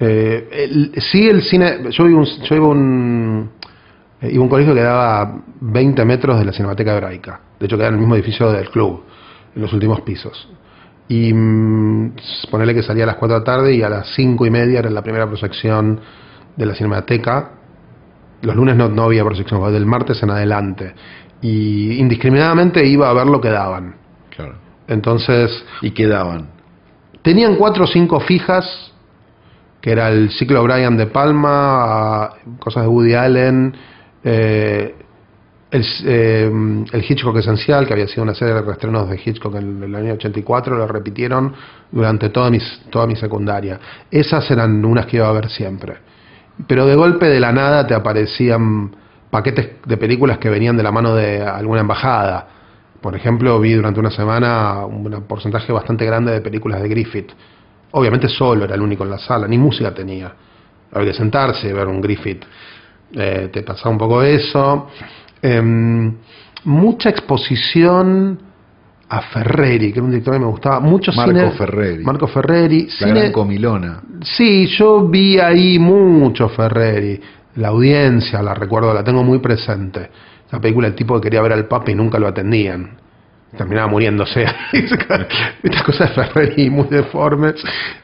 Eh, 0.00 0.48
el- 0.52 0.92
sí, 1.00 1.28
el 1.28 1.42
cine. 1.42 1.78
Yo 1.90 2.04
a 2.04 2.06
un, 2.08 2.24
yo 2.24 2.56
a 2.56 2.60
un, 2.68 3.50
eh, 3.62 3.73
iba 4.22 4.40
a 4.40 4.42
un 4.42 4.48
colegio 4.48 4.74
que 4.74 4.80
daba 4.80 5.38
20 5.60 6.04
metros 6.04 6.38
de 6.38 6.44
la 6.44 6.52
Cinemateca 6.52 6.94
Hebraica. 6.96 7.40
De 7.58 7.66
hecho, 7.66 7.76
quedaba 7.76 7.88
en 7.88 7.94
el 7.94 8.00
mismo 8.00 8.14
edificio 8.14 8.50
del 8.52 8.70
club, 8.70 9.02
en 9.54 9.62
los 9.62 9.72
últimos 9.72 10.00
pisos. 10.02 10.48
Y 11.08 11.32
mm, 11.32 12.14
ponerle 12.50 12.74
que 12.74 12.82
salía 12.82 13.04
a 13.04 13.08
las 13.08 13.16
4 13.16 13.34
de 13.34 13.40
la 13.40 13.44
tarde 13.44 13.74
y 13.74 13.82
a 13.82 13.88
las 13.88 14.08
5 14.14 14.46
y 14.46 14.50
media 14.50 14.78
era 14.78 14.90
la 14.90 15.02
primera 15.02 15.26
proyección 15.26 16.00
de 16.56 16.66
la 16.66 16.74
Cinemateca. 16.74 17.50
Los 18.42 18.56
lunes 18.56 18.76
no, 18.76 18.88
no 18.88 19.04
había 19.04 19.24
proyección, 19.24 19.60
fue 19.60 19.72
del 19.72 19.86
martes 19.86 20.22
en 20.22 20.30
adelante. 20.30 20.94
Y 21.42 21.98
indiscriminadamente 22.00 22.86
iba 22.86 23.10
a 23.10 23.12
ver 23.12 23.26
lo 23.26 23.40
que 23.40 23.50
daban. 23.50 23.96
Claro. 24.34 24.54
Entonces, 24.88 25.64
Y 25.82 25.90
quedaban. 25.92 26.48
tenían 27.22 27.56
cuatro 27.56 27.84
o 27.84 27.86
cinco 27.86 28.20
fijas, 28.20 28.66
que 29.80 29.92
era 29.92 30.08
el 30.08 30.30
ciclo 30.30 30.62
Brian 30.62 30.96
de 30.96 31.06
Palma, 31.06 32.30
cosas 32.58 32.84
de 32.84 32.88
Woody 32.88 33.14
Allen, 33.14 33.74
eh, 34.24 34.94
el, 35.70 35.84
eh, 36.06 36.50
el 36.92 37.04
Hitchcock 37.08 37.36
Esencial, 37.36 37.86
que 37.86 37.92
había 37.92 38.06
sido 38.06 38.22
una 38.22 38.34
serie 38.34 38.54
de 38.54 38.62
reestrenos 38.62 39.08
de 39.10 39.20
Hitchcock 39.22 39.56
en 39.56 39.82
el 39.82 39.94
año 39.94 40.14
84, 40.14 40.76
lo 40.76 40.86
repitieron 40.86 41.52
durante 41.90 42.28
toda 42.30 42.50
mi, 42.50 42.58
toda 42.90 43.06
mi 43.06 43.16
secundaria. 43.16 43.78
Esas 44.10 44.48
eran 44.50 44.84
unas 44.84 45.06
que 45.06 45.16
iba 45.16 45.28
a 45.28 45.32
ver 45.32 45.50
siempre. 45.50 45.96
Pero 46.66 46.86
de 46.86 46.94
golpe 46.94 47.26
de 47.26 47.40
la 47.40 47.52
nada 47.52 47.86
te 47.86 47.94
aparecían 47.94 48.94
paquetes 49.30 49.84
de 49.84 49.96
películas 49.96 50.38
que 50.38 50.48
venían 50.48 50.76
de 50.76 50.84
la 50.84 50.92
mano 50.92 51.14
de 51.14 51.42
alguna 51.42 51.80
embajada. 51.80 52.46
Por 53.00 53.16
ejemplo, 53.16 53.58
vi 53.58 53.72
durante 53.72 53.98
una 53.98 54.12
semana 54.12 54.86
un 54.86 55.24
porcentaje 55.26 55.72
bastante 55.72 56.06
grande 56.06 56.32
de 56.32 56.40
películas 56.40 56.80
de 56.80 56.88
Griffith. 56.88 57.32
Obviamente 57.90 58.28
solo 58.28 58.64
era 58.64 58.76
el 58.76 58.80
único 58.80 59.02
en 59.02 59.10
la 59.10 59.18
sala, 59.18 59.48
ni 59.48 59.58
música 59.58 59.92
tenía. 59.92 60.32
Había 60.92 61.10
que 61.10 61.18
sentarse 61.18 61.68
y 61.68 61.72
ver 61.72 61.88
un 61.88 62.00
Griffith. 62.00 62.44
Eh, 63.16 63.48
te 63.52 63.62
pasaba 63.62 63.90
un 63.90 63.98
poco 63.98 64.22
eso. 64.22 64.88
Em, 65.40 66.12
mucha 66.64 67.10
exposición 67.10 68.38
a 69.08 69.20
Ferreri, 69.20 69.92
que 69.92 69.98
era 69.98 70.02
un 70.04 70.10
director 70.10 70.34
que 70.34 70.40
me 70.40 70.46
gustaba. 70.46 70.80
Mucho 70.80 71.12
Marco 71.12 71.32
cine- 71.32 71.50
Ferreri. 71.52 72.02
Marco 72.04 72.26
Ferreri. 72.26 72.86
La 72.86 72.90
cine- 73.06 73.20
gran 73.20 73.32
comilona. 73.32 74.02
Sí, 74.22 74.66
yo 74.66 75.06
vi 75.08 75.38
ahí 75.38 75.78
mucho 75.78 76.48
Ferreri. 76.48 77.20
La 77.56 77.68
audiencia, 77.68 78.42
la 78.42 78.54
recuerdo, 78.54 78.92
la 78.92 79.04
tengo 79.04 79.22
muy 79.22 79.38
presente. 79.38 80.10
Esa 80.46 80.60
película, 80.60 80.88
el 80.88 80.94
tipo 80.94 81.14
que 81.20 81.24
quería 81.28 81.42
ver 81.42 81.52
al 81.52 81.66
Papa 81.68 81.90
y 81.90 81.94
nunca 81.94 82.18
lo 82.18 82.26
atendían. 82.26 82.96
Terminaba 83.56 83.86
muriéndose. 83.88 84.44
Estas 85.62 85.82
cosas 85.82 86.14
de 86.16 86.24
Ferreri 86.24 86.70
muy 86.70 86.86
deformes. 86.88 87.54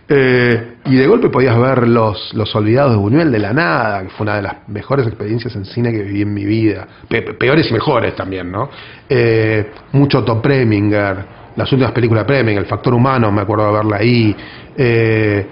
Eh, 0.09 0.75
y 0.87 0.97
de 0.97 1.07
golpe 1.07 1.29
podías 1.29 1.59
ver 1.59 1.87
los, 1.89 2.33
los 2.35 2.55
Olvidados 2.57 2.93
de 2.93 2.99
Buñuel 2.99 3.31
de 3.31 3.39
la 3.39 3.53
nada, 3.53 4.03
que 4.03 4.09
fue 4.11 4.25
una 4.25 4.37
de 4.37 4.43
las 4.43 4.69
mejores 4.69 5.07
experiencias 5.07 5.55
en 5.57 5.65
cine 5.65 5.93
que 5.93 6.03
viví 6.03 6.23
en 6.23 6.35
mi 6.35 6.45
vida. 6.45 6.87
Pe- 7.09 7.23
pe- 7.23 7.35
peores 7.35 7.69
y 7.71 7.73
mejores 7.73 8.15
también, 8.17 8.51
¿no? 8.51 8.71
Eh, 9.09 9.71
mucho 9.93 10.19
Otto 10.21 10.41
Preminger, 10.43 11.17
las 11.57 11.71
últimas 11.73 11.93
películas 11.93 12.25
Preminger, 12.25 12.63
El 12.63 12.69
Factor 12.69 12.95
Humano, 12.95 13.31
me 13.31 13.43
acuerdo 13.43 13.67
de 13.67 13.73
verla 13.73 13.97
ahí. 13.99 14.35
Eh, 14.77 15.47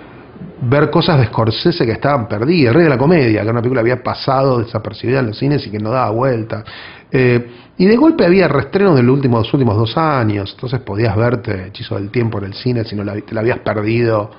ver 0.61 0.91
cosas 0.91 1.19
de 1.19 1.27
Scorsese 1.27 1.87
que 1.87 1.93
estaban 1.93 2.29
perdidas, 2.29 2.75
Rey 2.75 2.85
de 2.85 2.91
la 2.91 2.99
Comedia, 2.99 3.43
que 3.43 3.51
una 3.51 3.61
película 3.61 3.81
había 3.81 4.03
pasado 4.03 4.59
desapercibida 4.59 5.21
en 5.21 5.29
los 5.29 5.39
cines 5.39 5.67
y 5.67 5.71
que 5.71 5.79
no 5.79 5.91
daba 5.91 6.11
vuelta. 6.11 6.65
Eh, 7.11 7.51
y 7.79 7.87
de 7.87 7.97
golpe 7.97 8.25
había 8.25 8.49
restrenos 8.49 8.97
de 8.97 9.03
los 9.03 9.15
últimos, 9.15 9.47
los 9.47 9.55
últimos 9.55 9.77
dos 9.77 9.97
años, 9.97 10.53
entonces 10.55 10.81
podías 10.81 11.17
verte 11.17 11.69
Hechizo 11.69 11.95
del 11.95 12.11
Tiempo 12.11 12.39
en 12.39 12.45
el 12.45 12.55
cine 12.55 12.85
si 12.85 12.97
no 12.97 13.05
te 13.05 13.35
la 13.35 13.41
habías 13.41 13.61
perdido 13.61 14.31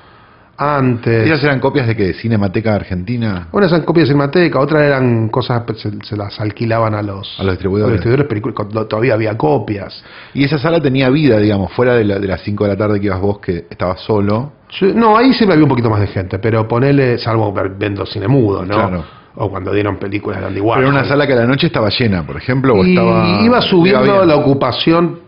antes. 0.60 1.26
¿Esas 1.26 1.44
eran 1.44 1.60
copias 1.60 1.88
de 1.88 1.96
qué? 1.96 2.14
¿Cinemateca 2.14 2.76
Argentina? 2.76 3.48
Unas 3.52 3.72
eran 3.72 3.84
copias 3.86 4.08
de 4.08 4.14
Cinemateca, 4.14 4.60
otras 4.60 4.82
eran 4.84 5.30
cosas, 5.30 5.64
pues, 5.66 5.80
se, 5.80 5.90
se 6.04 6.18
las 6.18 6.40
alquilaban 6.40 6.94
a 6.96 7.02
los, 7.02 7.40
A 7.40 7.44
los 7.44 7.54
distribuidores. 7.54 7.94
distribuidores, 7.94 8.28
películas, 8.28 8.56
cuando 8.56 8.86
todavía 8.88 9.14
había 9.14 9.38
copias. 9.38 10.04
Y 10.34 10.44
esa 10.44 10.58
sala 10.58 10.82
tenía 10.82 11.10
vida, 11.10 11.38
digamos, 11.40 11.72
fuera 11.72 11.96
de, 11.96 12.04
la- 12.04 12.20
de 12.20 12.28
las 12.28 12.42
5 12.42 12.66
de 12.66 12.70
la 12.72 12.78
tarde 12.78 13.00
que 13.00 13.06
ibas 13.06 13.22
vos, 13.22 13.40
que 13.40 13.66
estabas 13.70 14.02
solo. 14.02 14.52
Yo- 14.80 14.94
no, 14.94 15.18
ahí 15.18 15.32
siempre 15.34 15.54
había 15.54 15.64
un 15.64 15.70
poquito 15.70 15.90
más 15.90 16.02
de 16.02 16.08
gente, 16.08 16.40
pero 16.40 16.68
ponele, 16.68 17.18
salvo 17.18 17.54
viendo 17.78 18.06
cine 18.06 18.28
mudo, 18.28 18.66
¿no? 18.66 18.76
Claro. 18.76 19.04
O 19.36 19.50
cuando 19.50 19.72
dieron 19.72 19.98
películas 19.98 20.42
de 20.42 20.48
Andy 20.48 20.60
Warhol. 20.60 20.84
Pero 20.84 20.92
era 20.92 21.00
una 21.00 21.08
sala 21.08 21.26
que 21.26 21.32
a 21.34 21.38
la 21.38 21.46
noche 21.46 21.68
estaba 21.68 21.88
llena, 21.98 22.24
por 22.26 22.36
ejemplo, 22.36 22.74
o 22.74 22.84
y 22.84 22.90
estaba... 22.90 23.40
iba 23.42 23.62
subiendo 23.62 24.04
iba 24.06 24.26
la 24.26 24.36
ocupación. 24.36 25.20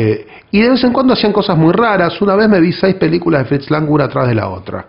Eh, 0.00 0.28
y 0.52 0.60
de 0.60 0.70
vez 0.70 0.84
en 0.84 0.92
cuando 0.92 1.14
hacían 1.14 1.32
cosas 1.32 1.58
muy 1.58 1.72
raras. 1.72 2.22
Una 2.22 2.36
vez 2.36 2.48
me 2.48 2.60
vi 2.60 2.70
seis 2.70 2.94
películas 2.94 3.42
de 3.42 3.48
Fritz 3.48 3.68
Lang 3.68 3.90
una 3.90 4.04
atrás 4.04 4.28
de 4.28 4.34
la 4.36 4.48
otra. 4.48 4.86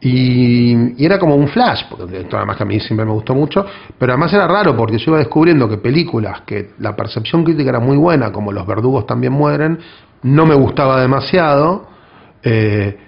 Y, 0.00 1.02
era 1.02 1.16
como 1.16 1.36
un 1.36 1.46
flash, 1.46 1.84
porque 1.88 2.26
además 2.32 2.56
que 2.56 2.62
a 2.64 2.66
mí 2.66 2.80
siempre 2.80 3.06
me 3.06 3.12
gustó 3.12 3.36
mucho, 3.36 3.64
pero 3.96 4.12
además 4.12 4.32
era 4.32 4.48
raro 4.48 4.76
porque 4.76 4.98
yo 4.98 5.12
iba 5.12 5.18
descubriendo 5.18 5.68
que 5.68 5.78
películas 5.78 6.40
que 6.40 6.72
la 6.80 6.96
percepción 6.96 7.44
crítica 7.44 7.70
era 7.70 7.78
muy 7.78 7.96
buena, 7.96 8.32
como 8.32 8.50
Los 8.50 8.66
verdugos 8.66 9.06
también 9.06 9.32
mueren, 9.32 9.78
no 10.24 10.44
me 10.44 10.56
gustaba 10.56 11.00
demasiado, 11.00 11.86
eh, 12.42 12.98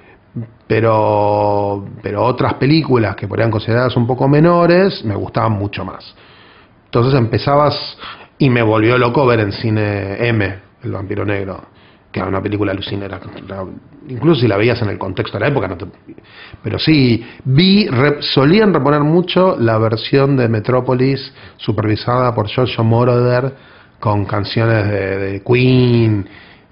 pero, 0.69 1.85
pero 2.01 2.25
otras 2.25 2.55
películas 2.55 3.17
que 3.17 3.27
podrían 3.27 3.51
consideradas 3.51 3.97
un 3.97 4.07
poco 4.07 4.29
menores 4.29 5.05
me 5.05 5.17
gustaban 5.17 5.53
mucho 5.53 5.85
más. 5.85 6.15
Entonces 6.85 7.19
empezabas 7.19 7.77
y 8.39 8.49
me 8.51 8.63
volvió 8.63 8.97
loco 8.97 9.27
ver 9.27 9.41
en 9.41 9.53
cine 9.53 10.29
M, 10.29 10.66
El 10.87 10.93
vampiro 10.93 11.25
negro, 11.25 11.61
que 12.13 12.21
era 12.21 12.29
una 12.29 12.41
película 12.41 12.73
alucinera. 12.73 13.21
Incluso 14.09 14.41
si 14.41 14.49
la 14.49 14.57
veías 14.57 14.81
en 14.83 14.89
el 14.89 14.99
contexto 14.99 15.37
de 15.37 15.45
la 15.45 15.49
época, 15.49 15.67
no 15.69 15.77
te- 15.77 15.87
pero 16.63 16.79
sí, 16.79 17.27
vi, 17.45 17.89
solían 18.21 18.73
reponer 18.73 19.01
mucho 19.01 19.57
la 19.59 19.79
versión 19.79 20.37
de 20.37 20.49
Metrópolis 20.49 21.33
supervisada 21.57 22.35
por 22.35 22.47
Giorgio 22.47 22.85
Moroder 22.85 23.53
con 23.99 24.25
canciones 24.27 24.87
de, 24.89 25.43
Queen, 25.45 26.27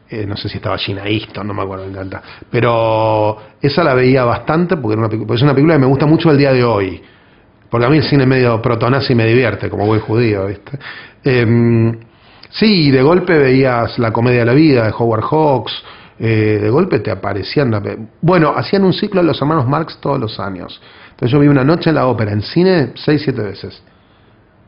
eh, 0.08 0.24
no 0.26 0.36
sé 0.36 0.48
si 0.48 0.56
estaba 0.58 0.78
Gina 0.78 1.06
Easton, 1.06 1.46
no 1.46 1.54
me 1.54 1.62
acuerdo, 1.62 1.86
me 1.86 1.90
encanta. 1.90 2.22
Pero 2.50 3.36
esa 3.60 3.82
la 3.82 3.94
veía 3.94 4.24
bastante 4.24 4.76
porque, 4.76 4.92
era 4.94 5.06
una, 5.06 5.08
porque 5.08 5.34
es 5.34 5.42
una 5.42 5.54
película 5.54 5.74
que 5.74 5.80
me 5.80 5.86
gusta 5.86 6.06
mucho 6.06 6.30
el 6.30 6.38
día 6.38 6.52
de 6.52 6.62
hoy. 6.62 7.02
Porque 7.68 7.86
a 7.86 7.88
mí 7.88 7.96
el 7.96 8.04
cine 8.04 8.24
medio 8.26 8.62
protonazi 8.62 9.14
me 9.16 9.26
divierte, 9.26 9.68
como 9.68 9.86
buen 9.86 10.00
judío, 10.00 10.46
¿viste? 10.46 10.78
Em, 11.24 11.98
sí, 12.54 12.90
de 12.90 13.02
golpe 13.02 13.36
veías 13.38 13.98
La 13.98 14.12
comedia 14.12 14.40
de 14.40 14.46
la 14.46 14.54
vida 14.54 14.84
de 14.86 14.94
Howard 14.96 15.24
Hawks, 15.30 15.72
eh, 16.18 16.58
de 16.62 16.70
golpe 16.70 17.00
te 17.00 17.10
aparecían. 17.10 17.70
pe- 17.82 17.98
Bueno, 18.20 18.52
hacían 18.56 18.84
un 18.84 18.92
ciclo 18.92 19.22
los 19.22 19.40
hermanos 19.40 19.66
Marx 19.68 19.98
todos 20.00 20.18
los 20.18 20.38
años. 20.40 20.80
Entonces 21.10 21.30
yo 21.30 21.38
vi 21.40 21.48
una 21.48 21.64
noche 21.64 21.90
en 21.90 21.96
la 21.96 22.06
ópera, 22.06 22.32
en 22.32 22.42
cine, 22.42 22.92
seis, 22.94 23.22
siete 23.22 23.42
veces. 23.42 23.82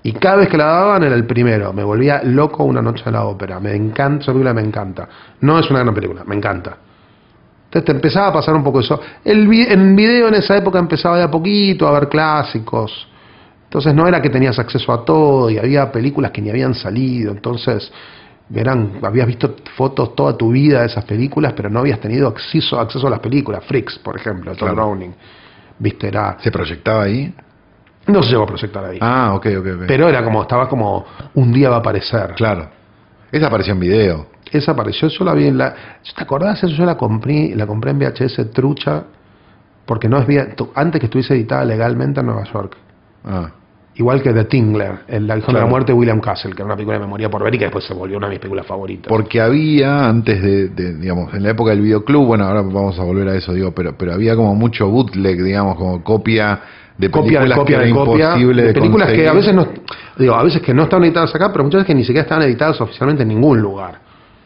Y 0.02 0.12
cada 0.12 0.36
vez 0.36 0.48
que 0.48 0.56
la 0.56 0.66
daban 0.66 1.02
era 1.02 1.14
el 1.16 1.26
primero. 1.26 1.72
Me 1.72 1.82
volvía 1.82 2.22
loco 2.22 2.62
una 2.64 2.80
noche 2.80 3.02
en 3.06 3.12
la 3.14 3.24
ópera. 3.24 3.58
Me 3.58 3.74
encanta, 3.74 4.22
esa 4.22 4.32
película 4.32 4.54
me 4.54 4.62
encanta. 4.62 5.08
No 5.40 5.58
es 5.58 5.68
una 5.70 5.80
gran 5.80 5.94
película, 5.94 6.22
me 6.24 6.36
encanta. 6.36 6.76
Entonces 7.64 7.84
te 7.84 7.92
empezaba 7.92 8.28
a 8.28 8.32
pasar 8.34 8.54
un 8.54 8.62
poco 8.62 8.78
eso. 8.80 9.00
El 9.24 9.52
en 9.52 9.96
video 9.96 10.28
en 10.28 10.34
esa 10.34 10.56
época 10.56 10.78
empezaba 10.78 11.16
de 11.18 11.24
a 11.24 11.30
poquito 11.30 11.88
a 11.88 11.92
ver 11.98 12.08
clásicos. 12.08 13.08
Entonces 13.76 13.94
no 13.94 14.08
era 14.08 14.22
que 14.22 14.30
tenías 14.30 14.58
acceso 14.58 14.90
a 14.90 15.04
todo 15.04 15.50
y 15.50 15.58
había 15.58 15.92
películas 15.92 16.30
que 16.30 16.40
ni 16.40 16.48
habían 16.48 16.74
salido. 16.74 17.30
Entonces 17.30 17.92
eran, 18.54 19.00
habías 19.02 19.26
visto 19.26 19.54
fotos 19.76 20.16
toda 20.16 20.34
tu 20.34 20.50
vida 20.50 20.80
de 20.80 20.86
esas 20.86 21.04
películas, 21.04 21.52
pero 21.54 21.68
no 21.68 21.80
habías 21.80 22.00
tenido 22.00 22.26
acceso, 22.28 22.80
acceso 22.80 23.06
a 23.06 23.10
las 23.10 23.20
películas. 23.20 23.62
Freaks, 23.66 23.98
por 23.98 24.16
ejemplo, 24.16 24.52
de 24.52 24.56
Todd 24.56 24.68
Claro. 24.68 24.76
Browning. 24.76 25.14
Viste, 25.78 26.08
era. 26.08 26.38
¿Se 26.40 26.50
proyectaba 26.50 27.02
ahí? 27.02 27.34
No 28.06 28.22
se 28.22 28.30
llegó 28.30 28.44
a 28.44 28.46
proyectar 28.46 28.82
ahí. 28.82 28.98
Ah, 28.98 29.34
ok, 29.34 29.46
ok, 29.58 29.66
ok. 29.74 29.82
Pero 29.86 30.08
era 30.08 30.24
como, 30.24 30.40
estaba 30.40 30.70
como, 30.70 31.04
un 31.34 31.52
día 31.52 31.68
va 31.68 31.76
a 31.76 31.80
aparecer. 31.80 32.32
Claro. 32.34 32.70
Esa 33.30 33.48
apareció 33.48 33.74
en 33.74 33.80
video. 33.80 34.26
Esa 34.50 34.72
apareció, 34.72 35.08
yo 35.08 35.22
la 35.22 35.34
vi 35.34 35.48
en 35.48 35.58
la... 35.58 35.74
¿Te 36.16 36.22
acordás? 36.22 36.64
Eso 36.64 36.74
yo 36.74 36.86
la 36.86 36.96
compré, 36.96 37.54
la 37.54 37.66
compré 37.66 37.90
en 37.90 37.98
VHS 37.98 38.52
trucha, 38.54 39.04
porque 39.84 40.08
no 40.08 40.16
es 40.16 40.26
antes 40.74 40.98
que 40.98 41.08
estuviese 41.08 41.34
editada 41.34 41.62
legalmente 41.66 42.20
en 42.20 42.26
Nueva 42.26 42.44
York. 42.44 42.74
Ah. 43.22 43.50
Igual 43.98 44.22
que 44.22 44.30
The 44.32 44.44
Tingler, 44.44 44.92
el 45.08 45.26
la, 45.26 45.38
hijo 45.38 45.46
de 45.46 45.52
Claro. 45.52 45.66
la 45.66 45.70
muerte 45.70 45.92
de 45.92 45.98
William 45.98 46.20
Castle, 46.20 46.50
que 46.52 46.56
era 46.58 46.66
una 46.66 46.74
película 46.76 46.98
de 46.98 47.04
memoria 47.04 47.30
por 47.30 47.42
ver 47.42 47.54
y 47.54 47.58
que 47.58 47.64
después 47.64 47.84
se 47.84 47.94
volvió 47.94 48.18
una 48.18 48.26
de 48.26 48.32
mis 48.32 48.40
películas 48.40 48.66
favoritas. 48.66 49.06
Porque 49.08 49.40
había, 49.40 50.06
antes 50.06 50.42
de, 50.42 50.68
de, 50.68 50.94
digamos, 50.98 51.32
en 51.32 51.42
la 51.42 51.50
época 51.50 51.70
del 51.70 51.80
videoclub, 51.80 52.26
bueno, 52.26 52.44
ahora 52.44 52.60
vamos 52.60 52.98
a 52.98 53.02
volver 53.04 53.26
a 53.28 53.34
eso, 53.36 53.54
digo, 53.54 53.72
pero, 53.72 53.96
pero 53.96 54.12
había 54.12 54.36
como 54.36 54.54
mucho 54.54 54.86
bootleg, 54.88 55.42
digamos, 55.42 55.76
como 55.76 56.04
copia 56.04 56.60
de 56.98 57.10
copia 57.10 57.40
de 57.40 57.46
películas 57.46 57.58
copia 57.58 57.78
que 57.78 57.84
de 57.84 57.88
era 57.90 57.96
copia, 58.04 58.24
imposible 58.26 58.62
de 58.64 58.72
películas 58.74 59.12
que 59.12 59.28
a 59.28 59.32
conseguir. 59.32 59.56
veces 59.60 59.76
no, 59.76 59.82
digo, 60.18 60.34
a 60.34 60.42
veces 60.42 60.60
que 60.62 60.74
no 60.74 60.82
estaban 60.82 61.04
editadas 61.04 61.34
acá, 61.34 61.50
pero 61.52 61.64
muchas 61.64 61.78
veces 61.80 61.86
que 61.86 61.94
ni 61.94 62.04
siquiera 62.04 62.22
estaban 62.22 62.44
editadas 62.44 62.78
oficialmente 62.80 63.22
en 63.22 63.28
ningún 63.28 63.60
lugar. 63.60 64.00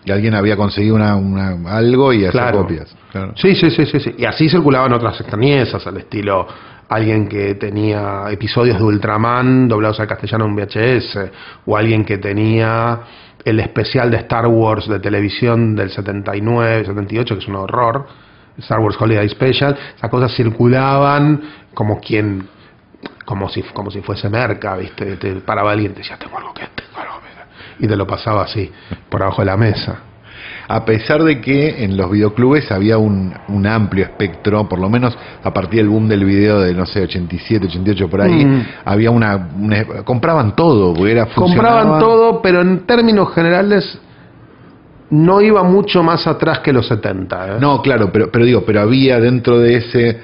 Y 0.04 0.12
alguien 0.12 0.34
había 0.34 0.56
conseguido 0.56 0.94
una, 0.94 1.16
una- 1.16 1.56
algo 1.76 2.12
y 2.12 2.18
hacía 2.18 2.30
Claro. 2.30 2.62
copias. 2.62 2.94
Claro. 3.12 3.32
Sí, 3.36 3.54
sí, 3.54 3.68
sí, 3.70 3.84
sí, 3.86 3.98
sí. 4.00 4.14
Y 4.16 4.24
así 4.24 4.48
circulaban 4.48 4.92
otras 4.92 5.20
extrañezas, 5.20 5.84
al 5.86 5.96
estilo 5.98 6.46
alguien 6.90 7.29
que 7.29 7.55
tenía 7.55 8.24
episodios 8.31 8.76
de 8.76 8.85
Ultraman 8.85 9.68
doblados 9.68 10.00
al 10.00 10.09
castellano 10.09 10.46
en 10.46 10.57
VHS, 10.57 11.18
o 11.64 11.76
alguien 11.76 12.05
que 12.05 12.18
tenía 12.18 13.00
el 13.44 13.61
especial 13.61 14.11
de 14.11 14.16
Star 14.18 14.48
Wars 14.48 14.88
de 14.88 14.98
televisión 14.98 15.76
del 15.76 15.90
79, 15.90 16.87
78, 16.87 17.35
que 17.35 17.40
es 17.40 17.48
un 17.48 17.57
horror, 17.57 18.07
Star 18.59 18.81
Wars 18.81 18.96
Holiday 19.00 19.29
Special, 19.29 19.79
esas 19.96 20.11
cosas 20.11 20.35
circulaban 20.35 21.40
como 21.72 22.00
quien, 22.00 22.48
como 23.24 23.48
si, 23.48 23.62
como 23.62 23.92
si 23.92 24.00
fuese 24.00 24.29
merca, 24.29 24.74
¿viste? 24.76 25.16
Te 25.16 25.37
paraba 25.37 25.70
alguien 25.70 25.92
y 25.92 25.94
te 25.94 26.00
decía, 26.00 26.18
tengo 26.18 26.38
algo 26.38 26.53
que, 26.53 26.66
tengo 26.74 26.98
algo 27.00 27.20
que-", 27.20 27.85
y 27.85 27.88
te 27.88 27.96
lo 27.96 28.05
pasaba 28.05 28.42
así, 28.42 28.70
por 29.09 29.22
abajo 29.22 29.42
de 29.42 29.46
la 29.46 29.57
mesa. 29.57 30.10
A 30.72 30.85
pesar 30.85 31.24
de 31.24 31.40
que 31.40 31.83
en 31.85 31.96
los 31.96 32.09
videoclubes 32.11 32.70
había 32.70 32.96
un, 32.96 33.35
un 33.48 33.66
amplio 33.66 34.04
espectro, 34.04 34.68
por 34.68 34.78
lo 34.78 34.88
menos 34.88 35.18
a 35.42 35.52
partir 35.52 35.80
del 35.80 35.88
boom 35.88 36.06
del 36.09 36.24
video 36.24 36.61
de, 36.61 36.72
no 36.74 36.87
sé, 36.87 37.02
87, 37.02 37.66
88 37.66 38.09
por 38.09 38.20
ahí, 38.20 38.44
Mm. 38.44 38.62
había 38.85 39.11
una, 39.11 39.48
una- 39.59 39.85
compraban 40.04 40.54
todo, 40.54 40.94
porque 40.94 41.11
era 41.12 41.26
compraban 41.26 41.98
todo, 41.98 42.40
pero 42.40 42.61
en 42.61 42.87
términos 42.87 43.35
generales 43.35 43.98
no 45.11 45.40
iba 45.40 45.62
mucho 45.64 46.02
más 46.04 46.26
atrás 46.26 46.61
que 46.61 46.72
los 46.72 46.87
70. 46.87 47.56
¿eh? 47.56 47.59
No, 47.61 47.83
claro, 47.83 48.11
pero, 48.12 48.30
pero 48.30 48.44
digo, 48.44 48.62
pero 48.64 48.80
había 48.80 49.18
dentro 49.18 49.59
de 49.59 49.76
ese, 49.76 50.20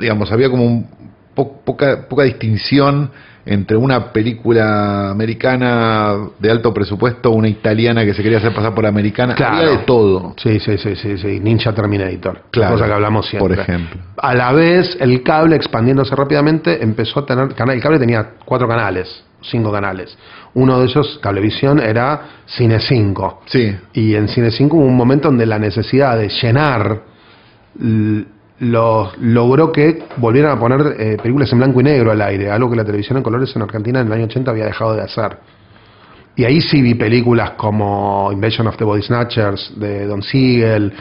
digamos, 0.00 0.32
había 0.32 0.50
como 0.50 0.64
un 0.64 0.86
po- 1.32 1.60
poca, 1.64 2.08
poca 2.08 2.24
distinción 2.24 3.10
entre 3.46 3.76
una 3.76 4.12
película 4.12 5.10
americana 5.10 6.14
de 6.38 6.50
alto 6.50 6.72
presupuesto, 6.74 7.30
una 7.30 7.48
italiana 7.48 8.04
que 8.04 8.12
se 8.14 8.22
quería 8.22 8.38
hacer 8.38 8.54
pasar 8.54 8.74
por 8.74 8.86
americana, 8.86 9.34
Claro. 9.34 9.56
había 9.56 9.70
de 9.70 9.78
todo. 9.84 10.34
Sí, 10.36 10.60
sí, 10.60 10.76
sí, 10.78 10.94
sí, 10.96 11.16
sí. 11.18 11.40
Ninja 11.40 11.72
Terminator. 11.72 12.42
Claro, 12.50 12.74
cosa 12.74 12.86
que 12.86 12.92
hablamos 12.92 13.26
siempre. 13.26 13.56
por 13.56 13.60
ejemplo. 13.64 14.00
A 14.18 14.34
la 14.34 14.52
vez, 14.52 14.96
el 15.00 15.22
cable 15.22 15.56
expandiéndose 15.56 16.14
rápidamente 16.14 16.82
empezó 16.82 17.20
a 17.20 17.26
tener 17.26 17.54
canal. 17.54 17.74
El 17.76 17.82
cable 17.82 17.98
tenía 17.98 18.30
cuatro 18.44 18.68
canales, 18.68 19.24
cinco 19.40 19.72
canales. 19.72 20.16
Uno 20.52 20.80
de 20.80 20.86
esos, 20.86 21.18
Cablevisión, 21.22 21.78
era 21.80 22.22
Cine 22.46 22.80
5. 22.80 23.42
Sí, 23.46 23.72
Y 23.94 24.16
en 24.16 24.26
Cine 24.28 24.50
5 24.50 24.76
hubo 24.76 24.84
un 24.84 24.96
momento 24.96 25.28
donde 25.28 25.46
la 25.46 25.58
necesidad 25.60 26.18
de 26.18 26.28
llenar 26.28 27.02
los, 28.60 29.16
logró 29.18 29.72
que 29.72 30.04
volvieran 30.18 30.56
a 30.56 30.60
poner 30.60 30.94
eh, 30.98 31.16
películas 31.20 31.50
en 31.52 31.58
blanco 31.58 31.80
y 31.80 31.84
negro 31.84 32.10
al 32.12 32.20
aire, 32.22 32.50
algo 32.50 32.70
que 32.70 32.76
la 32.76 32.84
televisión 32.84 33.16
en 33.18 33.22
colores 33.22 33.54
en 33.56 33.62
Argentina 33.62 34.00
en 34.00 34.06
el 34.06 34.12
año 34.12 34.24
80 34.26 34.50
había 34.50 34.66
dejado 34.66 34.94
de 34.94 35.02
hacer. 35.02 35.38
Y 36.36 36.44
ahí 36.44 36.60
sí 36.60 36.80
vi 36.80 36.94
películas 36.94 37.50
como 37.52 38.30
Invasion 38.32 38.66
of 38.68 38.76
the 38.76 38.84
Body 38.84 39.02
Snatchers 39.02 39.72
de 39.76 40.06
Don 40.06 40.22
Siegel, 40.22 40.92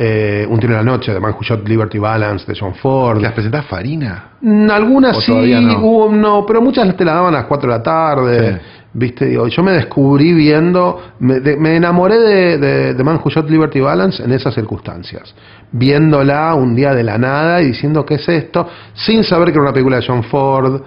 eh, 0.00 0.46
Un 0.48 0.60
tiro 0.60 0.74
en 0.74 0.78
la 0.78 0.84
noche 0.92 1.12
de 1.12 1.18
Man 1.18 1.32
Who 1.32 1.42
Shot 1.42 1.66
Liberty 1.68 1.98
Balance 1.98 2.46
de 2.46 2.56
John 2.58 2.74
Ford. 2.76 3.20
¿las 3.20 3.32
presentás 3.32 3.66
Farina? 3.66 4.28
Mm, 4.40 4.70
Algunas 4.70 5.16
¿O 5.16 5.20
sí, 5.20 5.32
no? 5.60 5.78
hubo- 5.80 6.12
no, 6.12 6.46
pero 6.46 6.62
muchas 6.62 6.96
te 6.96 7.04
la 7.04 7.14
daban 7.14 7.34
a 7.34 7.38
las 7.38 7.46
4 7.46 7.70
de 7.72 7.76
la 7.78 7.82
tarde. 7.82 8.52
Sí. 8.52 8.60
Viste, 8.98 9.26
digo, 9.26 9.46
yo 9.46 9.62
me 9.62 9.72
descubrí 9.72 10.32
viendo, 10.32 11.00
me, 11.20 11.38
de- 11.38 11.56
me 11.56 11.76
enamoré 11.76 12.18
de, 12.18 12.58
de, 12.58 12.94
de 12.94 13.04
Man 13.04 13.20
Who 13.22 13.30
Shot 13.30 13.48
Liberty 13.48 13.78
Balance 13.80 14.22
en 14.24 14.32
esas 14.32 14.52
circunstancias. 14.54 15.34
Viéndola 15.70 16.54
un 16.54 16.74
día 16.74 16.92
de 16.94 17.04
la 17.04 17.16
nada 17.16 17.62
y 17.62 17.66
diciendo 17.66 18.04
qué 18.04 18.14
es 18.14 18.28
esto, 18.28 18.66
sin 18.94 19.22
saber 19.22 19.48
que 19.48 19.52
era 19.52 19.62
una 19.62 19.72
película 19.72 19.98
de 20.00 20.04
John 20.06 20.24
Ford, 20.24 20.80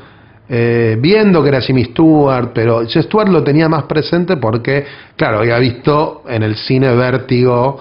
eh, 0.49 0.97
viendo 0.99 1.41
que 1.41 1.47
era 1.49 1.61
Jimmy 1.61 1.85
Stewart, 1.85 2.49
pero 2.53 2.85
Stewart 2.89 3.29
lo 3.29 3.41
tenía 3.43 3.69
más 3.69 3.83
presente 3.83 4.35
porque, 4.35 4.85
claro, 5.15 5.39
había 5.39 5.57
visto 5.59 6.23
en 6.27 6.43
el 6.43 6.55
cine 6.57 6.93
Vértigo 6.93 7.79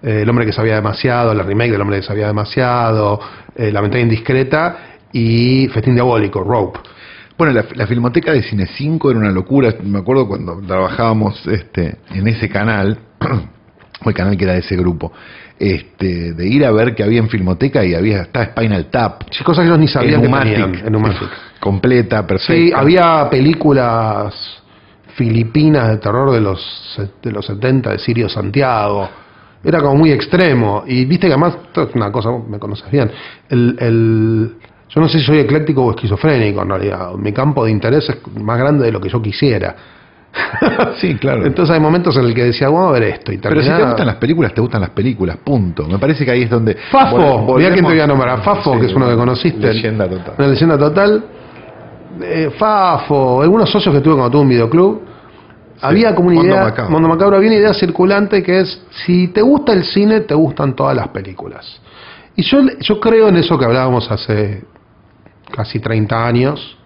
eh, 0.00 0.20
El 0.22 0.28
hombre 0.30 0.46
que 0.46 0.52
sabía 0.52 0.76
demasiado, 0.76 1.34
la 1.34 1.42
remake 1.42 1.72
del 1.72 1.80
hombre 1.80 1.96
que 1.96 2.02
sabía 2.04 2.28
demasiado, 2.28 3.18
eh, 3.56 3.72
La 3.72 3.80
ventana 3.80 4.02
indiscreta 4.02 4.76
y 5.12 5.66
Festín 5.68 5.94
Diabólico, 5.94 6.44
Rope. 6.44 6.78
Bueno, 7.38 7.52
la, 7.54 7.64
la 7.74 7.86
filmoteca 7.86 8.32
de 8.32 8.42
Cine 8.42 8.66
5 8.66 9.10
era 9.10 9.18
una 9.20 9.30
locura. 9.32 9.74
Me 9.82 9.98
acuerdo 9.98 10.28
cuando 10.28 10.60
trabajábamos 10.66 11.46
este, 11.46 11.96
en 12.10 12.28
ese 12.28 12.48
canal, 12.48 12.98
o 14.04 14.08
el 14.08 14.14
canal 14.14 14.36
que 14.36 14.44
era 14.44 14.52
de 14.54 14.60
ese 14.60 14.76
grupo, 14.76 15.12
este, 15.58 16.32
de 16.34 16.48
ir 16.48 16.64
a 16.64 16.72
ver 16.72 16.94
que 16.94 17.02
había 17.02 17.20
en 17.20 17.28
filmoteca 17.28 17.84
y 17.84 17.94
había 17.94 18.22
estaba 18.22 18.46
Spinal 18.46 18.86
Tap. 18.86 19.22
Sí, 19.30 19.42
cosas 19.44 19.62
que 19.62 19.68
ellos 19.68 19.78
ni 19.78 19.88
sabían 19.88 20.20
que 20.20 20.28
Pneumatic, 20.28 20.52
tenían, 20.54 20.74
en 20.74 20.84
Pneumatic. 20.84 21.28
completa, 21.60 22.26
perfecta. 22.26 22.52
Sí, 22.54 22.72
había 22.74 23.28
películas 23.30 24.34
filipinas 25.14 25.88
de 25.90 25.96
terror 25.98 26.32
de 26.32 26.40
los, 26.40 26.60
de 27.22 27.30
los 27.32 27.46
70 27.46 27.90
de 27.92 27.98
Sirio 27.98 28.28
Santiago. 28.28 29.08
Era 29.64 29.78
como 29.80 29.94
muy 29.96 30.10
extremo. 30.10 30.82
Y 30.86 31.04
viste 31.04 31.26
que 31.28 31.32
además, 31.34 31.56
esto 31.66 31.82
es 31.88 31.94
una 31.94 32.10
cosa, 32.10 32.30
me 32.48 32.58
conoces 32.58 32.90
bien. 32.90 33.10
El, 33.48 33.76
el- 33.78 34.56
yo 34.94 35.00
no 35.00 35.08
sé 35.08 35.18
si 35.20 35.24
soy 35.26 35.38
ecléctico 35.38 35.84
o 35.84 35.90
esquizofrénico 35.90 36.62
en 36.62 36.68
realidad. 36.68 37.12
Mi 37.16 37.32
campo 37.32 37.64
de 37.64 37.70
interés 37.70 38.08
es 38.10 38.18
más 38.42 38.58
grande 38.58 38.84
de 38.84 38.92
lo 38.92 39.00
que 39.00 39.08
yo 39.08 39.20
quisiera. 39.22 39.74
Sí, 40.96 41.14
claro. 41.16 41.44
Entonces 41.46 41.74
hay 41.74 41.80
momentos 41.80 42.16
en 42.16 42.24
el 42.24 42.34
que 42.34 42.44
decía, 42.44 42.68
vamos 42.68 42.88
a 42.90 42.92
ver 42.92 43.02
esto. 43.04 43.32
Y 43.32 43.38
Pero 43.38 43.54
si 43.56 43.60
te 43.60 43.64
terminaba- 43.66 43.90
gustan 43.90 44.06
las 44.06 44.16
películas, 44.16 44.54
te 44.54 44.60
gustan 44.60 44.80
las 44.80 44.90
películas, 44.90 45.36
punto. 45.44 45.86
Me 45.86 45.98
parece 45.98 46.24
que 46.24 46.30
ahí 46.30 46.42
es 46.42 46.50
donde... 46.50 46.74
Fafo, 46.90 47.54
mirá 47.56 47.70
quién 47.72 47.84
te 47.84 47.90
voy 47.92 48.00
a 48.00 48.06
nombrar. 48.06 48.42
Fafo, 48.42 48.74
Sí, 48.74 48.80
que 48.80 48.86
es 48.86 48.94
uno 48.94 49.08
que 49.08 49.16
conociste. 49.16 49.58
Leyenda 49.72 50.08
total. 50.08 50.34
Una 50.38 50.48
leyenda 50.48 50.78
total. 50.78 51.24
Eh, 52.22 52.50
Fafo, 52.58 53.42
algunos 53.42 53.70
socios 53.70 53.94
que 53.94 54.00
tuve 54.00 54.14
cuando 54.14 54.30
tuve 54.30 54.42
un 54.42 54.48
videoclub. 54.48 55.02
Había 55.80 56.14
como 56.14 56.28
una 56.28 56.36
Mondo 56.36 56.52
idea, 56.54 56.64
Macabro. 56.64 56.90
Mondo 56.92 57.08
Macabro, 57.08 57.36
había 57.36 57.48
una 57.48 57.58
idea 57.58 57.74
circulante 57.74 58.42
que 58.42 58.60
es, 58.60 58.82
si 59.04 59.28
te 59.28 59.42
gusta 59.42 59.72
el 59.72 59.84
cine, 59.84 60.20
te 60.20 60.34
gustan 60.34 60.74
todas 60.76 60.94
las 60.96 61.08
películas. 61.08 61.80
Y 62.36 62.42
yo, 62.42 62.58
yo 62.80 63.00
creo 63.00 63.28
en 63.28 63.36
eso 63.36 63.58
que 63.58 63.64
hablábamos 63.64 64.10
hace 64.10 64.62
casi 65.52 65.78
30 65.78 66.26
años, 66.26 66.76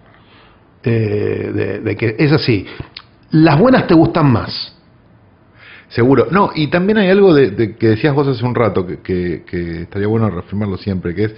eh, 0.83 1.51
de, 1.53 1.79
de 1.79 1.95
que 1.95 2.15
es 2.19 2.31
así, 2.31 2.65
las 3.31 3.57
buenas 3.59 3.87
te 3.87 3.93
gustan 3.95 4.31
más. 4.31 4.73
Seguro. 5.89 6.27
No, 6.31 6.51
y 6.53 6.67
también 6.67 6.97
hay 6.97 7.09
algo 7.09 7.33
de, 7.33 7.51
de 7.51 7.75
que 7.77 7.87
decías 7.89 8.13
vos 8.13 8.27
hace 8.27 8.43
un 8.45 8.53
rato, 8.55 8.85
que, 8.85 8.97
que- 8.99 9.43
que 9.45 9.81
estaría 9.83 10.07
bueno 10.07 10.29
reafirmarlo 10.29 10.77
siempre, 10.77 11.15
que 11.15 11.23
es 11.25 11.35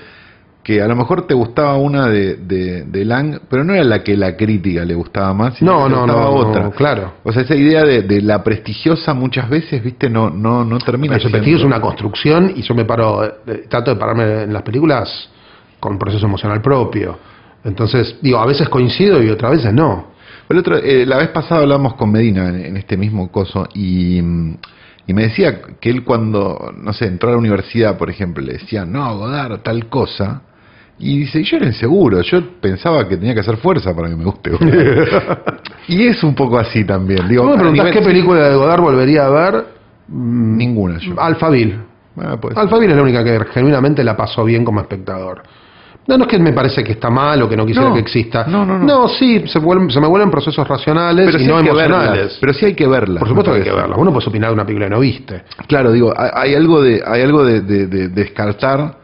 que 0.64 0.82
a 0.82 0.88
lo 0.88 0.96
mejor 0.96 1.26
te 1.26 1.34
gustaba 1.34 1.78
una 1.78 2.08
de, 2.08 2.36
de, 2.36 3.06
Lang, 3.06 3.40
pero 3.50 3.64
no 3.64 3.74
era 3.74 3.84
la 3.84 4.04
que 4.04 4.18
la 4.18 4.36
crítica 4.36 4.84
le 4.86 4.94
gustaba 4.94 5.34
más, 5.34 5.56
sino 5.56 5.72
No, 5.72 5.86
que 5.86 5.92
no, 5.94 6.02
gustaba 6.02 6.22
no, 6.26 6.32
otra. 6.36 6.64
no, 6.64 6.72
claro. 6.72 7.14
O 7.24 7.32
sea, 7.32 7.44
esa 7.44 7.56
idea 7.56 7.84
de, 7.84 8.22
la 8.22 8.44
prestigiosa 8.44 9.14
muchas 9.14 9.50
veces, 9.50 9.82
viste, 9.84 10.10
no, 10.10 10.30
no, 10.30 10.66
no 10.66 10.78
termina. 10.80 11.16
El 11.16 11.22
siendo- 11.22 11.38
es 11.60 11.64
una 11.64 11.80
construcción 11.80 12.52
y 12.56 12.62
yo 12.64 12.76
me 12.76 12.86
paro, 12.86 13.24
eh, 13.48 13.66
trato 13.70 13.92
de 13.94 14.00
pararme 14.00 14.44
en 14.44 14.54
las 14.54 14.62
películas 14.64 15.30
con 15.80 15.98
proceso 15.98 16.26
emocional 16.26 16.62
propio. 16.62 17.18
Entonces, 17.64 18.18
digo, 18.22 18.40
a 18.40 18.46
veces 18.46 18.70
coincido 18.70 19.22
y 19.22 19.30
otras 19.30 19.52
veces 19.52 19.74
no. 19.74 20.08
El 20.48 20.58
otro, 20.58 20.78
eh, 20.78 21.06
la 21.06 21.18
vez 21.18 21.30
pasada 21.30 21.62
hablamos 21.62 21.94
con 21.96 22.12
Medina 22.12 22.50
en, 22.50 22.66
en 22.66 22.78
este 22.78 22.98
mismo 22.98 23.32
coso 23.32 23.68
y, 23.74 24.22
mm, 24.22 24.58
Y 25.08 25.14
me 25.14 25.24
decía 25.24 25.62
que 25.80 25.90
él 25.90 26.04
cuando, 26.04 26.72
no 26.78 26.94
sé, 26.94 27.06
entró 27.08 27.30
a 27.30 27.32
la 27.34 27.38
universidad, 27.40 27.98
por 27.98 28.10
ejemplo, 28.10 28.44
le 28.44 28.54
decían, 28.54 28.92
no, 28.92 29.18
Godard, 29.18 29.60
tal 29.62 29.88
cosa. 29.90 30.42
Y 31.00 31.20
dice, 31.20 31.44
yo 31.44 31.58
era 31.58 31.66
inseguro, 31.66 32.22
yo 32.22 32.42
pensaba 32.62 33.08
que 33.08 33.18
tenía 33.18 33.34
que 33.34 33.40
hacer 33.40 33.58
fuerza 33.58 33.96
para 33.96 34.10
que 34.10 34.16
me 34.16 34.26
guste 34.26 34.52
y 35.88 36.08
es 36.08 36.24
un 36.24 36.36
poco 36.36 36.58
así 36.60 36.84
también. 36.84 37.28
Digo, 37.28 37.44
¿Vos 37.44 37.52
me 37.54 37.58
a 37.58 37.60
preguntás 37.62 37.86
nivel- 37.88 38.00
qué 38.00 38.06
película 38.06 38.50
de 38.50 38.56
Godard 38.56 38.82
volvería 38.82 39.26
a 39.26 39.30
ver? 39.30 39.66
Mm, 40.08 40.58
Ninguna 40.58 40.98
yo. 41.00 41.14
Alphaville. 41.20 41.78
Pues, 42.42 42.58
Alphaville 42.58 42.92
es 42.92 42.98
la 42.98 43.04
única 43.04 43.24
que 43.24 43.40
genuinamente 43.54 44.04
la 44.04 44.18
pasó 44.18 44.44
bien 44.44 44.66
como 44.66 44.82
espectador. 44.82 45.42
No, 46.10 46.18
no 46.18 46.24
es 46.26 46.30
que 46.30 46.40
me 46.40 46.52
parece 46.52 46.84
que 46.84 46.94
está 46.94 47.10
mal 47.10 47.42
o 47.44 47.48
que 47.48 47.56
no 47.56 47.66
quisiera 47.66 47.88
No, 47.90 47.94
que 47.94 48.02
exista. 48.02 48.46
no, 48.48 48.66
no, 48.66 48.80
no. 48.80 48.86
No, 48.86 49.08
sí, 49.08 49.44
se, 49.48 49.60
vuelven- 49.60 49.90
se 49.92 50.02
me 50.02 50.08
vuelven 50.08 50.32
procesos 50.32 50.68
racionales 50.68 51.28
pero 51.28 51.38
y 51.38 51.42
sí 51.42 51.48
no 51.48 51.58
hay 51.58 51.64
que 51.64 51.70
emocionales. 51.70 52.12
verlas. 52.12 52.38
Pero 52.42 52.54
sí 52.54 52.66
hay 52.66 52.74
que 52.74 52.88
verlas. 52.88 53.20
Por 53.20 53.28
supuesto 53.30 53.52
que 53.52 53.58
hay 53.60 53.64
que 53.64 53.72
verlas. 53.72 53.98
Uno 53.98 54.12
puede 54.12 54.28
opinar 54.28 54.50
de 54.50 54.54
una 54.56 54.66
película 54.66 54.88
que 54.88 54.94
no 54.96 55.00
viste. 55.00 55.44
Claro, 55.68 55.92
digo, 55.92 56.12
hay, 56.18 56.30
hay 56.34 56.56
algo 56.56 56.82
de, 56.82 57.02
hay 57.06 57.22
algo 57.22 57.44
de, 57.46 57.62
de- 57.62 57.88
de 57.88 58.10
descartar 58.10 58.98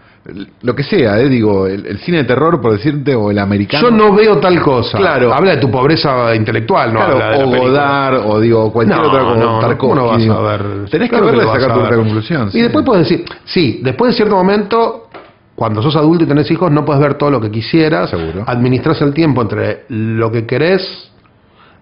lo 0.64 0.74
que 0.74 0.82
sea, 0.82 1.20
eh, 1.20 1.30
digo, 1.30 1.68
el, 1.68 1.86
el 1.86 2.00
cine 2.00 2.18
de 2.18 2.24
terror, 2.24 2.60
por 2.60 2.72
decirte, 2.72 3.14
o 3.14 3.30
el 3.30 3.38
americano. 3.38 3.90
Yo 3.90 3.96
no 3.96 4.12
veo 4.16 4.40
tal 4.40 4.60
cosa. 4.60 4.98
Claro. 4.98 5.32
Habla 5.32 5.52
de 5.52 5.58
tu 5.58 5.70
pobreza 5.70 6.34
intelectual, 6.34 6.92
no 6.92 7.00
Claro, 7.02 7.14
habla 7.14 7.26
de 7.30 7.38
la 7.38 7.46
o 7.46 7.52
película. 7.52 7.70
Godard, 7.70 8.26
o 8.32 8.40
digo, 8.40 8.74
cualquier 8.74 8.98
No, 8.98 9.08
otra 9.08 9.20
como 9.22 9.36
no, 9.36 9.40
no, 9.54 9.60
Tarkovsky. 9.60 9.78
¿cómo 9.78 9.96
no 9.96 10.08
vas 10.08 10.18
digo. 10.18 10.34
a 10.34 10.42
ver? 10.58 10.62
Tenés 10.90 11.10
Claro 11.10 11.26
que 11.28 11.32
verla 11.36 11.44
y 11.56 11.62
sacar 11.62 11.74
tu 11.92 11.96
conclusión. 11.96 12.48
Y 12.48 12.52
sí. 12.54 12.62
después 12.64 12.84
puedes 12.84 13.08
decir, 13.08 13.26
sí, 13.44 13.80
después 13.84 14.14
de 14.14 14.16
cierto 14.18 14.36
momento, 14.36 15.10
cuando 15.56 15.82
sos 15.82 15.96
adulto 15.96 16.26
y 16.26 16.28
tenés 16.28 16.50
hijos, 16.52 16.72
no 16.72 16.84
puedes 16.84 17.02
ver 17.02 17.14
todo 17.16 17.32
lo 17.32 17.40
que 17.42 17.50
quisieras. 17.50 18.10
Seguro. 18.10 18.44
Administras 18.46 19.02
el 19.02 19.14
tiempo 19.14 19.42
entre 19.42 19.86
lo 19.90 20.32
que 20.32 20.46
querés, 20.46 21.12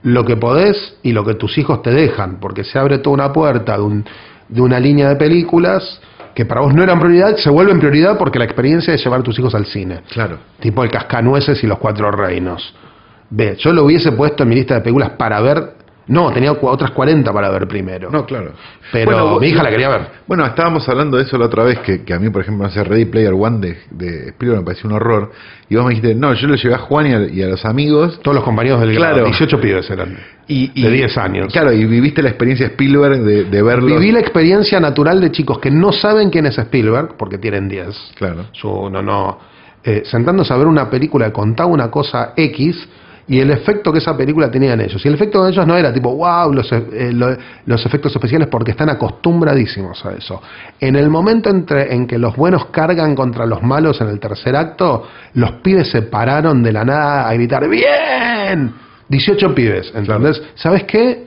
lo 0.03 0.23
que 0.25 0.35
podés 0.37 0.97
y 1.01 1.11
lo 1.11 1.23
que 1.25 1.33
tus 1.35 1.57
hijos 1.57 1.81
te 1.81 1.91
dejan, 1.91 2.39
porque 2.39 2.63
se 2.63 2.77
abre 2.77 2.99
toda 2.99 3.13
una 3.15 3.33
puerta 3.33 3.77
de, 3.77 3.81
un- 3.83 4.05
de 4.49 4.61
una 4.61 4.79
línea 4.79 5.09
de 5.09 5.15
películas 5.15 5.99
que 6.35 6.45
para 6.45 6.61
vos 6.61 6.73
no 6.73 6.81
eran 6.83 6.99
prioridad, 6.99 7.35
se 7.37 7.49
vuelven 7.49 7.79
prioridad 7.79 8.17
porque 8.17 8.39
la 8.39 8.45
experiencia 8.45 8.93
es 8.93 9.03
llevar 9.03 9.19
a 9.21 9.23
tus 9.23 9.37
hijos 9.39 9.53
al 9.55 9.65
cine. 9.65 10.01
Claro. 10.11 10.37
Tipo 10.59 10.83
el 10.83 10.89
Cascanueces 10.91 11.63
y 11.63 11.67
los 11.67 11.77
Cuatro 11.77 12.11
Reinos. 12.11 12.73
Ve, 13.29 13.55
yo 13.57 13.71
lo 13.71 13.85
hubiese 13.85 14.11
puesto 14.11 14.43
en 14.43 14.49
mi 14.49 14.55
lista 14.55 14.75
de 14.75 14.81
películas 14.81 15.11
para 15.11 15.39
ver. 15.41 15.73
No, 16.07 16.31
tenía 16.33 16.51
otras 16.51 16.91
40 16.91 17.31
para 17.31 17.49
ver 17.49 17.65
primero. 17.67 18.09
No, 18.11 18.25
claro. 18.25 18.51
Pero 18.91 19.05
Bueno, 19.05 19.27
vos- 19.29 19.41
mi 19.41 19.47
hija 19.47 19.63
la 19.63 19.69
quería 19.69 19.87
ver. 19.87 20.01
Bueno, 20.27 20.45
estábamos 20.45 20.87
hablando 20.89 21.15
de 21.17 21.23
eso 21.23 21.37
la 21.37 21.45
otra 21.45 21.63
vez, 21.63 21.79
que, 21.79 22.03
que 22.03 22.13
a 22.13 22.19
mí, 22.19 22.29
por 22.29 22.41
ejemplo, 22.41 22.69
sé, 22.69 22.83
Ready 22.83 23.05
Player 23.05 23.31
One 23.33 23.59
de, 23.59 23.77
de 23.89 24.29
Spielberg 24.29 24.59
me 24.61 24.65
pareció 24.65 24.89
un 24.89 24.95
horror. 24.97 25.31
Y 25.69 25.75
vos 25.75 25.85
me 25.85 25.91
dijiste, 25.91 26.13
no, 26.13 26.33
yo 26.33 26.47
lo 26.47 26.55
llevé 26.55 26.75
a 26.75 26.79
Juan 26.79 27.07
y 27.07 27.13
a, 27.13 27.21
y 27.27 27.41
a 27.41 27.47
los 27.47 27.63
amigos. 27.63 28.19
Todos 28.21 28.35
los 28.35 28.43
compañeros 28.43 28.81
del 28.81 28.93
grado, 28.93 29.13
Claro. 29.13 29.27
18 29.29 29.61
pibes 29.61 29.89
eran. 29.89 30.17
Y, 30.47 30.81
De 30.81 30.89
10 30.89 31.17
años. 31.17 31.53
Claro, 31.53 31.71
y 31.71 31.85
viviste 31.85 32.21
la 32.21 32.29
experiencia 32.29 32.65
Spielberg 32.67 33.21
de, 33.21 33.43
de 33.45 33.63
verlos. 33.63 33.89
Viví 33.97 34.11
la 34.11 34.19
experiencia 34.19 34.81
natural 34.81 35.21
de 35.21 35.31
chicos 35.31 35.57
que 35.59 35.71
no 35.71 35.93
saben 35.93 36.29
quién 36.29 36.45
es 36.47 36.57
Spielberg, 36.57 37.15
porque 37.17 37.37
tienen 37.37 37.69
10. 37.69 37.87
Claro. 38.15 38.47
Su, 38.51 38.89
no, 38.89 39.01
no. 39.01 39.39
eh, 39.85 40.01
sentándose 40.05 40.53
a 40.53 40.57
ver 40.57 40.67
una 40.67 40.89
película 40.89 41.27
que 41.27 41.31
contaba 41.31 41.69
una 41.69 41.89
cosa 41.89 42.33
X 42.35 42.89
y 43.27 43.39
el 43.39 43.51
efecto 43.51 43.91
que 43.93 43.99
esa 43.99 44.17
película 44.17 44.51
tenía 44.51 44.73
en 44.73 44.81
ellos. 44.81 45.03
Y 45.05 45.07
el 45.07 45.13
efecto 45.13 45.43
de 45.43 45.51
ellos 45.51 45.65
no 45.65 45.77
era 45.77 45.93
tipo, 45.93 46.13
wow, 46.15 46.51
los, 46.53 46.69
eh, 46.71 47.11
lo- 47.13 47.37
los 47.65 47.85
efectos 47.85 48.11
especiales 48.13 48.47
porque 48.49 48.71
están 48.71 48.89
acostumbradísimos 48.89 50.05
a 50.05 50.11
eso. 50.13 50.41
En 50.79 50.95
el 50.95 51.09
momento 51.09 51.49
entre, 51.49 51.93
en 51.93 52.05
que 52.05 52.17
los 52.17 52.35
buenos 52.35 52.65
cargan 52.67 53.15
contra 53.15 53.45
los 53.45 53.63
malos 53.63 54.01
en 54.01 54.09
el 54.09 54.19
tercer 54.19 54.55
acto, 54.55 55.07
los 55.35 55.51
pibes 55.63 55.87
se 55.89 56.01
pararon 56.03 56.61
de 56.63 56.73
la 56.73 56.83
nada 56.83 57.29
a 57.29 57.33
gritar, 57.33 57.67
¡bien! 57.69 58.73
18 59.07 59.55
pibes, 59.55 59.91
¿entendés? 59.95 60.41
¿Sabes 60.55 60.83
qué? 60.83 61.25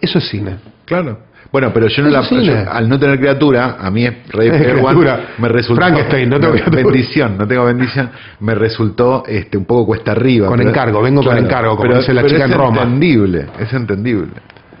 Eso 0.00 0.18
es 0.18 0.28
cine. 0.28 0.56
Claro. 0.84 1.18
Bueno, 1.52 1.72
pero 1.74 1.88
yo 1.88 2.02
no 2.04 2.10
la, 2.10 2.20
es 2.20 2.30
yo, 2.30 2.52
al 2.70 2.88
no 2.88 2.98
tener 2.98 3.18
criatura, 3.18 3.76
a 3.80 3.90
mí 3.90 4.06
Ready 4.06 4.50
Es 4.50 4.56
Player 4.56 4.74
One 4.76 4.82
criatura. 4.82 5.20
me 5.38 5.48
resultó 5.48 5.80
Frankenstein, 5.82 6.28
no 6.30 6.38
tengo 6.38 6.52
criatura. 6.52 6.82
bendición, 6.84 7.38
no 7.38 7.46
tengo 7.48 7.64
bendición, 7.64 8.10
me 8.38 8.54
resultó 8.54 9.24
este 9.26 9.58
un 9.58 9.64
poco 9.64 9.86
cuesta 9.86 10.12
arriba. 10.12 10.46
Con 10.46 10.58
pero- 10.58 10.70
encargo, 10.70 11.02
vengo 11.02 11.22
con 11.24 11.36
encargo, 11.38 11.70
como 11.76 11.82
pero- 11.88 11.96
dice 12.00 12.14
la 12.14 12.22
pero 12.22 12.32
chica 12.34 12.44
es 12.46 12.52
en 12.52 12.56
Roma. 12.58 12.82
entendible, 12.82 13.46
es 13.58 13.72
entendible. 13.72 14.32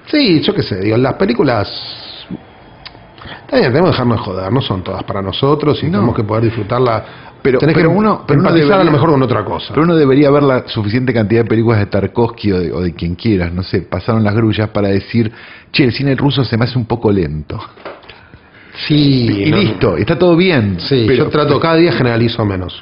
Sí, 0.06 0.40
yo 0.42 0.54
qué 0.54 0.62
sé, 0.62 0.78
digo, 0.80 0.96
las 0.96 1.14
películas. 1.14 2.09
Está 3.50 3.58
bien, 3.58 3.72
tenemos 3.72 3.90
que 3.90 3.94
dejarnos 3.94 4.18
de 4.18 4.24
joder, 4.24 4.52
no 4.52 4.60
son 4.62 4.84
todas 4.84 5.02
para 5.02 5.20
nosotros 5.20 5.82
y 5.82 5.86
No. 5.86 5.92
tenemos 5.94 6.14
que 6.14 6.22
poder 6.22 6.44
disfrutarla. 6.44 7.04
Pero- 7.42 7.58
Tenés 7.58 7.74
pero 7.74 7.88
que 7.90 7.96
uno- 7.96 8.22
pero 8.24 8.38
uno 8.38 8.48
empatizar 8.50 8.74
a 8.74 8.76
lo 8.76 8.78
debería- 8.84 8.92
mejor 8.92 9.10
con 9.10 9.22
otra 9.24 9.44
cosa. 9.44 9.68
Pero 9.70 9.82
uno 9.82 9.96
debería 9.96 10.30
ver 10.30 10.42
la 10.44 10.68
suficiente 10.68 11.12
cantidad 11.12 11.42
de 11.42 11.48
películas 11.48 11.80
de 11.80 11.86
Tarkovsky 11.86 12.52
o 12.52 12.60
de, 12.60 12.72
o 12.72 12.80
de 12.80 12.94
quien 12.94 13.16
quieras, 13.16 13.52
no 13.52 13.64
sé, 13.64 13.80
pasaron 13.82 14.22
las 14.22 14.34
grullas 14.36 14.68
para 14.68 14.88
decir, 14.88 15.32
che, 15.72 15.82
el 15.82 15.92
cine 15.92 16.14
ruso 16.14 16.44
se 16.44 16.56
me 16.56 16.64
hace 16.66 16.78
un 16.78 16.84
poco 16.86 17.10
lento. 17.10 17.58
sí, 18.86 19.44
y 19.46 19.50
no- 19.50 19.56
listo, 19.56 19.96
está 19.96 20.16
todo 20.18 20.36
bien. 20.36 20.76
Sí, 20.80 21.04
pero, 21.08 21.24
yo 21.24 21.28
trato, 21.30 21.58
cada 21.58 21.74
día 21.76 21.92
generalizo 21.92 22.44
menos. 22.44 22.80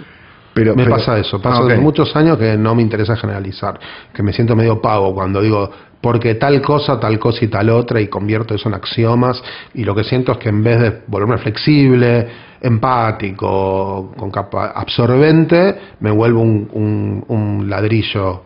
Pero- 0.58 0.74
me 0.76 0.84
pero- 0.84 0.96
pasa 0.96 1.18
eso, 1.18 1.40
pasa 1.40 1.60
Ah, 1.62 1.64
ok. 1.64 1.78
muchos 1.80 2.14
años 2.16 2.36
que 2.38 2.56
no 2.56 2.74
me 2.74 2.82
interesa 2.82 3.16
generalizar, 3.16 3.78
que 4.12 4.22
me 4.22 4.32
siento 4.32 4.54
medio 4.56 4.80
pago 4.80 5.14
cuando 5.14 5.40
digo 5.40 5.70
porque 6.00 6.36
tal 6.36 6.62
cosa, 6.62 7.00
tal 7.00 7.18
cosa 7.18 7.44
y 7.44 7.48
tal 7.48 7.70
otra 7.70 8.00
y 8.00 8.06
convierto 8.06 8.54
eso 8.54 8.68
en 8.68 8.74
axiomas 8.76 9.42
y 9.74 9.82
lo 9.84 9.94
que 9.96 10.04
siento 10.04 10.30
es 10.32 10.38
que 10.38 10.48
en 10.50 10.62
vez 10.62 10.80
de 10.80 11.02
volverme 11.08 11.38
flexible, 11.38 12.28
empático, 13.08 14.12
con 14.16 14.30
capa 14.30 14.68
absorbente, 14.74 15.76
me 16.00 16.10
vuelvo 16.10 16.40
un, 16.40 16.68
un- 16.72 17.24
un 17.28 17.70
ladrillo 17.70 18.42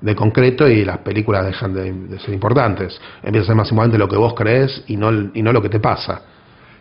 de 0.00 0.14
concreto 0.14 0.68
y 0.68 0.84
las 0.84 0.98
películas 0.98 1.46
dejan 1.46 1.72
de, 1.74 1.92
de 1.92 2.18
ser 2.20 2.34
importantes. 2.34 2.98
Empieza 3.22 3.44
a 3.44 3.46
ser 3.48 3.56
más 3.56 3.70
importante 3.70 3.98
lo 3.98 4.08
que 4.08 4.16
vos 4.16 4.34
crees 4.34 4.84
y 4.86 4.96
no, 4.96 5.10
y 5.32 5.42
no 5.42 5.52
lo 5.52 5.62
que 5.62 5.68
te 5.70 5.80
pasa. 5.80 6.22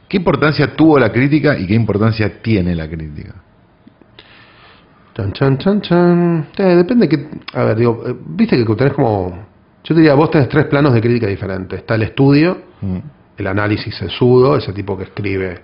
¿Qué 0.08 0.18
importancia 0.18 0.76
tuvo 0.76 1.00
la 1.00 1.12
crítica 1.12 1.58
y 1.58 1.66
qué 1.66 1.74
importancia 1.74 2.42
tiene 2.42 2.76
la 2.76 2.88
crítica? 2.88 3.34
Chan, 5.16 5.32
chan, 5.34 5.57
chan, 5.57 5.82
chan. 5.82 6.47
Eh, 6.57 6.76
depende 6.76 7.07
que. 7.07 7.30
A 7.53 7.64
ver, 7.66 7.78
digo, 7.78 8.03
eh, 8.07 8.16
viste 8.26 8.57
que 8.57 8.76
tenés 8.76 8.93
como. 8.93 9.30
Yo 9.84 9.93
te 9.93 10.01
diría, 10.01 10.14
vos 10.16 10.32
tenés 10.32 10.49
tres 10.49 10.66
planos 10.66 10.93
de 10.93 11.01
crítica 11.01 11.28
diferentes. 11.28 11.80
Está 11.80 11.95
el 11.95 12.03
estudio, 12.03 12.57
Mm. 12.82 12.97
el 13.38 13.47
análisis 13.47 13.95
sesudo, 13.95 14.55
ese 14.57 14.74
tipo 14.74 14.97
que 14.97 15.03
escribe 15.03 15.61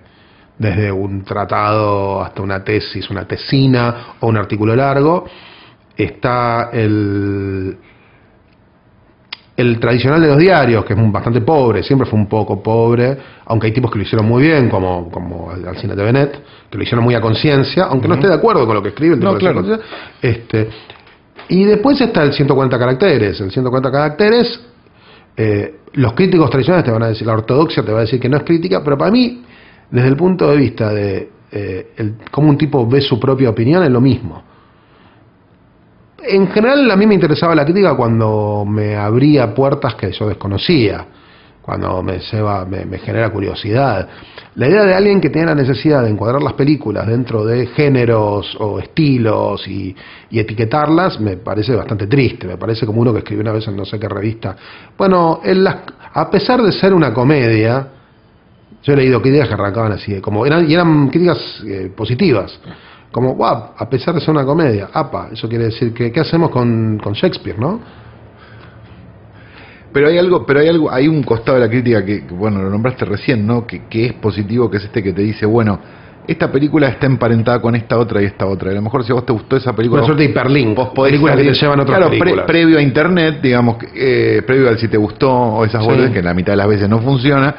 desde 0.58 0.92
un 0.92 1.22
tratado 1.24 2.22
hasta 2.22 2.42
una 2.42 2.62
tesis, 2.62 3.08
una 3.10 3.26
tesina 3.26 4.14
o 4.20 4.28
un 4.28 4.36
artículo 4.36 4.76
largo. 4.76 5.24
Está 5.96 6.70
el, 6.72 7.76
el 9.60 9.78
tradicional 9.78 10.20
de 10.20 10.28
los 10.28 10.38
diarios, 10.38 10.84
que 10.84 10.94
es 10.94 11.12
bastante 11.12 11.40
pobre, 11.40 11.82
siempre 11.82 12.08
fue 12.08 12.18
un 12.18 12.26
poco 12.26 12.62
pobre, 12.62 13.16
aunque 13.46 13.66
hay 13.68 13.72
tipos 13.72 13.90
que 13.90 13.98
lo 13.98 14.04
hicieron 14.04 14.26
muy 14.26 14.42
bien, 14.42 14.68
como, 14.68 15.10
como 15.10 15.50
Alcina 15.50 15.94
de 15.94 16.02
Benet, 16.04 16.40
que 16.70 16.76
lo 16.78 16.82
hicieron 16.82 17.04
muy 17.04 17.14
a 17.14 17.20
conciencia, 17.20 17.84
aunque 17.84 18.08
no 18.08 18.14
esté 18.14 18.28
de 18.28 18.34
acuerdo 18.34 18.66
con 18.66 18.74
lo 18.74 18.82
que 18.82 18.88
escribe 18.90 19.14
el 19.14 19.20
tipo 19.20 19.32
No, 19.32 19.38
claro. 19.38 19.60
Este, 20.22 20.68
y 21.48 21.64
después 21.64 22.00
está 22.00 22.22
el 22.22 22.32
140 22.32 22.78
caracteres. 22.78 23.40
El 23.40 23.50
140 23.50 23.90
caracteres, 23.90 24.60
eh, 25.36 25.74
los 25.94 26.12
críticos 26.12 26.48
tradicionales 26.50 26.84
te 26.84 26.92
van 26.92 27.02
a 27.02 27.08
decir, 27.08 27.26
la 27.26 27.32
ortodoxia 27.34 27.82
te 27.82 27.92
va 27.92 27.98
a 27.98 28.02
decir 28.02 28.20
que 28.20 28.28
no 28.28 28.36
es 28.36 28.44
crítica, 28.44 28.82
pero 28.84 28.96
para 28.96 29.10
mí, 29.10 29.42
desde 29.90 30.08
el 30.08 30.16
punto 30.16 30.48
de 30.50 30.56
vista 30.56 30.92
de 30.92 31.28
eh, 31.52 31.88
el- 31.96 32.14
cómo 32.30 32.48
un 32.48 32.56
tipo 32.56 32.86
ve 32.86 33.00
su 33.00 33.18
propia 33.18 33.50
opinión, 33.50 33.82
es 33.82 33.90
lo 33.90 34.00
mismo. 34.00 34.44
En 36.22 36.48
general, 36.48 36.90
a 36.90 36.96
mí 36.96 37.06
me 37.06 37.14
interesaba 37.14 37.54
la 37.54 37.64
crítica 37.64 37.94
cuando 37.94 38.64
me 38.68 38.94
abría 38.96 39.54
puertas 39.54 39.94
que 39.94 40.12
yo 40.12 40.28
desconocía, 40.28 41.06
cuando 41.62 42.02
me, 42.02 42.18
lleva, 42.18 42.64
me, 42.66 42.84
me 42.84 42.98
genera 42.98 43.30
curiosidad. 43.30 44.06
La 44.56 44.68
idea 44.68 44.82
de 44.84 44.94
alguien 44.94 45.20
que 45.20 45.30
tiene 45.30 45.46
la 45.48 45.54
necesidad 45.54 46.02
de 46.02 46.10
encuadrar 46.10 46.42
las 46.42 46.54
películas 46.54 47.06
dentro 47.06 47.44
de 47.44 47.66
géneros 47.68 48.56
o 48.58 48.78
estilos 48.80 49.66
y, 49.66 49.94
etiquetarlas 50.30 51.20
me 51.20 51.36
parece 51.38 51.74
bastante 51.74 52.06
triste. 52.06 52.46
Me 52.46 52.56
parece 52.56 52.84
como 52.86 53.00
uno 53.00 53.12
que 53.12 53.18
escribió 53.20 53.42
una 53.42 53.52
vez 53.52 53.66
en 53.68 53.76
no 53.76 53.84
sé 53.84 53.98
qué 53.98 54.08
revista. 54.08 54.56
Bueno, 54.98 55.40
en 55.44 55.64
las- 55.64 55.76
a 56.12 56.30
pesar 56.30 56.62
de 56.62 56.72
ser 56.72 56.92
una 56.92 57.14
comedia, 57.14 57.86
yo 58.82 58.92
he 58.92 58.96
leído 58.96 59.20
críticas 59.22 59.48
que 59.48 59.54
arrancaban 59.54 59.92
así, 59.92 60.20
como 60.20 60.44
eran, 60.46 60.68
y 60.70 60.74
eran 60.74 61.08
críticas 61.08 61.38
eh, 61.66 61.90
positivas. 61.96 62.58
Como, 63.12 63.34
wow, 63.34 63.70
a 63.76 63.88
pesar 63.90 64.14
de 64.14 64.20
ser 64.20 64.30
una 64.30 64.44
comedia, 64.44 64.88
apa, 64.92 65.28
eso 65.32 65.48
quiere 65.48 65.64
decir 65.64 65.92
que, 65.92 66.12
¿qué 66.12 66.20
hacemos 66.20 66.50
con, 66.50 66.98
con 67.02 67.12
Shakespeare, 67.12 67.58
no? 67.58 67.80
Pero 69.92 70.06
hay 70.08 70.18
algo, 70.18 70.46
pero 70.46 70.60
hay 70.60 70.68
algo, 70.68 70.90
hay 70.90 71.08
un 71.08 71.22
costado 71.24 71.58
de 71.58 71.64
la 71.66 71.70
crítica 71.70 72.04
que, 72.04 72.20
bueno, 72.30 72.62
lo 72.62 72.70
nombraste 72.70 73.04
recién, 73.04 73.44
¿no? 73.44 73.66
Que, 73.66 73.86
que 73.88 74.06
es 74.06 74.12
positivo, 74.14 74.70
que 74.70 74.76
es 74.76 74.84
este 74.84 75.02
que 75.02 75.12
te 75.12 75.22
dice, 75.22 75.44
bueno, 75.46 75.80
esta 76.28 76.52
película 76.52 76.86
está 76.86 77.06
emparentada 77.06 77.60
con 77.60 77.74
esta 77.74 77.98
otra 77.98 78.22
y 78.22 78.26
esta 78.26 78.46
otra. 78.46 78.68
Y 78.68 78.72
a 78.74 78.76
lo 78.76 78.82
mejor 78.82 79.02
si 79.02 79.10
a 79.10 79.16
vos 79.16 79.26
te 79.26 79.32
gustó 79.32 79.56
esa 79.56 79.74
película, 79.74 80.02
Una 80.02 80.06
suerte 80.06 80.22
de 80.22 80.30
hiperlink, 80.30 80.76
vos 80.76 80.90
podés 80.90 81.10
películas 81.10 81.36
que 81.36 81.42
te 81.42 81.54
llevan 81.54 81.80
a 81.80 81.82
otras 81.82 81.98
claro, 81.98 82.12
pre- 82.16 82.42
previo 82.44 82.78
a 82.78 82.82
internet, 82.82 83.40
digamos, 83.42 83.78
eh, 83.96 84.42
previo 84.46 84.68
al 84.68 84.78
si 84.78 84.86
te 84.86 84.96
gustó 84.96 85.28
o 85.32 85.64
esas 85.64 85.84
Sí. 85.84 86.12
que 86.12 86.22
la 86.22 86.34
mitad 86.34 86.52
de 86.52 86.58
las 86.58 86.68
veces 86.68 86.88
no 86.88 87.00
funciona, 87.00 87.52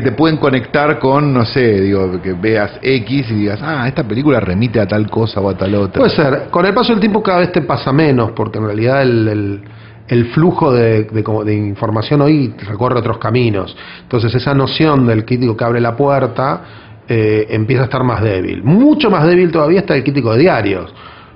que 0.00 0.10
te 0.10 0.12
pueden 0.12 0.36
conectar 0.36 0.98
con, 0.98 1.32
no 1.32 1.44
sé, 1.46 1.80
digo, 1.80 2.20
que 2.20 2.34
veas 2.34 2.78
X 2.82 3.30
y 3.30 3.34
digas, 3.34 3.60
ah, 3.62 3.88
esta 3.88 4.04
película 4.06 4.40
remite 4.40 4.78
a 4.78 4.86
tal 4.86 5.08
cosa 5.08 5.40
o 5.40 5.48
a 5.48 5.56
tal 5.56 5.74
otra. 5.74 6.00
Puede 6.00 6.14
ser. 6.14 6.48
Con 6.50 6.66
el 6.66 6.74
paso 6.74 6.92
del 6.92 7.00
tiempo 7.00 7.22
cada 7.22 7.38
vez 7.38 7.50
te 7.52 7.62
pasa 7.62 7.92
menos, 7.92 8.32
porque 8.32 8.58
en 8.58 8.66
realidad 8.66 9.02
el, 9.02 9.28
el- 9.28 9.60
el 10.08 10.26
flujo 10.26 10.72
de, 10.72 11.02
de 11.04 11.24
de 11.44 11.54
información 11.54 12.20
hoy 12.20 12.54
recorre 12.68 12.96
otros 12.98 13.18
caminos. 13.18 13.76
Entonces 14.02 14.32
esa 14.34 14.54
noción 14.54 15.04
del 15.06 15.24
crítico 15.24 15.56
que 15.56 15.64
abre 15.64 15.80
la 15.80 15.96
puerta 15.96 16.60
eh, 17.08 17.46
empieza 17.50 17.82
a 17.82 17.84
estar 17.86 18.04
más 18.04 18.22
débil. 18.22 18.62
Mucho 18.62 19.10
más 19.10 19.26
débil 19.26 19.50
todavía 19.50 19.80
está 19.80 19.96
el 19.96 20.04
crítico 20.04 20.32
de 20.34 20.38
diarios, 20.40 20.94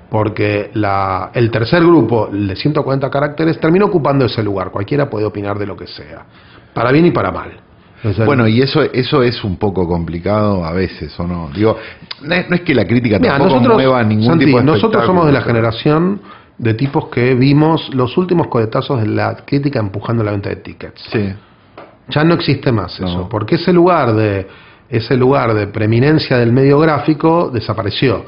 porque 0.08 0.70
la, 0.74 1.30
el 1.34 1.50
tercer 1.50 1.80
grupo, 1.82 2.28
el 2.32 2.46
de 2.46 2.54
140 2.56 3.10
caracteres, 3.10 3.58
termina 3.58 3.86
ocupando 3.86 4.26
ese 4.26 4.42
lugar. 4.42 4.70
Cualquiera 4.70 5.08
puede 5.10 5.24
opinar 5.24 5.58
de 5.58 5.66
lo 5.66 5.74
que 5.76 5.86
sea, 5.88 6.24
para 6.72 6.92
bien 6.92 7.06
y 7.06 7.10
para 7.10 7.32
mal. 7.32 7.50
Bueno, 8.24 8.48
y 8.48 8.62
eso 8.62 8.82
eso 8.82 9.22
es 9.22 9.44
un 9.44 9.56
poco 9.56 9.86
complicado 9.86 10.64
a 10.64 10.72
veces, 10.72 11.18
¿o 11.20 11.26
no? 11.26 11.50
Digo, 11.54 11.76
no 12.22 12.34
es, 12.34 12.48
no 12.48 12.56
es 12.56 12.62
que 12.62 12.74
la 12.74 12.84
crítica 12.84 13.18
Mira, 13.18 13.32
tampoco 13.32 13.56
nosotros, 13.56 13.74
mueva 13.76 14.02
ningún 14.02 14.26
Santi, 14.26 14.46
tipo 14.46 14.58
de 14.58 14.64
nosotros 14.64 15.04
somos 15.04 15.26
de 15.26 15.32
la 15.32 15.42
generación 15.42 16.20
de 16.56 16.74
tipos 16.74 17.08
que 17.08 17.34
vimos 17.34 17.94
los 17.94 18.16
últimos 18.16 18.48
coletazos 18.48 19.00
de 19.00 19.06
la 19.08 19.36
crítica 19.44 19.80
empujando 19.80 20.22
la 20.22 20.30
venta 20.32 20.48
de 20.50 20.56
tickets. 20.56 21.02
Sí. 21.12 21.32
Ya 22.08 22.24
no 22.24 22.34
existe 22.34 22.72
más 22.72 22.98
No. 23.00 23.06
eso, 23.06 23.28
porque 23.28 23.54
ese 23.56 23.72
lugar 23.72 24.14
de 24.14 24.46
ese 24.88 25.16
lugar 25.16 25.54
de 25.54 25.68
preeminencia 25.68 26.36
del 26.36 26.52
medio 26.52 26.78
gráfico 26.80 27.50
desapareció. 27.52 28.24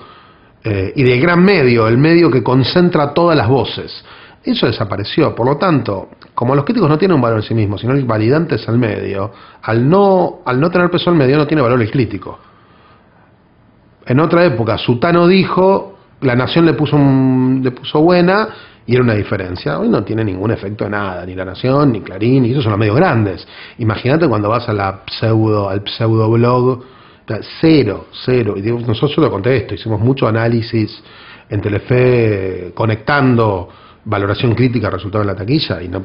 Eh, 0.62 0.92
y 0.94 1.02
del 1.02 1.20
gran 1.20 1.42
medio, 1.42 1.88
el 1.88 1.98
medio 1.98 2.30
que 2.30 2.40
concentra 2.42 3.12
todas 3.12 3.36
las 3.36 3.48
voces. 3.48 4.04
Eso 4.44 4.66
desapareció. 4.66 5.34
Por 5.34 5.46
lo 5.46 5.56
tanto, 5.56 6.10
como 6.34 6.54
los 6.54 6.64
críticos 6.64 6.88
no 6.88 6.98
tienen 6.98 7.16
un 7.16 7.20
valor 7.20 7.38
en 7.40 7.42
sí 7.44 7.54
mismos, 7.54 7.80
sino 7.80 7.92
el 7.92 8.04
validante 8.04 8.54
es 8.54 8.66
el 8.68 8.78
medio, 8.78 9.32
al 9.62 9.88
no, 9.88 10.40
al 10.44 10.58
no 10.60 10.70
tener 10.70 10.90
peso 10.90 11.10
el 11.10 11.16
medio 11.16 11.36
no 11.36 11.46
tiene 11.46 11.62
valor 11.62 11.80
el 11.82 11.90
crítico. 11.90 12.38
En 14.06 14.18
otra 14.18 14.44
época, 14.44 14.78
Sutano 14.78 15.26
dijo, 15.28 15.98
la 16.22 16.34
nación 16.34 16.66
le 16.66 16.74
puso, 16.74 16.96
un- 16.96 17.60
le 17.62 17.70
puso 17.70 18.00
buena 18.00 18.48
y 18.86 18.94
era 18.94 19.04
una 19.04 19.14
diferencia. 19.14 19.78
Hoy 19.78 19.88
no 19.88 20.02
tiene 20.02 20.24
ningún 20.24 20.50
efecto 20.50 20.84
de 20.84 20.90
nada, 20.90 21.24
ni 21.24 21.34
la 21.34 21.44
nación, 21.44 21.92
ni 21.92 22.00
Clarín, 22.00 22.44
y 22.44 22.50
esos 22.50 22.64
son 22.64 22.72
los 22.72 22.78
medios 22.80 22.96
grandes. 22.96 23.46
Imagínate 23.78 24.26
cuando 24.28 24.48
vas 24.48 24.68
a 24.68 25.02
pseudo, 25.06 25.68
al 25.68 25.86
pseudo 25.86 26.28
blog, 26.30 26.82
cero, 27.60 28.06
cero. 28.24 28.54
Y 28.56 28.60
digo, 28.62 28.80
nosotros 28.80 29.18
lo 29.18 29.30
conté 29.30 29.56
esto, 29.56 29.74
hicimos 29.74 30.00
mucho 30.00 30.26
análisis 30.26 31.02
en 31.48 31.60
Telefe 31.60 32.72
conectando 32.74 33.68
valoración 34.04 34.54
crítica 34.54 34.90
resultado 34.90 35.22
en 35.22 35.28
la 35.28 35.36
taquilla 35.36 35.82
y 35.82 35.88
no 35.88 36.02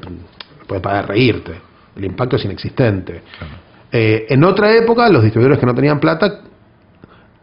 puedes 0.68 0.82
parar 0.82 1.06
de 1.06 1.08
reírte. 1.14 1.62
El 1.95 2.06
impacto 2.06 2.36
es 2.36 2.45
inexistente. 2.45 3.24
Eh, 3.91 4.28
en 4.30 4.43
otra 4.43 4.76
época, 4.76 5.10
los 5.10 5.24
distribuidores 5.24 5.60
que 5.60 5.66
no 5.66 5.74
tenían 5.74 6.00
plata 6.00 6.41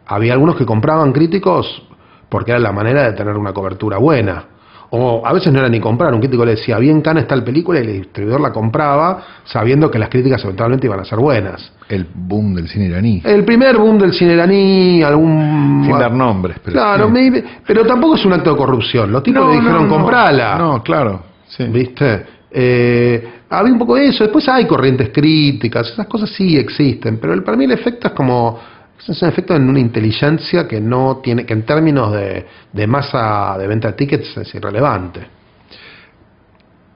había 0.05 0.33
algunos 0.33 0.55
que 0.55 0.65
compraban 0.65 1.11
críticos 1.11 1.83
porque 2.29 2.51
era 2.51 2.59
la 2.59 2.71
manera 2.71 3.03
de 3.03 3.13
tener 3.13 3.35
una 3.35 3.53
cobertura 3.53 3.97
buena. 3.97 4.45
O 4.91 5.25
a 5.25 5.33
veces 5.33 5.51
no 5.51 5.59
era 5.59 5.69
ni 5.69 5.79
comprar, 5.79 6.13
un 6.13 6.19
crítico 6.19 6.45
le 6.45 6.51
decía, 6.51 6.77
bien 6.77 7.01
cana 7.01 7.21
está 7.21 7.35
la 7.35 7.43
película 7.43 7.79
y 7.79 7.83
el 7.83 7.93
distribuidor 8.01 8.41
la 8.41 8.51
compraba 8.51 9.23
sabiendo 9.43 9.89
que 9.89 9.99
las 9.99 10.09
críticas 10.09 10.43
eventualmente 10.43 10.87
iban 10.87 10.99
a 10.99 11.05
ser 11.05 11.19
buenas. 11.19 11.71
El 11.89 12.07
boom 12.13 12.55
del 12.55 12.67
cine 12.67 12.85
iraní. 12.85 13.21
El 13.23 13.43
primer 13.43 13.77
boom 13.77 13.97
del 13.97 14.13
cine 14.13 14.33
iraní, 14.33 15.03
algún... 15.03 15.83
Sin 15.85 15.97
dar 15.97 16.11
nombres, 16.11 16.57
pero 16.63 16.73
claro, 16.73 17.11
sí. 17.13 17.43
pero 17.65 17.85
tampoco 17.85 18.15
es 18.15 18.25
un 18.25 18.33
acto 18.33 18.51
de 18.51 18.57
corrupción. 18.57 19.11
Los 19.11 19.23
tipos 19.23 19.47
le 19.49 19.59
dijeron, 19.59 19.87
comprala. 19.87 20.57
No, 20.57 20.81
claro. 20.81 21.23
Sí. 21.47 21.63
¿Viste? 21.65 22.25
Eh, 22.51 23.27
había 23.49 23.73
un 23.73 23.79
poco 23.79 23.95
de 23.95 24.05
eso. 24.05 24.23
Después 24.23 24.47
hay 24.47 24.65
corrientes 24.65 25.09
críticas, 25.09 25.91
esas 25.91 26.07
cosas 26.07 26.29
sí 26.29 26.57
existen, 26.57 27.17
pero 27.19 27.33
el, 27.33 27.43
para 27.43 27.57
mí 27.57 27.65
el 27.65 27.71
efecto 27.71 28.07
es 28.07 28.13
como. 28.13 28.74
Es 28.99 29.21
un 29.21 29.29
efecto 29.29 29.55
en 29.55 29.69
una 29.69 29.79
inteligencia 29.79 30.67
que 30.67 30.81
no 30.81 31.17
tiene, 31.23 31.45
que 31.45 31.53
en 31.53 31.63
términos 31.63 32.11
de, 32.13 32.45
de 32.73 32.87
masa 32.87 33.55
de 33.57 33.67
venta 33.67 33.89
de 33.89 33.93
tickets 33.93 34.37
es 34.37 34.55
irrelevante. 34.55 35.21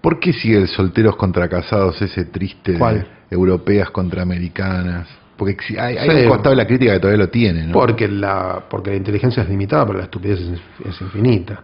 ¿Por 0.02 0.20
qué 0.20 0.32
sigue 0.34 0.58
el 0.58 0.68
solteros 0.68 1.16
contra 1.16 1.48
casados 1.50 2.02
ese 2.02 2.26
triste 2.26 2.72
de 2.74 3.06
europeas 3.30 3.90
contra 3.92 4.22
americanas? 4.22 5.08
Porque 5.36 5.56
hay, 5.78 5.98
hay 5.98 6.10
Sí. 6.10 6.24
un 6.24 6.30
costado 6.30 6.50
de 6.52 6.56
la 6.56 6.66
crítica 6.68 6.94
que 6.94 7.00
todavía 7.00 7.26
lo 7.26 7.30
tiene, 7.30 7.66
¿no? 7.68 7.74
Porque 7.74 8.08
la, 8.08 8.64
porque 8.70 8.92
la 8.92 8.98
inteligencia 8.98 9.44
es 9.44 9.50
limitada, 9.50 9.86
pero 9.86 10.00
la 10.00 10.06
estupidez 10.06 10.40
es, 10.40 10.60
es 10.88 11.02
infinita. 11.02 11.62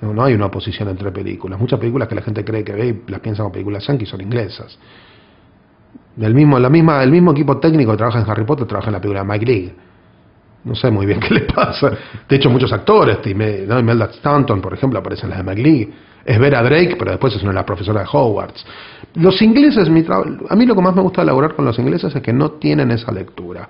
No, 0.00 0.12
no 0.12 0.24
hay 0.24 0.34
una 0.34 0.46
oposición 0.46 0.88
entre 0.88 1.10
películas. 1.12 1.58
Muchas 1.58 1.78
películas 1.78 2.08
que 2.08 2.14
la 2.14 2.22
gente 2.22 2.44
cree 2.44 2.64
que 2.64 2.72
ve 2.72 3.02
y 3.06 3.10
las 3.10 3.20
piensa 3.20 3.42
como 3.42 3.52
películas 3.52 3.86
yankees 3.86 4.08
son 4.08 4.20
inglesas. 4.20 4.78
Del 6.16 6.34
mismo, 6.34 6.58
la 6.58 6.70
misma, 6.70 7.02
el 7.02 7.10
mismo 7.10 7.32
equipo 7.32 7.58
técnico 7.58 7.90
que 7.92 7.96
trabaja 7.96 8.20
en 8.20 8.30
Harry 8.30 8.44
Potter 8.44 8.66
trabaja 8.66 8.88
en 8.88 8.92
la 8.94 9.00
película 9.00 9.22
de 9.24 9.26
Mike. 9.38 9.74
No 10.64 10.74
sé 10.74 10.90
muy 10.90 11.06
bien 11.06 11.20
qué 11.28 11.34
le 11.34 11.40
pasa. 11.42 11.90
De 12.28 12.36
hecho, 12.36 12.48
muchos 12.50 12.72
actores, 12.72 13.20
Tim- 13.20 13.66
¿no? 13.66 13.78
Imelda 13.78 14.06
Stanton, 14.06 14.60
por 14.60 14.72
ejemplo, 14.74 14.98
aparecen 14.98 15.30
en 15.32 15.38
las 15.44 15.46
de 15.56 15.62
League. 15.62 15.92
Es 16.24 16.38
Vera 16.38 16.62
Drake, 16.62 16.96
pero 16.98 17.10
después 17.10 17.34
es 17.34 17.42
una 17.42 17.50
de 17.50 17.56
las 17.56 17.64
profesoras 17.64 18.04
de 18.04 18.08
Hogwarts. 18.16 18.64
Los 19.16 19.42
ingleses, 19.42 19.90
mi 19.90 20.04
a 20.48 20.56
mí 20.56 20.64
lo 20.66 20.74
que 20.74 20.80
más 20.80 20.94
me 20.94 21.02
gusta 21.02 21.20
de 21.20 21.26
laburar 21.26 21.54
con 21.54 21.66
los 21.66 21.78
ingleses 21.78 22.14
es 22.16 22.22
que 22.22 22.32
no 22.32 22.52
tienen 22.52 22.90
esa 22.92 23.12
lectura. 23.12 23.68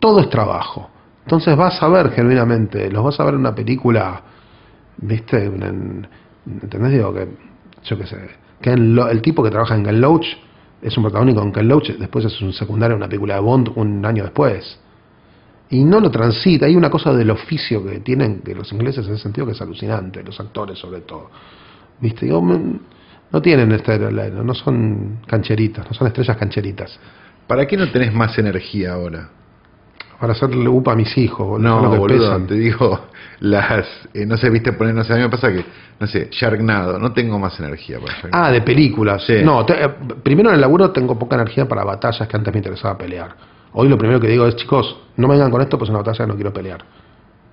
Todo 0.00 0.20
es 0.20 0.28
trabajo. 0.28 0.90
Entonces 1.24 1.56
vas 1.56 1.80
a 1.80 1.88
ver 1.88 2.10
genuinamente, 2.10 2.90
los 2.90 3.04
vas 3.04 3.20
a 3.20 3.24
ver 3.24 3.34
en 3.34 3.40
una 3.40 3.54
película, 3.54 4.20
¿viste? 4.96 5.44
En- 5.44 5.62
en- 5.62 6.08
¿Entendés? 6.62 6.92
Digo 6.92 7.14
que, 7.14 7.28
yo 7.84 7.98
qué 7.98 8.06
sé, 8.06 8.16
Lo- 8.76 9.08
el 9.08 9.22
tipo 9.22 9.42
que 9.44 9.50
trabaja 9.50 9.76
en 9.76 9.84
Ken 9.84 10.00
Loach 10.00 10.26
es 10.82 10.96
un 10.96 11.04
protagónico 11.04 11.42
en 11.42 11.52
Ken 11.52 11.68
Loach, 11.68 11.90
después 11.98 12.24
es 12.24 12.40
un 12.40 12.52
secundario 12.52 12.94
en 12.94 13.02
una 13.02 13.08
película 13.08 13.34
de 13.34 13.40
Bond 13.40 13.72
un 13.76 14.04
año 14.04 14.24
después. 14.24 14.78
Y 15.68 15.84
no 15.84 16.00
lo 16.00 16.10
transita, 16.10 16.66
hay 16.66 16.74
una 16.74 16.90
cosa 16.90 17.12
del 17.12 17.30
oficio 17.30 17.84
que 17.84 18.00
tienen 18.00 18.40
que 18.40 18.54
los 18.54 18.72
ingleses 18.72 19.06
en 19.06 19.14
ese 19.14 19.22
sentido 19.22 19.46
que 19.46 19.52
es 19.52 19.60
alucinante, 19.60 20.22
los 20.22 20.38
actores 20.40 20.78
sobre 20.78 21.02
todo. 21.02 21.30
¿Viste? 22.00 22.26
Digo, 22.26 22.42
mm, 22.42 22.80
no 23.32 23.42
tienen 23.42 23.70
este, 23.72 23.98
no 23.98 24.54
son 24.54 25.20
cancheritas, 25.26 25.86
no 25.86 25.94
son 25.94 26.08
estrellas 26.08 26.36
cancheritas. 26.36 26.98
¿Para 27.46 27.66
qué 27.66 27.76
no 27.76 27.90
tenés 27.90 28.12
más 28.12 28.36
energía 28.38 28.94
ahora? 28.94 29.30
Para 30.20 30.32
hacerle 30.34 30.68
upa 30.68 30.92
a 30.92 30.94
mis 30.96 31.16
hijos, 31.16 31.58
No, 31.58 31.90
que 31.90 31.96
boludo, 31.98 32.18
pesan. 32.26 32.46
te 32.46 32.54
digo, 32.54 33.06
las, 33.40 33.86
eh, 34.12 34.26
no 34.26 34.36
sé, 34.36 34.50
viste 34.50 34.72
poner, 34.74 34.94
no 34.94 35.02
sé, 35.02 35.14
a 35.14 35.16
mí 35.16 35.22
me 35.22 35.30
pasa 35.30 35.50
que, 35.50 35.64
no 35.98 36.06
sé, 36.06 36.28
Sharknado, 36.30 36.98
no 36.98 37.10
tengo 37.12 37.38
más 37.38 37.58
energía 37.58 37.98
para 37.98 38.12
Sharknado. 38.12 38.44
Ah, 38.44 38.50
de 38.52 38.60
películas. 38.60 39.24
Sí. 39.26 39.36
No, 39.42 39.64
te- 39.64 39.82
eh, 39.82 39.88
primero 40.22 40.50
en 40.50 40.56
el 40.56 40.60
laburo 40.60 40.90
tengo 40.90 41.18
poca 41.18 41.36
energía 41.36 41.66
para 41.66 41.84
batallas 41.84 42.28
que 42.28 42.36
antes 42.36 42.52
me 42.52 42.58
interesaba 42.58 42.98
pelear. 42.98 43.34
Hoy 43.72 43.88
lo 43.88 43.96
primero 43.96 44.20
que 44.20 44.26
digo 44.28 44.46
es, 44.46 44.56
chicos, 44.56 44.94
no 45.16 45.26
me 45.26 45.34
vengan 45.34 45.50
con 45.50 45.62
esto, 45.62 45.78
pues 45.78 45.88
es 45.88 45.90
una 45.94 46.02
batalla 46.02 46.26
no 46.26 46.34
quiero 46.34 46.52
pelear. 46.52 46.84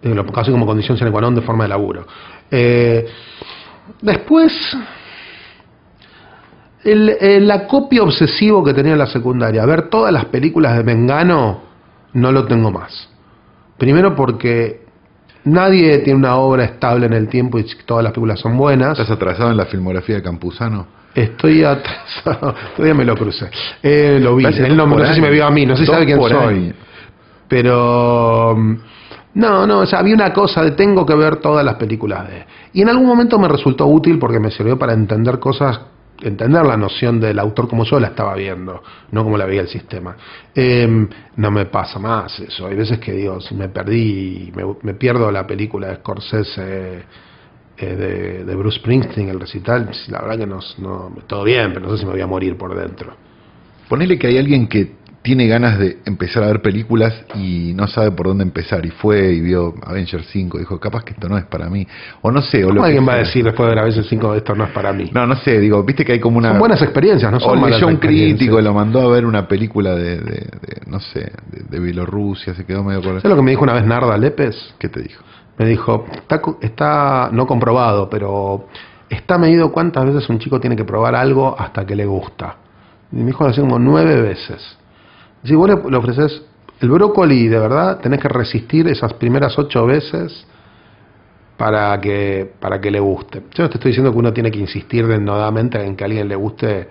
Digo, 0.02 0.14
lo 0.16 0.26
casi 0.26 0.52
como 0.52 0.66
condición 0.66 0.98
sine 0.98 1.10
qua 1.10 1.22
non 1.22 1.34
de 1.36 1.42
forma 1.42 1.64
de 1.64 1.70
laburo. 1.70 2.06
Eh, 2.52 3.08
después, 4.02 4.52
el, 6.84 7.10
el 7.20 7.50
acopio 7.52 8.04
obsesivo 8.04 8.64
que 8.64 8.74
tenía 8.74 8.94
en 8.94 9.00
la 9.00 9.08
secundaria, 9.08 9.66
ver 9.66 9.90
todas 9.90 10.12
las 10.12 10.26
películas 10.26 10.76
de 10.78 10.84
Mengano, 10.84 11.67
no 12.14 12.32
lo 12.32 12.46
tengo 12.46 12.72
más. 12.72 13.10
Primero 13.78 14.16
porque 14.16 14.86
nadie 15.44 16.00
tiene 16.00 16.20
una 16.20 16.36
obra 16.38 16.66
estable 16.66 17.06
en 17.06 17.14
el 17.14 17.28
tiempo 17.28 17.60
y 17.60 17.66
todas 17.86 18.04
las 18.04 18.12
películas 18.14 18.40
son 18.40 18.58
buenas. 18.58 19.00
¿Estás 19.00 19.12
atrasado 19.12 19.52
en 19.52 19.58
la 19.58 19.66
filmografía 19.66 20.16
de 20.16 20.24
Campuzano? 20.24 20.88
Estoy 21.14 21.64
atrasado. 21.64 22.54
Todavía 22.76 22.94
me 22.94 23.06
lo 23.06 23.16
crucé. 23.16 23.50
Eh, 23.82 24.20
lo 24.22 24.36
vi. 24.36 24.46
Él 24.46 24.76
no, 24.76 24.86
no 24.86 25.06
sé 25.06 25.16
si 25.16 25.22
me 25.22 25.32
vio 25.32 25.46
a 25.46 25.52
mí, 25.52 25.66
no 25.66 25.76
sé 25.76 25.86
si 25.86 25.92
sabe 25.92 26.06
quién 26.06 26.22
soy. 26.22 26.74
Pero. 27.48 28.56
mm, 28.58 28.76
No, 29.36 29.66
no, 29.68 29.80
o 29.80 29.86
sea, 29.86 30.00
había 30.00 30.16
una 30.16 30.34
cosa 30.34 30.64
de 30.64 30.72
tengo 30.72 31.06
que 31.06 31.16
ver 31.16 31.38
todas 31.38 31.64
las 31.64 31.76
películas 31.76 32.28
de. 32.28 32.46
Y 32.74 32.82
en 32.82 32.90
algún 32.90 33.08
momento 33.08 33.40
me 33.40 33.48
resultó 33.48 33.86
útil 33.88 34.20
porque 34.20 34.40
me 34.40 34.52
sirvió 34.52 34.78
para 34.78 34.94
entender 34.94 35.40
cosas, 35.40 35.80
entender 36.22 36.66
la 36.66 36.78
noción 36.78 37.20
del 37.20 37.40
autor 37.40 37.68
como 37.68 37.84
yo 37.86 38.00
la 38.00 38.08
estaba 38.08 38.36
viendo, 38.36 38.82
no 39.12 39.24
como 39.24 39.38
la 39.38 39.46
veía 39.46 39.62
el 39.62 39.68
sistema. 39.68 40.16
Eh, 40.54 41.08
no 41.36 41.52
me 41.52 41.66
pasa 41.66 42.00
más 42.00 42.40
eso. 42.40 42.68
Hay 42.68 42.76
veces 42.76 43.00
que 43.00 43.12
digo, 43.12 43.40
si 43.42 43.56
me 43.56 43.70
perdí, 43.70 44.52
me, 44.82 44.94
pierdo 44.96 45.32
la 45.32 45.46
película 45.46 45.88
de 45.88 45.96
Scorsese. 45.98 47.04
eh, 47.78 47.96
de, 47.96 48.44
de 48.44 48.56
Bruce 48.56 48.80
Springsteen, 48.80 49.30
el 49.30 49.40
recital, 49.40 49.92
la 50.08 50.22
verdad 50.22 50.38
que 50.40 50.48
no, 50.48 50.60
no, 50.80 51.14
todo 51.28 51.44
bien, 51.44 51.74
pero 51.74 51.86
no 51.86 51.92
sé 51.92 52.00
si 52.00 52.06
me 52.06 52.14
voy 52.14 52.22
a 52.22 52.26
morir 52.28 52.58
por 52.58 52.76
dentro. 52.76 53.14
Ponele 53.88 54.18
que 54.18 54.28
hay 54.28 54.40
alguien 54.40 54.68
que 54.68 54.96
tiene 55.28 55.46
ganas 55.46 55.78
de 55.78 55.98
empezar 56.06 56.42
a 56.42 56.48
ver 56.48 56.62
películas 56.62 57.14
y 57.36 57.74
no 57.76 57.86
sabe 57.90 58.12
por 58.12 58.28
dónde 58.28 58.46
empezar 58.46 58.86
y 58.86 58.92
fue 58.92 59.34
y 59.34 59.42
vio 59.42 59.74
Avengers 59.86 60.26
5, 60.32 60.58
dijo, 60.58 60.80
capaz 60.80 61.04
que 61.04 61.12
esto 61.12 61.28
no 61.28 61.38
es 61.38 61.44
para 61.44 61.70
mí. 61.70 61.86
O 62.22 62.32
no 62.32 62.42
sé, 62.42 62.64
o 62.64 62.70
lo 62.70 62.76
¿Cómo 62.76 62.84
que 62.84 62.88
alguien 62.88 63.06
va 63.06 63.16
a 63.16 63.18
decir 63.18 63.44
después 63.44 63.70
de 63.70 63.76
vez 63.84 63.98
el 63.98 64.06
5 64.06 64.36
esto 64.36 64.56
no 64.56 64.64
es 64.64 64.70
para 64.72 64.94
mí? 64.94 65.12
No, 65.14 65.28
no 65.28 65.36
sé, 65.36 65.60
digo, 65.60 65.84
viste 65.84 66.06
que 66.06 66.14
hay 66.14 66.22
como 66.22 66.38
una... 66.38 66.52
Son 66.52 66.60
buenas 66.60 66.82
experiencias, 66.82 67.30
no 67.30 67.40
o 67.40 67.42
son 67.42 67.60
malas 67.60 67.76
leyó 67.82 67.88
un 67.90 67.98
crítico, 67.98 68.62
lo 68.62 68.74
mandó 68.74 69.02
a 69.02 69.12
ver 69.12 69.26
una 69.26 69.50
película 69.50 69.94
de, 69.96 70.16
de- 70.18 70.22
de, 70.22 70.82
no 70.88 71.02
sé, 71.02 71.30
de, 71.52 71.64
de 71.72 71.80
Bielorrusia, 71.82 72.54
se 72.54 72.64
quedó 72.64 72.82
medio 72.86 73.02
con... 73.02 73.20
¿Sabes 73.20 73.30
lo 73.30 73.36
que 73.36 73.42
me 73.42 73.52
dijo 73.52 73.64
una 73.64 73.74
vez 73.74 73.86
Narda 73.86 74.18
Lépez? 74.18 74.56
¿Qué 74.80 74.88
te 74.88 75.02
dijo? 75.02 75.22
Me 75.58 75.66
dijo, 75.66 76.06
está, 76.14 76.42
está 76.62 77.30
no 77.34 77.46
comprobado, 77.46 78.10
pero 78.10 78.68
está 79.10 79.38
medido 79.38 79.74
cuántas 79.74 80.06
veces 80.06 80.30
un 80.30 80.40
chico 80.40 80.62
tiene 80.62 80.78
que 80.78 80.86
probar 80.86 81.16
algo 81.16 81.54
hasta 81.60 81.86
que 81.86 81.98
le 81.98 82.06
gusta. 82.06 82.56
Y 83.12 83.18
me 83.18 83.26
dijo 83.26 83.46
así 83.46 83.60
como 83.60 83.78
nueve 83.78 84.22
veces. 84.22 84.77
Si 85.48 85.56
vos 85.56 85.70
le, 85.70 85.90
le 85.90 85.98
ofreces 85.98 86.44
el 86.80 86.90
brócoli, 86.90 87.48
de 87.48 87.60
verdad, 87.60 88.00
tenés 88.00 88.20
que 88.20 88.28
resistir 88.28 88.88
esas 88.88 89.14
primeras 89.14 89.58
ocho 89.58 89.86
veces 89.86 90.46
para 91.58 92.00
que, 92.00 92.52
para 92.60 92.80
que 92.80 92.92
le 92.92 93.00
guste. 93.00 93.42
Yo 93.54 93.64
no 93.64 93.70
te 93.70 93.78
estoy 93.78 93.90
diciendo 93.90 94.12
que 94.12 94.18
uno 94.18 94.32
tiene 94.32 94.52
que 94.52 94.60
insistir 94.60 95.08
denodadamente 95.08 95.84
en 95.84 95.96
que 95.96 96.04
a 96.04 96.06
alguien 96.06 96.28
le 96.28 96.36
guste 96.36 96.88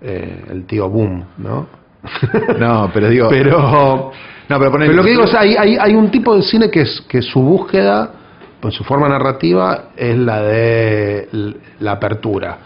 eh, 0.00 0.44
el 0.50 0.66
tío 0.66 0.88
Boom, 0.90 1.24
¿no? 1.38 1.66
No, 2.58 2.90
pero 2.92 3.08
digo. 3.08 3.28
pero, 3.30 4.12
no, 4.48 4.58
pero, 4.58 4.72
pero 4.72 4.92
lo 4.92 5.02
que 5.02 5.10
digo 5.10 5.24
es, 5.24 5.34
hay, 5.34 5.56
hay, 5.56 5.76
hay 5.80 5.94
un 5.94 6.10
tipo 6.10 6.36
de 6.36 6.42
cine 6.42 6.70
que, 6.70 6.82
es, 6.82 7.00
que 7.08 7.22
su 7.22 7.40
búsqueda, 7.40 8.10
pues 8.60 8.74
su 8.74 8.84
forma 8.84 9.08
narrativa, 9.08 9.86
es 9.96 10.16
la 10.18 10.42
de 10.42 11.56
la 11.80 11.92
apertura. 11.92 12.58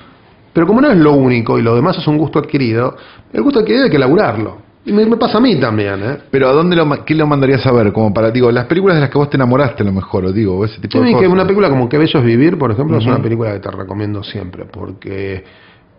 Pero 0.53 0.67
como 0.67 0.81
no 0.81 0.91
es 0.91 0.97
lo 0.97 1.13
único 1.13 1.57
y 1.57 1.63
lo 1.63 1.77
demás 1.77 1.99
es 1.99 2.07
un 2.09 2.19
gusto 2.19 2.41
adquirido, 2.41 2.97
el 3.33 3.43
gusto 3.43 3.61
adquirido 3.61 3.85
hay 3.85 3.91
que 3.91 3.99
laburarlo. 3.99 4.68
Y 4.89 4.93
me, 4.93 5.05
me 5.05 5.17
pasa 5.19 5.37
a 5.37 5.41
mí 5.41 5.61
también, 5.61 6.03
¿eh? 6.03 6.17
Pero 6.31 6.49
¿a 6.49 6.53
dónde 6.53 6.75
lo, 6.75 7.05
qué 7.05 7.15
lo 7.15 7.27
mandarías 7.27 7.67
a 7.67 7.73
ver? 7.73 7.93
Como 7.93 8.13
para, 8.15 8.31
digo, 8.31 8.51
las 8.51 8.65
películas 8.65 8.97
de 8.97 9.03
las 9.03 9.11
que 9.11 9.19
vos 9.19 9.29
te 9.29 9.37
enamoraste 9.37 9.83
a 9.83 9.87
lo 9.87 9.93
mejor, 9.93 10.25
o 10.25 10.33
digo, 10.33 10.65
ese 10.65 10.81
tipo 10.81 10.99
de 10.99 11.05
vi 11.05 11.11
que 11.11 11.17
cosas. 11.17 11.33
una 11.33 11.43
película 11.43 11.69
como 11.69 11.89
Qué 11.89 11.99
bello 11.99 12.19
es 12.19 12.25
vivir, 12.25 12.57
por 12.57 12.71
ejemplo, 12.71 12.97
es 12.97 13.05
una 13.05 13.21
película 13.23 13.53
que 13.53 13.61
te 13.61 13.71
recomiendo 13.71 14.23
siempre, 14.23 14.65
porque... 14.65 15.45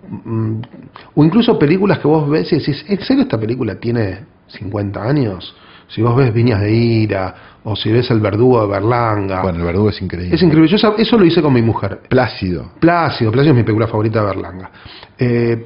mm, 0.10 0.56
o 1.16 1.24
incluso 1.24 1.58
películas 1.60 2.00
que 2.00 2.08
vos 2.08 2.28
ves 2.28 2.52
y 2.52 2.58
decís, 2.58 2.84
¿en 2.88 3.00
serio 3.02 3.24
esta 3.24 3.38
película 3.38 3.76
tiene 3.76 4.22
50 4.48 5.04
años? 5.04 5.56
Si 5.88 6.02
vos 6.02 6.16
ves 6.16 6.34
Viñas 6.34 6.62
de 6.62 6.72
Ira, 6.72 7.36
o 7.64 7.76
si 7.76 7.92
ves 7.92 8.10
El 8.12 8.20
Verdugo 8.20 8.62
de 8.62 8.68
Berlanga... 8.68 9.42
Bueno, 9.42 9.60
el 9.60 9.66
verdugo 9.66 9.90
es 9.90 10.02
increíble. 10.02 10.36
es 10.36 10.42
increíble. 10.42 10.70
Yo 10.70 10.96
eso 10.98 11.18
lo 11.18 11.26
hice 11.26 11.42
con 11.42 11.54
mi 11.54 11.62
mujer. 11.62 12.00
Plácido. 12.08 12.72
Plácido, 12.80 13.32
Plácido 13.32 13.54
es 13.54 13.58
mi 13.58 13.64
película 13.64 13.88
favorita 13.88 14.22
de 14.22 14.26
Berlanga. 14.26 14.72
Eh, 15.18 15.66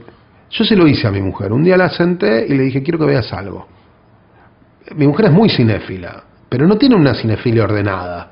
yo 0.53 0.63
se 0.63 0.75
lo 0.75 0.87
hice 0.87 1.07
a 1.07 1.11
mi 1.11 1.21
mujer. 1.21 1.51
Un 1.51 1.63
día 1.63 1.75
la 1.75 1.89
senté 1.89 2.45
y 2.47 2.53
le 2.55 2.63
dije, 2.63 2.83
quiero 2.83 2.99
que 2.99 3.05
veas 3.05 3.33
algo. 3.33 3.67
Mi 4.95 5.07
mujer 5.07 5.25
es 5.25 5.31
muy 5.31 5.49
cinéfila, 5.49 6.23
pero 6.47 6.67
no 6.67 6.77
tiene 6.77 6.95
una 6.95 7.15
cinefilia 7.15 7.63
ordenada. 7.63 8.31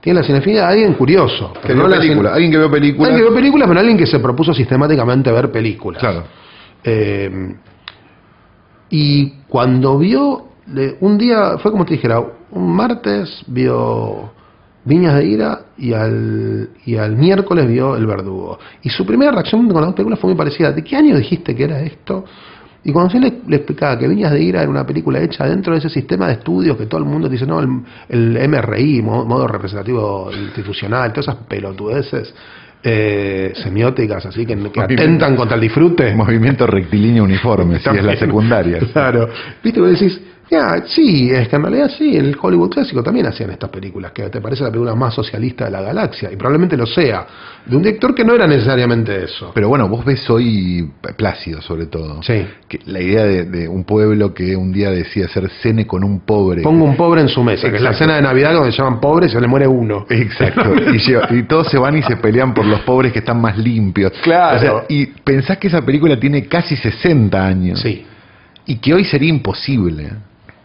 Tiene 0.00 0.20
la 0.20 0.26
cinefilia 0.26 0.66
de 0.66 0.72
alguien 0.72 0.94
curioso. 0.94 1.52
Que 1.54 1.60
pero 1.68 1.74
vio 1.74 1.82
no 1.84 1.88
la 1.88 1.98
película. 1.98 2.34
Alguien 2.34 2.52
que 2.52 2.58
vio 2.58 2.70
películas. 2.70 3.08
Alguien 3.08 3.24
que 3.24 3.30
ve 3.30 3.36
películas, 3.36 3.68
pero 3.68 3.80
alguien 3.80 3.98
que 3.98 4.06
se 4.06 4.18
propuso 4.20 4.52
sistemáticamente 4.52 5.32
ver 5.32 5.50
películas. 5.50 6.00
Claro. 6.00 6.24
Eh, 6.84 7.54
y 8.90 9.30
cuando 9.48 9.98
vio, 9.98 10.48
un 11.00 11.18
día, 11.18 11.58
fue 11.58 11.70
como 11.70 11.84
te 11.84 11.94
dijera, 11.94 12.22
un 12.50 12.76
martes 12.76 13.42
vio 13.46 14.32
Viñas 14.84 15.16
de 15.16 15.24
Ira 15.26 15.60
y 15.76 15.92
al, 15.92 16.68
y 16.86 16.96
al 16.96 17.16
miércoles 17.16 17.66
vio 17.68 17.96
El 17.96 18.06
Verdugo. 18.06 18.58
Y 18.82 18.88
su 18.88 19.04
primera 19.04 19.30
reacción 19.32 19.66
con 19.66 19.76
las 19.76 19.86
dos 19.86 19.94
películas 19.94 20.18
fue 20.18 20.30
muy 20.30 20.38
parecida. 20.38 20.72
¿De 20.72 20.82
qué 20.82 20.96
año 20.96 21.16
dijiste 21.16 21.54
que 21.54 21.64
era 21.64 21.80
esto? 21.80 22.24
Y 22.84 22.92
cuando 22.92 23.12
yo 23.12 23.18
le, 23.20 23.40
le 23.46 23.56
explicaba 23.56 23.98
que 23.98 24.08
Viñas 24.08 24.32
de 24.32 24.40
Ira 24.40 24.62
era 24.62 24.70
una 24.70 24.86
película 24.86 25.20
hecha 25.20 25.44
dentro 25.46 25.72
de 25.74 25.80
ese 25.80 25.90
sistema 25.90 26.28
de 26.28 26.34
estudios 26.34 26.76
que 26.76 26.86
todo 26.86 27.00
el 27.00 27.06
mundo 27.06 27.28
dice, 27.28 27.44
no, 27.44 27.60
el, 27.60 27.68
el 28.08 28.48
MRI, 28.48 29.02
mo- 29.02 29.24
modo 29.26 29.46
representativo 29.48 30.30
institucional, 30.32 31.12
todas 31.12 31.26
esas 31.28 31.44
pelotudeces 31.46 32.32
eh, 32.82 33.52
semióticas 33.56 34.24
así 34.26 34.46
que, 34.46 34.56
que 34.70 34.80
atentan 34.80 35.34
contra 35.36 35.56
el 35.56 35.60
disfrute. 35.62 36.14
Movimiento 36.14 36.66
rectilíneo 36.66 37.24
uniforme, 37.24 37.80
si 37.80 37.88
es 37.90 38.04
la 38.04 38.16
secundaria. 38.16 38.78
Claro. 38.92 39.28
Viste, 39.62 39.80
vos 39.80 39.90
decís, 39.90 40.20
ya, 40.50 40.82
sí, 40.86 41.30
es 41.30 41.48
que 41.48 41.56
en 41.56 41.62
realidad 41.62 41.90
sí, 41.96 42.16
el 42.16 42.36
Hollywood 42.40 42.70
clásico 42.70 43.02
también 43.02 43.26
hacían 43.26 43.50
estas 43.50 43.70
películas, 43.70 44.12
que 44.12 44.28
te 44.30 44.40
parece 44.40 44.64
la 44.64 44.70
película 44.70 44.94
más 44.94 45.14
socialista 45.14 45.66
de 45.66 45.70
la 45.70 45.82
galaxia, 45.82 46.30
y 46.32 46.36
probablemente 46.36 46.76
lo 46.76 46.86
sea, 46.86 47.26
de 47.66 47.76
un 47.76 47.82
director 47.82 48.14
que 48.14 48.24
no 48.24 48.34
era 48.34 48.46
necesariamente 48.46 49.24
eso. 49.24 49.50
Pero 49.54 49.68
bueno, 49.68 49.88
vos 49.88 50.04
ves 50.04 50.28
hoy 50.30 50.90
Plácido, 51.16 51.60
sobre 51.60 51.86
todo. 51.86 52.22
Sí. 52.22 52.46
Que 52.68 52.78
la 52.86 53.00
idea 53.00 53.24
de, 53.24 53.44
de 53.44 53.68
un 53.68 53.84
pueblo 53.84 54.32
que 54.32 54.56
un 54.56 54.72
día 54.72 54.90
decide 54.90 55.24
hacer 55.26 55.50
cene 55.60 55.86
con 55.86 56.02
un 56.04 56.20
pobre. 56.20 56.62
Pongo 56.62 56.84
un 56.84 56.96
pobre 56.96 57.20
en 57.20 57.28
su 57.28 57.42
mesa, 57.42 57.68
que 57.70 57.76
es 57.76 57.82
la 57.82 57.92
cena 57.92 58.16
de 58.16 58.22
Navidad 58.22 58.52
donde 58.54 58.70
llaman 58.70 59.00
pobre 59.00 59.26
y 59.26 59.30
se 59.30 59.40
le 59.40 59.48
muere 59.48 59.66
uno. 59.66 60.06
Exacto. 60.08 60.74
y, 60.94 60.98
lleva- 60.98 61.28
y 61.30 61.42
todos 61.42 61.68
se 61.68 61.78
van 61.78 61.96
y 61.98 62.02
se 62.02 62.16
pelean 62.16 62.54
por 62.54 62.64
los 62.64 62.80
pobres 62.80 63.12
que 63.12 63.18
están 63.18 63.40
más 63.40 63.58
limpios. 63.58 64.12
Claro. 64.22 64.56
O 64.56 64.60
sea, 64.60 64.72
y 64.88 65.06
pensás 65.06 65.58
que 65.58 65.68
esa 65.68 65.82
película 65.84 66.18
tiene 66.18 66.46
casi 66.46 66.76
60 66.76 67.46
años. 67.46 67.80
Sí. 67.80 68.06
Y 68.66 68.76
que 68.76 68.94
hoy 68.94 69.04
sería 69.04 69.28
imposible. 69.30 70.10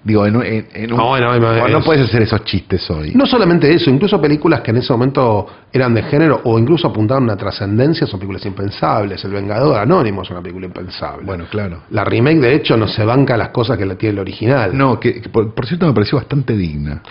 Digo, 0.05 0.25
en, 0.25 0.35
un- 0.35 0.43
en- 0.45 0.67
en 0.73 0.91
un- 0.91 0.97
No, 0.97 1.07
bueno, 1.07 1.33
no, 1.39 1.53
no, 1.55 1.67
no 1.69 1.77
es- 1.79 1.85
puedes 1.85 2.09
hacer 2.09 2.23
esos 2.23 2.43
chistes 2.43 2.89
hoy. 2.91 3.13
No 3.15 3.25
solamente 3.25 3.73
eso, 3.73 3.89
incluso 3.89 4.19
películas 4.19 4.59
que 4.61 4.71
en 4.71 4.77
ese 4.77 4.91
momento 4.91 5.47
eran 5.71 5.93
de 5.93 6.03
género 6.03 6.41
o 6.43 6.59
incluso 6.59 6.87
apuntaban 6.89 7.23
a 7.23 7.25
una 7.27 7.37
trascendencia 7.37 8.05
son 8.05 8.19
películas 8.19 8.45
impensables. 8.45 9.23
El 9.23 9.31
Vengador 9.31 9.77
Anónimo 9.79 10.23
es 10.23 10.29
una 10.29 10.41
película 10.41 10.65
impensable. 10.65 11.25
Bueno, 11.25 11.45
claro. 11.49 11.83
La 11.91 12.03
remake, 12.03 12.39
de 12.39 12.53
hecho, 12.53 12.75
no 12.75 12.87
se 12.87 13.05
banca 13.05 13.37
las 13.37 13.49
cosas 13.49 13.77
que 13.77 13.85
la 13.85 13.95
tiene 13.95 14.13
el 14.13 14.19
original. 14.19 14.77
No, 14.77 14.99
que, 14.99 15.21
que 15.21 15.29
por, 15.29 15.53
por 15.53 15.65
cierto 15.65 15.87
me 15.87 15.93
pareció 15.93 16.17
bastante 16.17 16.57
digna. 16.57 17.01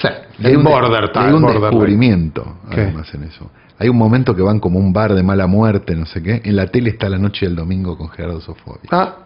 Sí, 0.00 0.08
Y 0.38 0.46
hay 0.46 0.52
el 0.52 0.58
un, 0.58 0.64
border 0.64 1.04
y 1.04 1.12
time, 1.12 1.24
hay 1.26 1.32
un 1.34 1.42
borderline. 1.42 1.62
descubrimiento, 1.70 2.56
¿Qué? 2.70 2.80
además, 2.80 3.14
en 3.14 3.24
eso. 3.24 3.50
Hay 3.78 3.90
un 3.90 3.96
momento 3.98 4.34
que 4.34 4.40
van 4.40 4.58
como 4.58 4.78
un 4.78 4.90
bar 4.90 5.14
de 5.14 5.22
mala 5.22 5.46
muerte, 5.46 5.94
no 5.94 6.06
sé 6.06 6.22
qué. 6.22 6.40
En 6.44 6.56
la 6.56 6.66
tele 6.68 6.88
está 6.90 7.10
la 7.10 7.18
noche 7.18 7.44
del 7.44 7.56
domingo 7.56 7.98
con 7.98 8.08
Gerardo 8.08 8.40
Sofovich. 8.40 8.88
Ah, 8.90 9.16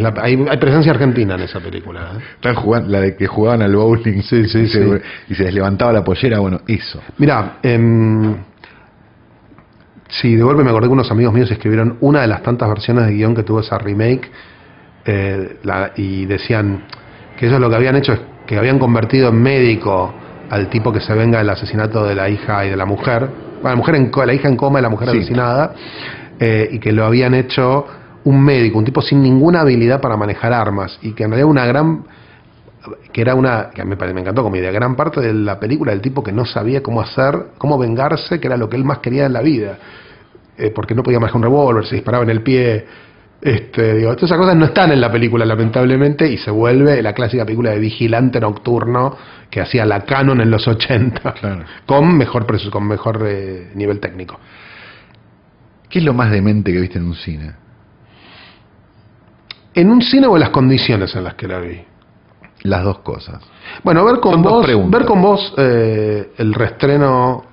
la- 0.00 0.14
hay, 0.22 0.44
hay 0.48 0.56
presencia 0.58 0.92
argentina 0.92 1.34
en 1.34 1.42
esa 1.42 1.60
película. 1.60 2.12
¿eh? 2.42 2.54
Jugando, 2.54 2.88
la 2.90 3.00
de 3.00 3.16
que 3.16 3.26
jugaban 3.26 3.62
al 3.62 3.74
bowling 3.76 4.22
Sí, 4.22 4.44
sí, 4.48 4.58
y, 4.60 4.66
se, 4.68 5.02
y 5.28 5.34
se 5.34 5.44
les 5.44 5.54
levantaba 5.54 5.92
la 5.92 6.02
pollera, 6.04 6.38
bueno, 6.38 6.60
eso. 6.66 7.00
Mira, 7.18 7.58
em, 7.62 8.34
sí, 10.08 10.36
de 10.36 10.42
golpe 10.42 10.62
me 10.62 10.70
acordé 10.70 10.86
que 10.88 10.92
unos 10.92 11.10
amigos 11.10 11.34
míos 11.34 11.50
escribieron 11.50 11.96
una 12.00 12.20
de 12.22 12.26
las 12.28 12.42
tantas 12.42 12.68
versiones 12.68 13.06
de 13.06 13.12
guion 13.14 13.34
que 13.34 13.42
tuvo 13.42 13.60
esa 13.60 13.78
remake 13.78 14.30
eh, 15.04 15.58
la- 15.62 15.92
y 15.96 16.26
decían 16.26 16.84
que 17.36 17.46
ellos 17.46 17.60
lo 17.60 17.68
que 17.70 17.76
habían 17.76 17.96
hecho 17.96 18.12
es 18.12 18.20
que 18.46 18.56
habían 18.58 18.78
convertido 18.78 19.28
en 19.28 19.40
médico 19.42 20.12
al 20.50 20.68
tipo 20.68 20.92
que 20.92 21.00
se 21.00 21.12
venga 21.14 21.38
del 21.38 21.50
asesinato 21.50 22.04
de 22.04 22.14
la 22.14 22.28
hija 22.28 22.64
y 22.64 22.70
de 22.70 22.76
la 22.76 22.84
mujer, 22.86 23.20
bueno, 23.62 23.70
la, 23.70 23.76
mujer 23.76 23.94
en, 23.96 24.10
la 24.26 24.34
hija 24.34 24.48
en 24.48 24.56
coma 24.56 24.78
y 24.78 24.82
la 24.82 24.88
mujer 24.88 25.10
Sí. 25.10 25.18
asesinada, 25.18 25.74
eh, 26.38 26.68
y 26.72 26.78
que 26.78 26.92
lo 26.92 27.04
habían 27.04 27.34
hecho 27.34 27.86
un 28.26 28.42
médico, 28.42 28.78
un 28.78 28.84
tipo 28.84 29.00
sin 29.00 29.22
ninguna 29.22 29.60
habilidad 29.62 30.00
para 30.00 30.16
manejar 30.16 30.52
armas, 30.52 30.98
y 31.02 31.12
que 31.12 31.24
en 31.24 31.30
realidad 31.30 31.48
una 31.50 31.64
gran 31.66 32.04
que 33.12 33.20
era 33.20 33.34
una, 33.34 33.70
que 33.74 33.84
me, 33.84 33.96
pare- 33.96 34.14
me 34.14 34.20
encantó 34.20 34.42
como 34.44 34.54
idea, 34.56 34.70
gran 34.70 34.94
parte 34.94 35.20
de 35.20 35.32
la 35.34 35.58
película 35.58 35.90
del 35.90 36.00
tipo 36.00 36.22
que 36.22 36.30
no 36.32 36.44
sabía 36.44 36.82
cómo 36.84 37.00
hacer, 37.00 37.34
cómo 37.58 37.78
vengarse, 37.78 38.38
que 38.38 38.46
era 38.46 38.56
lo 38.56 38.68
que 38.68 38.76
él 38.76 38.84
más 38.84 38.98
quería 38.98 39.26
en 39.26 39.32
la 39.32 39.42
vida, 39.42 39.78
Eh, 40.58 40.70
porque 40.74 40.94
no 40.94 41.02
podía 41.02 41.18
manejar 41.20 41.36
un 41.36 41.42
revólver, 41.42 41.84
se 41.84 41.96
disparaba 41.96 42.24
en 42.24 42.30
el 42.30 42.40
pie, 42.42 42.86
este, 43.42 43.94
digo, 43.96 44.14
todas 44.14 44.30
esas 44.30 44.38
cosas 44.38 44.56
no 44.56 44.64
están 44.66 44.90
en 44.92 45.00
la 45.00 45.10
película 45.12 45.44
lamentablemente 45.44 46.26
y 46.32 46.38
se 46.38 46.50
vuelve 46.50 47.02
la 47.02 47.12
clásica 47.12 47.44
película 47.44 47.70
de 47.72 47.78
vigilante 47.78 48.40
nocturno 48.40 49.14
que 49.50 49.60
hacía 49.60 49.84
la 49.84 50.00
Canon 50.04 50.40
en 50.40 50.50
los 50.50 50.66
80, 50.66 51.32
Claro. 51.34 51.64
con 51.84 52.16
mejor 52.16 52.46
con 52.70 52.88
mejor 52.88 53.22
eh, 53.26 53.70
nivel 53.74 53.98
técnico. 54.00 54.38
¿Qué 55.90 55.98
es 55.98 56.04
lo 56.04 56.14
más 56.14 56.30
demente 56.30 56.72
que 56.72 56.80
viste 56.80 56.98
en 56.98 57.04
un 57.04 57.14
cine? 57.14 57.52
¿En 59.76 59.90
un 59.90 60.02
cine 60.02 60.26
o 60.26 60.34
en 60.34 60.40
las 60.40 60.50
condiciones 60.50 61.14
en 61.14 61.22
las 61.24 61.34
que 61.34 61.46
la 61.46 61.60
vi? 61.60 61.80
Las 62.62 62.82
dos 62.82 62.98
cosas. 63.00 63.40
Bueno, 63.84 64.04
ver 64.04 64.18
con 64.18 64.32
Son 64.32 64.42
vos, 64.42 64.66
ver 64.90 65.04
con 65.04 65.22
vos 65.22 65.54
eh, 65.58 66.30
el 66.38 66.52
restreno 66.54 67.44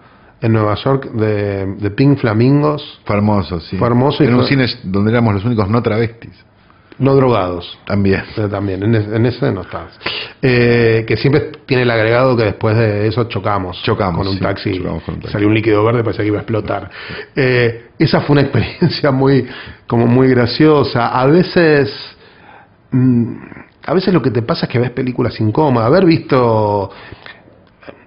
en 0.41 0.53
Nueva 0.53 0.75
York 0.75 1.11
de, 1.11 1.65
de 1.77 1.91
Pink 1.91 2.17
Flamingos, 2.19 2.99
Fue 3.05 3.15
hermoso, 3.17 3.59
sí. 3.59 3.77
Fue 3.77 3.87
hermoso 3.87 4.23
y 4.23 4.27
En 4.27 4.35
un 4.35 4.43
cine 4.45 4.65
donde 4.83 5.11
éramos 5.11 5.33
los 5.35 5.45
únicos 5.45 5.69
no 5.69 5.81
travestis. 5.83 6.33
no 6.99 7.15
drogados. 7.15 7.77
También. 7.85 8.23
Pero 8.35 8.49
también, 8.49 8.83
en, 8.83 8.95
en 8.95 9.25
ese 9.25 9.51
no 9.51 9.61
estabas. 9.61 9.97
Eh, 10.41 11.05
que 11.07 11.15
siempre 11.17 11.51
tiene 11.65 11.83
el 11.83 11.91
agregado 11.91 12.35
que 12.35 12.43
después 12.43 12.75
de 12.77 13.07
eso 13.07 13.25
chocamos. 13.25 13.81
Chocamos, 13.83 14.19
Con 14.19 14.27
un 14.29 14.33
sí, 14.35 14.39
taxi. 14.41 14.77
chocamos 14.77 15.03
con 15.03 15.15
un 15.15 15.19
taxi. 15.21 15.33
Salió 15.33 15.47
un 15.47 15.53
líquido 15.53 15.83
verde, 15.83 16.03
parecía 16.03 16.23
que 16.23 16.27
iba 16.29 16.37
a 16.39 16.41
explotar. 16.41 16.89
Eh, 17.35 17.89
esa 17.99 18.21
fue 18.21 18.33
una 18.33 18.41
experiencia 18.47 19.11
muy, 19.11 19.45
como 19.87 20.07
muy 20.07 20.29
graciosa. 20.29 21.07
A 21.07 21.25
veces. 21.27 22.12
Mm, 22.93 23.35
a 23.85 23.93
veces 23.93 24.13
lo 24.13 24.21
que 24.21 24.31
te 24.31 24.41
pasa 24.41 24.65
es 24.65 24.71
que 24.71 24.79
ves 24.79 24.91
películas 24.91 25.39
incómodas. 25.39 25.87
Haber 25.87 26.05
visto. 26.05 26.89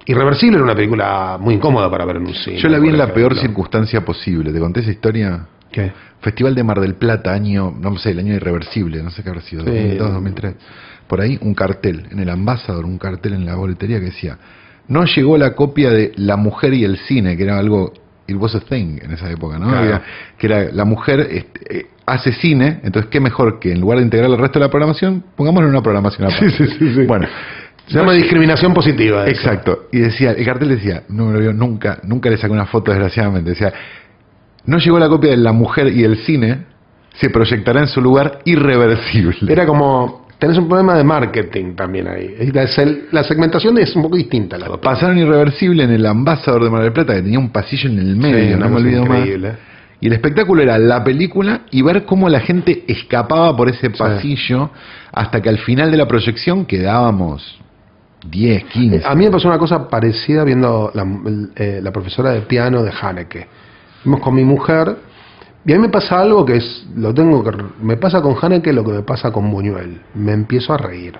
Irreversible 0.06 0.56
era 0.56 0.64
una 0.64 0.74
película 0.74 1.36
muy 1.40 1.54
incómoda 1.54 1.90
para 1.90 2.04
ver 2.04 2.16
en 2.16 2.26
un 2.26 2.34
cine. 2.34 2.58
Yo 2.58 2.68
la 2.68 2.78
vi 2.78 2.88
en 2.88 2.96
la 2.96 3.12
peor 3.12 3.36
circunstancia 3.36 4.04
posible. 4.04 4.52
¿Te 4.52 4.60
conté 4.60 4.80
esa 4.80 4.92
historia? 4.92 5.46
¿Qué? 5.70 5.92
Festival 6.20 6.54
de 6.54 6.62
Mar 6.62 6.80
del 6.80 6.94
Plata, 6.94 7.32
año, 7.32 7.74
no 7.78 7.96
sé, 7.98 8.10
el 8.10 8.20
año 8.20 8.34
irreversible, 8.34 9.02
no 9.02 9.10
sé 9.10 9.22
qué 9.22 9.28
habrá 9.28 9.42
sido, 9.42 9.64
Sí. 9.64 9.70
2002, 9.70 10.12
2003. 10.12 10.54
Por 11.06 11.20
ahí 11.20 11.38
un 11.42 11.54
cartel, 11.54 12.06
en 12.10 12.20
el 12.20 12.30
Ambassador, 12.30 12.84
un 12.84 12.98
cartel 12.98 13.34
en 13.34 13.44
la 13.44 13.56
boletería 13.56 13.98
que 13.98 14.06
decía, 14.06 14.38
no 14.88 15.04
llegó 15.04 15.36
la 15.36 15.54
copia 15.54 15.90
de 15.90 16.12
La 16.16 16.36
Mujer 16.36 16.74
y 16.74 16.84
el 16.84 16.98
Cine, 16.98 17.36
que 17.36 17.42
era 17.42 17.58
algo, 17.58 17.92
it 18.26 18.36
was 18.36 18.54
a 18.54 18.60
thing 18.60 18.98
en 19.02 19.12
esa 19.12 19.30
época, 19.30 19.58
¿no? 19.58 19.68
Claro. 19.68 19.86
Era- 19.86 20.02
que 20.38 20.46
era, 20.46 20.72
la 20.72 20.84
mujer 20.84 21.20
este, 21.30 21.78
eh, 21.80 21.86
hace 22.06 22.32
cine, 22.32 22.80
entonces 22.84 23.10
qué 23.10 23.20
mejor 23.20 23.58
que 23.58 23.72
en 23.72 23.80
lugar 23.80 23.98
de 23.98 24.04
integrar 24.04 24.30
el 24.30 24.38
resto 24.38 24.58
de 24.58 24.64
la 24.66 24.70
programación, 24.70 25.24
pongámosle 25.36 25.68
una 25.68 25.82
programación 25.82 26.26
aparte. 26.28 26.50
Sí, 26.50 26.66
sí, 26.78 26.94
sí. 26.94 27.02
Bueno, 27.06 27.26
Se 27.86 27.98
llama 27.98 28.12
discriminación 28.14 28.74
positiva. 28.74 29.24
eso. 29.26 29.30
Exacto. 29.30 29.86
Y 29.92 29.98
decía, 30.00 30.32
el 30.32 30.44
cartel 30.44 30.68
decía, 30.70 31.02
no 31.08 31.26
me 31.26 31.32
lo 31.34 31.40
vio 31.40 31.52
nunca, 31.52 31.98
nunca 32.04 32.28
le 32.30 32.36
saqué 32.36 32.52
una 32.52 32.66
foto 32.66 32.90
desgraciadamente. 32.90 33.50
Decía, 33.50 33.72
no 34.64 34.78
llegó 34.78 34.98
la 34.98 35.08
copia 35.08 35.30
de 35.30 35.36
La 35.36 35.52
Mujer 35.52 35.88
y 35.92 36.02
el 36.02 36.16
Cine, 36.24 36.64
se 37.14 37.30
proyectará 37.30 37.80
en 37.80 37.86
su 37.88 38.00
lugar 38.00 38.40
irreversible. 38.44 39.50
Era 39.52 39.64
como, 39.66 40.25
tenés 40.38 40.58
un 40.58 40.68
problema 40.68 40.94
de 40.96 41.04
marketing 41.04 41.74
también 41.74 42.08
ahí. 42.08 42.52
La, 42.52 43.22
segmentación 43.24 43.78
es 43.78 43.94
un 43.96 44.02
poco 44.02 44.16
distinta. 44.16 44.58
La 44.58 44.70
otra. 44.70 44.80
Pasaron 44.80 45.18
irreversible 45.18 45.84
en 45.84 45.90
el 45.90 46.06
Ambassador 46.06 46.64
de 46.64 46.70
Mar 46.70 46.82
del 46.82 46.92
Plata, 46.92 47.14
que 47.14 47.22
tenía 47.22 47.38
un 47.38 47.50
pasillo 47.50 47.90
en 47.90 47.98
el 47.98 48.16
medio, 48.16 48.54
Sí, 48.56 48.60
no 48.60 48.68
me 48.68 48.76
olvido 48.76 49.06
más. 49.06 49.26
Y 49.98 50.08
el 50.08 50.12
espectáculo 50.12 50.62
era 50.62 50.78
la 50.78 51.02
película 51.02 51.62
y 51.70 51.80
ver 51.80 52.04
cómo 52.04 52.28
la 52.28 52.40
gente 52.40 52.84
escapaba 52.86 53.56
por 53.56 53.70
ese 53.70 53.90
pasillo 53.90 54.70
hasta 55.12 55.40
que 55.40 55.48
al 55.48 55.58
final 55.58 55.90
de 55.90 55.96
la 55.96 56.06
proyección 56.06 56.66
quedábamos 56.66 57.58
10, 58.30 58.64
15. 58.64 59.06
A 59.06 59.14
mí 59.14 59.24
me 59.24 59.30
pasó 59.30 59.48
una 59.48 59.58
cosa 59.58 59.88
parecida 59.88 60.44
viendo 60.44 60.90
la, 60.92 61.06
eh, 61.56 61.80
la 61.82 61.92
profesora 61.92 62.30
de 62.32 62.42
piano 62.42 62.82
de 62.82 62.92
Haneke. 63.00 63.46
Fuimos 64.02 64.20
con 64.20 64.34
mi 64.34 64.44
mujer 64.44 64.96
y 65.66 65.72
a 65.72 65.76
mí 65.76 65.82
me 65.82 65.88
pasa 65.88 66.20
algo 66.20 66.44
que 66.46 66.56
es, 66.58 66.86
lo 66.94 67.12
tengo 67.12 67.42
que, 67.42 67.50
me 67.82 67.96
pasa 67.96 68.22
con 68.22 68.36
Haneke 68.40 68.72
lo 68.72 68.84
que 68.84 68.92
me 68.92 69.02
pasa 69.02 69.32
con 69.32 69.50
Buñuel. 69.50 70.00
Me 70.14 70.32
empiezo 70.32 70.72
a 70.72 70.76
reír. 70.76 71.18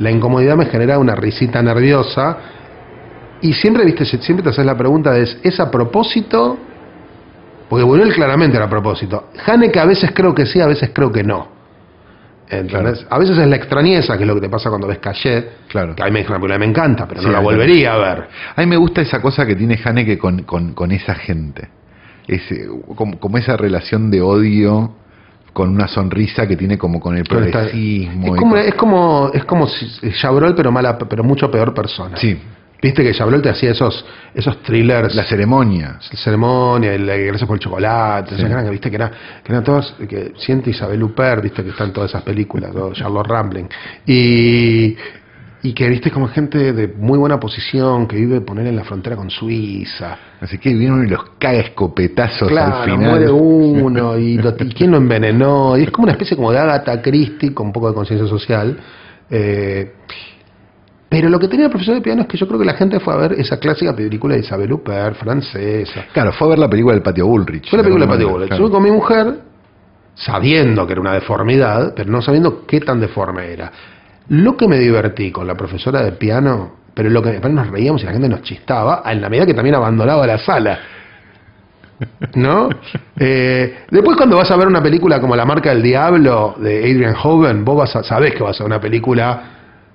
La 0.00 0.10
incomodidad 0.10 0.56
me 0.56 0.66
genera 0.66 0.98
una 0.98 1.14
risita 1.14 1.62
nerviosa 1.62 2.36
y 3.40 3.52
siempre, 3.52 3.84
viste, 3.84 4.04
siempre 4.04 4.42
te 4.42 4.50
haces 4.50 4.66
la 4.66 4.76
pregunta 4.76 5.12
de, 5.12 5.22
¿es, 5.22 5.38
¿es 5.40 5.60
a 5.60 5.70
propósito? 5.70 6.58
Porque 7.68 7.84
Buñuel 7.84 8.12
claramente 8.12 8.56
era 8.56 8.66
a 8.66 8.68
propósito. 8.68 9.28
Haneke 9.46 9.78
a 9.78 9.86
veces 9.86 10.10
creo 10.12 10.34
que 10.34 10.46
sí, 10.46 10.60
a 10.60 10.66
veces 10.66 10.90
creo 10.92 11.12
que 11.12 11.22
no. 11.22 11.54
¿Entendés? 12.48 13.06
A 13.08 13.18
veces 13.20 13.38
es 13.38 13.46
la 13.46 13.56
extrañeza, 13.56 14.16
que 14.16 14.24
es 14.24 14.28
lo 14.28 14.34
que 14.34 14.40
te 14.40 14.48
pasa 14.48 14.68
cuando 14.68 14.88
ves 14.88 14.98
Cayet. 14.98 15.68
Claro. 15.68 15.94
Que 15.94 16.02
a 16.02 16.06
mí 16.06 16.12
me 16.12 16.18
dijo 16.20 16.32
una 16.32 16.38
película 16.40 16.54
que 16.56 16.60
me 16.60 16.70
encanta, 16.70 17.06
pero 17.06 17.20
Sí, 17.20 17.26
no 17.28 17.32
la 17.32 17.40
volvería 17.40 17.94
a 17.94 17.98
ver. 17.98 18.28
A 18.56 18.60
mí 18.60 18.66
me 18.66 18.76
gusta 18.76 19.00
esa 19.00 19.22
cosa 19.22 19.46
que 19.46 19.54
tiene 19.54 19.78
Haneke 19.84 20.18
con, 20.18 20.42
con, 20.42 20.74
con 20.74 20.90
esa 20.90 21.14
gente. 21.14 21.68
Ese, 22.26 22.66
como, 22.94 23.18
como 23.18 23.38
esa 23.38 23.56
relación 23.56 24.10
de 24.10 24.20
odio 24.20 24.92
con 25.52 25.70
una 25.70 25.88
sonrisa 25.88 26.46
que 26.46 26.56
tiene 26.56 26.76
como 26.76 27.00
con 27.00 27.16
el 27.16 27.24
progresismo. 27.24 28.34
Es 28.34 28.40
como, 28.40 28.56
es 28.56 28.74
como, 28.74 29.30
es 29.32 29.44
como 29.44 29.66
si 29.68 29.86
Chabrol, 30.20 30.54
pero 30.54 30.70
mala, 30.70 30.98
pero 30.98 31.24
mucho 31.24 31.50
peor 31.50 31.72
persona. 31.72 32.16
Sí, 32.16 32.38
Viste 32.82 33.02
que 33.02 33.12
Chabrol 33.14 33.40
te 33.40 33.48
hacía 33.48 33.70
esos, 33.70 34.04
esos 34.34 34.62
thrillers. 34.62 35.14
la 35.14 35.24
ceremonia. 35.24 35.98
la 36.10 36.18
ceremonia, 36.18 36.92
el 36.92 37.06
gracias 37.06 37.46
por 37.46 37.56
el 37.56 37.60
chocolate, 37.60 38.34
esas 38.34 38.46
que 38.46 38.52
eran, 38.52 38.70
viste 38.70 38.90
que, 38.90 38.96
era, 38.96 39.10
que 39.42 39.52
eran 39.52 39.64
todos, 39.64 39.94
que 40.08 40.32
siente 40.36 40.70
Isabel 40.70 41.02
Huppert, 41.02 41.42
viste 41.42 41.64
que 41.64 41.70
están 41.70 41.92
todas 41.92 42.10
esas 42.10 42.22
películas, 42.22 42.72
todo 42.72 42.92
Charlotte 42.92 43.26
Rampling, 43.26 43.68
y, 44.06 44.94
y 45.68 45.72
que 45.74 45.88
viste 45.88 46.10
como 46.10 46.28
gente 46.28 46.72
de 46.72 46.88
muy 46.88 47.18
buena 47.18 47.40
posición, 47.40 48.06
que 48.06 48.16
vive 48.16 48.40
poner 48.40 48.66
en 48.66 48.76
la 48.76 48.84
frontera 48.84 49.16
con 49.16 49.30
Suiza, 49.30 50.16
Así 50.40 50.58
que 50.58 50.68
uno 50.74 51.02
y 51.02 51.08
los 51.08 51.24
caga 51.38 51.58
escopetazos 51.60 52.48
claro, 52.48 52.76
al 52.76 52.84
final. 52.90 53.10
muere 53.10 53.30
uno, 53.32 54.16
y, 54.18 54.36
lo- 54.36 54.54
y 54.58 54.68
quién 54.74 54.90
lo 54.92 54.98
envenenó, 54.98 55.76
y 55.76 55.82
es 55.82 55.90
como 55.90 56.04
una 56.04 56.12
especie 56.12 56.36
como 56.36 56.52
de 56.52 56.58
Agatha 56.58 57.00
Christie 57.02 57.52
con 57.52 57.68
un 57.68 57.72
poco 57.72 57.88
de 57.88 57.94
conciencia 57.94 58.28
social, 58.28 58.78
eh, 59.30 59.92
pero 61.08 61.28
lo 61.28 61.38
que 61.38 61.48
tenía 61.48 61.66
el 61.66 61.70
profesor 61.70 61.94
de 61.94 62.00
piano 62.00 62.22
es 62.22 62.28
que 62.28 62.36
yo 62.36 62.46
creo 62.46 62.58
que 62.58 62.66
la 62.66 62.74
gente 62.74 63.00
fue 63.00 63.14
a 63.14 63.16
ver 63.16 63.32
esa 63.34 63.58
clásica 63.58 63.94
película 63.94 64.34
de 64.34 64.40
Isabel 64.40 64.72
Huppert, 64.72 65.16
francesa, 65.16 66.04
Claro, 66.12 66.32
fue 66.32 66.46
a 66.48 66.50
ver 66.50 66.58
la 66.58 66.68
película 66.68 66.94
del 66.94 67.02
Patio 67.02 67.26
Bullrich. 67.26 67.70
fue 67.70 67.78
la 67.78 67.82
película 67.82 68.06
de 68.06 68.12
alguna 68.12 68.14
Patty 68.14 68.24
manera, 68.24 68.32
Bullrich. 68.32 68.48
claro. 68.50 68.66
Yo 68.66 68.70
con 68.72 68.82
mi 68.82 68.90
mujer, 68.90 69.34
sabiendo 70.14 70.86
que 70.86 70.92
era 70.92 71.00
una 71.00 71.12
deformidad, 71.14 71.92
pero 71.94 72.10
no 72.10 72.22
sabiendo 72.22 72.66
qué 72.66 72.80
tan 72.80 73.00
deforme 73.00 73.52
era. 73.52 73.72
Lo 74.28 74.56
que 74.56 74.66
me 74.68 74.78
divertí 74.78 75.30
con 75.30 75.46
la 75.46 75.54
profesora 75.54 76.02
de 76.02 76.12
piano, 76.12 76.72
pero 76.94 77.08
lo 77.10 77.22
que 77.22 77.30
después 77.32 77.52
nos 77.52 77.70
reíamos 77.70 78.02
y 78.02 78.06
la 78.06 78.12
gente 78.12 78.28
nos 78.28 78.42
chistaba, 78.42 79.02
en 79.06 79.20
la 79.20 79.28
medida 79.28 79.46
que 79.46 79.54
también 79.54 79.76
abandonaba 79.76 80.26
la 80.26 80.38
sala. 80.38 80.78
¿No? 82.34 82.68
Eh, 83.18 83.84
después 83.90 84.14
cuando 84.14 84.36
vas 84.36 84.50
a 84.50 84.56
ver 84.56 84.66
una 84.68 84.82
película 84.82 85.18
como 85.18 85.34
La 85.34 85.46
marca 85.46 85.70
del 85.70 85.82
diablo 85.82 86.54
de 86.58 86.80
Adrian 86.80 87.14
Hoven, 87.22 87.64
vos 87.64 87.78
vas 87.78 87.96
a, 87.96 88.02
sabés 88.02 88.34
que 88.34 88.42
vas 88.42 88.60
a 88.60 88.64
ver 88.64 88.72
una 88.72 88.80
película 88.80 89.42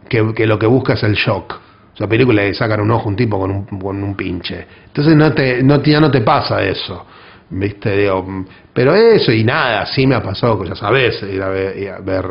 que, 0.09 0.33
que 0.33 0.47
lo 0.47 0.57
que 0.57 0.65
busca 0.65 0.93
es 0.93 1.03
el 1.03 1.13
shock. 1.13 1.53
O 1.93 1.95
sea, 1.97 2.07
película 2.07 2.41
que 2.41 2.55
sacan 2.55 2.81
un 2.81 2.89
ojo 2.89 3.09
un 3.09 3.15
tipo 3.15 3.37
con 3.39 3.51
un, 3.51 3.65
con 3.65 4.03
un 4.03 4.15
pinche. 4.15 4.65
Entonces 4.87 5.15
no 5.15 5.31
te, 5.33 5.61
no, 5.61 5.79
te- 5.79 5.91
ya 5.91 5.99
no 5.99 6.09
te 6.09 6.21
pasa 6.21 6.63
eso. 6.63 7.05
¿Viste? 7.51 7.95
Digo, 7.95 8.25
pero 8.73 8.95
eso 8.95 9.31
y 9.31 9.43
nada, 9.43 9.85
sí 9.85 10.07
me 10.07 10.15
ha 10.15 10.23
pasado, 10.23 10.59
que 10.59 10.69
ya 10.69 10.75
sabés, 10.75 11.21
ir 11.21 11.43
a 11.43 11.49
ver, 11.49 11.77
ir 11.77 11.89
a 11.89 11.99
ver 11.99 12.25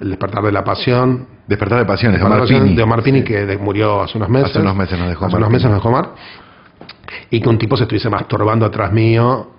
El 0.00 0.10
despertar 0.10 0.42
de 0.42 0.52
la 0.52 0.64
pasión, 0.64 1.26
Despertar 1.46 1.80
de 1.80 1.84
pasiones, 1.84 2.20
de 2.20 2.26
Omar 2.26 2.42
de 2.42 2.46
Pini. 2.46 2.80
Omar 2.80 3.02
Pini, 3.02 3.24
que 3.24 3.58
murió 3.58 4.02
hace 4.02 4.16
unos 4.16 4.28
meses. 4.28 4.50
Hace 4.50 4.60
unos 4.60 4.76
meses 4.76 4.96
nos 4.96 5.08
dejó 5.08 5.26
Hace 5.26 5.36
unos 5.36 5.50
meses 5.50 5.64
nos 5.64 5.74
dejó 5.74 5.88
Omar. 5.88 6.10
Y 7.28 7.40
que 7.40 7.48
un 7.48 7.58
tipo 7.58 7.76
se 7.76 7.82
estuviese 7.82 8.08
masturbando 8.08 8.64
atrás 8.64 8.92
mío, 8.92 9.50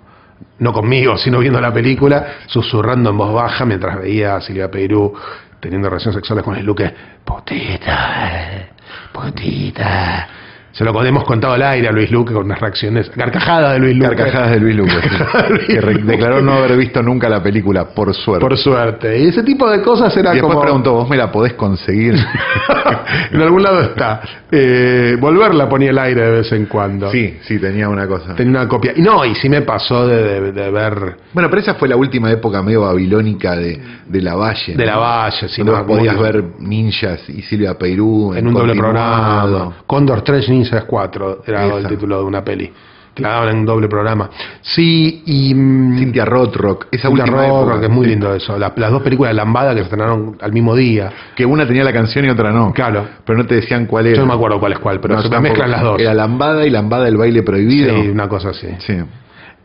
no 0.58 0.72
conmigo, 0.72 1.18
sino 1.18 1.38
viendo 1.38 1.60
la 1.60 1.72
película, 1.72 2.38
susurrando 2.46 3.10
en 3.10 3.18
voz 3.18 3.32
baja 3.34 3.66
mientras 3.66 3.98
veía 3.98 4.36
a 4.36 4.40
Silvia 4.40 4.70
Peirú 4.70 5.12
teniendo 5.60 5.88
relaciones 5.88 6.16
sexuales 6.16 6.44
con 6.44 6.56
el 6.56 6.64
Luque. 6.64 6.92
Potita, 7.24 8.68
potita. 9.12 10.28
Se 10.72 10.84
lo 10.84 11.04
hemos 11.04 11.24
contado 11.24 11.52
al 11.52 11.62
aire 11.62 11.88
a 11.88 11.92
Luis 11.92 12.10
Luque 12.10 12.32
con 12.32 12.44
unas 12.46 12.58
reacciones, 12.58 13.10
carcajadas 13.10 13.74
de 13.74 13.78
Luis 13.80 13.94
Luque. 13.96 14.16
Carcajadas 14.16 14.50
de 14.52 14.60
Luis 14.60 14.74
Luque, 14.76 14.90
sí. 15.02 15.66
Que 15.66 15.80
declaró 16.02 16.40
no 16.40 16.52
haber 16.54 16.76
visto 16.78 17.02
nunca 17.02 17.28
la 17.28 17.42
película, 17.42 17.90
por 17.94 18.14
suerte. 18.14 18.40
Por 18.46 18.56
suerte. 18.56 19.18
Y 19.22 19.28
ese 19.28 19.42
tipo 19.42 19.68
de 19.70 19.82
cosas 19.82 20.16
era 20.16 20.30
y 20.30 20.34
después 20.36 20.52
como... 20.54 20.62
preguntó, 20.62 20.92
¿vos 20.94 21.08
me 21.10 21.16
la 21.18 21.30
podés 21.30 21.52
conseguir? 21.54 22.14
en 23.32 23.40
algún 23.42 23.62
lado 23.62 23.80
está. 23.82 24.22
Eh, 24.50 25.16
volverla 25.20 25.68
ponía 25.68 25.90
el 25.90 25.98
aire 25.98 26.22
de 26.22 26.30
vez 26.38 26.52
en 26.52 26.66
cuando. 26.66 27.10
sí, 27.10 27.38
sí, 27.42 27.58
tenía 27.58 27.88
una 27.88 28.06
cosa. 28.06 28.34
Tenía 28.34 28.60
una 28.60 28.68
copia. 28.68 28.92
Y 28.96 29.02
no, 29.02 29.24
y 29.24 29.34
sí 29.34 29.48
me 29.48 29.62
pasó 29.62 30.06
de, 30.06 30.40
de- 30.40 30.52
de 30.52 30.70
ver 30.70 30.94
Bueno, 31.32 31.48
pero 31.48 31.60
esa 31.60 31.74
fue 31.74 31.88
la 31.88 31.96
última 31.96 32.30
época 32.30 32.62
medio 32.62 32.82
babilónica 32.82 33.56
de, 33.56 33.80
de 34.06 34.22
la 34.22 34.34
Valle. 34.34 34.74
de 34.74 34.84
¿no? 34.86 34.90
la 34.92 34.96
Valle, 34.98 35.46
Donde 35.58 35.72
no 35.72 35.86
podías 35.86 36.18
ver 36.18 36.44
ninjas 36.60 37.28
y 37.28 37.42
Silvia 37.42 37.74
Peirú 37.78 38.34
en 38.34 38.46
un 38.46 38.54
doble 38.54 38.74
continuado. 38.74 39.50
programa. 39.58 39.76
Condor 39.86 40.22
3 40.22 40.48
Ninjas 40.48 40.61
4 40.70 41.42
era 41.46 41.66
Esa. 41.66 41.78
el 41.78 41.86
título 41.88 42.18
de 42.18 42.24
una 42.24 42.42
peli. 42.44 42.72
Que 43.14 43.22
la 43.22 43.28
daban 43.28 43.50
en 43.50 43.66
doble 43.66 43.88
programa. 43.88 44.30
Sí, 44.62 45.22
y. 45.26 45.54
mm, 45.54 45.98
Cynthia 45.98 46.24
Rothrock, 46.24 46.86
esa 46.90 47.08
Cynthia 47.08 47.24
última 47.24 47.46
época. 47.46 47.78
que 47.80 47.84
es 47.86 47.92
muy 47.92 48.04
Sí. 48.06 48.10
lindo 48.10 48.34
eso. 48.34 48.58
Las, 48.58 48.72
las 48.76 48.90
dos 48.90 49.02
películas 49.02 49.30
de 49.30 49.34
Lambada 49.34 49.72
que 49.72 49.80
se 49.80 49.84
estrenaron 49.84 50.38
al 50.40 50.50
mismo 50.52 50.74
día. 50.74 51.12
Que 51.36 51.44
una 51.44 51.66
tenía 51.66 51.84
la 51.84 51.92
canción 51.92 52.24
y 52.24 52.30
otra 52.30 52.50
no. 52.52 52.72
Claro. 52.72 53.06
Pero 53.26 53.36
no 53.38 53.46
te 53.46 53.56
decían 53.56 53.84
cuál 53.84 54.06
era. 54.06 54.16
Yo 54.16 54.22
no 54.22 54.28
me 54.28 54.34
acuerdo 54.34 54.58
cuál 54.58 54.72
es 54.72 54.78
cuál, 54.78 54.98
pero 55.00 55.16
No, 55.16 55.22
se 55.22 55.40
mezclan 55.40 55.70
las 55.70 55.82
dos. 55.82 56.00
Era 56.00 56.14
Lambada 56.14 56.66
y 56.66 56.70
Lambada 56.70 57.06
el 57.06 57.18
baile 57.18 57.42
prohibido. 57.42 57.94
Sí, 58.02 58.08
una 58.08 58.28
cosa 58.30 58.48
así. 58.48 58.68
Sí. 58.78 58.94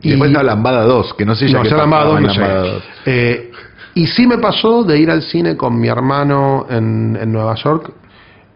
Y- 0.02 0.10
después 0.10 0.30
estaba 0.30 0.44
Lambada 0.44 0.84
2, 0.84 1.14
que 1.14 1.24
no 1.24 1.34
sé 1.34 1.48
ya 1.48 1.56
No, 1.58 1.64
ya 1.64 1.76
Lambada 1.76 2.02
pasaba 2.04 2.04
2 2.04 2.18
en 2.18 2.26
no 2.26 2.32
Lambada 2.34 2.62
llegué. 2.64 2.74
2. 2.74 2.82
Eh, 3.06 3.50
y 3.94 4.06
sí 4.08 4.26
me 4.26 4.36
pasó 4.38 4.84
de 4.84 4.98
ir 4.98 5.10
al 5.10 5.22
cine 5.22 5.56
con 5.56 5.80
mi 5.80 5.88
hermano 5.88 6.66
en, 6.68 7.18
en 7.20 7.32
Nueva 7.32 7.54
York 7.54 7.92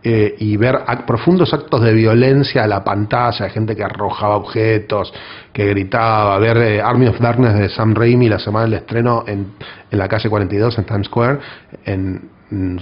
eh, 0.05 0.35
y 0.39 0.57
ver 0.57 0.81
profundos 1.07 1.53
actos 1.55 1.81
de 1.83 1.93
violencia 1.93 2.65
a 2.65 2.67
la 2.67 2.83
pantalla, 2.83 3.49
gente 3.51 3.77
que 3.77 3.85
arrojaba 3.85 4.37
objetos, 4.37 5.13
que 5.53 5.67
gritaba, 5.67 6.39
ver 6.39 6.57
eh, 6.57 6.81
Army 6.81 7.07
of 7.07 7.21
Darkness 7.21 7.55
de 7.55 7.69
Sam 7.69 7.95
Raimi 7.95 8.29
la 8.29 8.39
semana 8.39 8.65
del 8.65 8.75
estreno 8.75 9.25
en, 9.27 9.53
en 9.91 9.99
la 9.99 10.09
calle 10.09 10.29
42 10.29 10.79
en 10.79 10.85
Times 10.85 11.07
Square, 11.07 11.39
en 11.85 12.21
un 12.51 12.81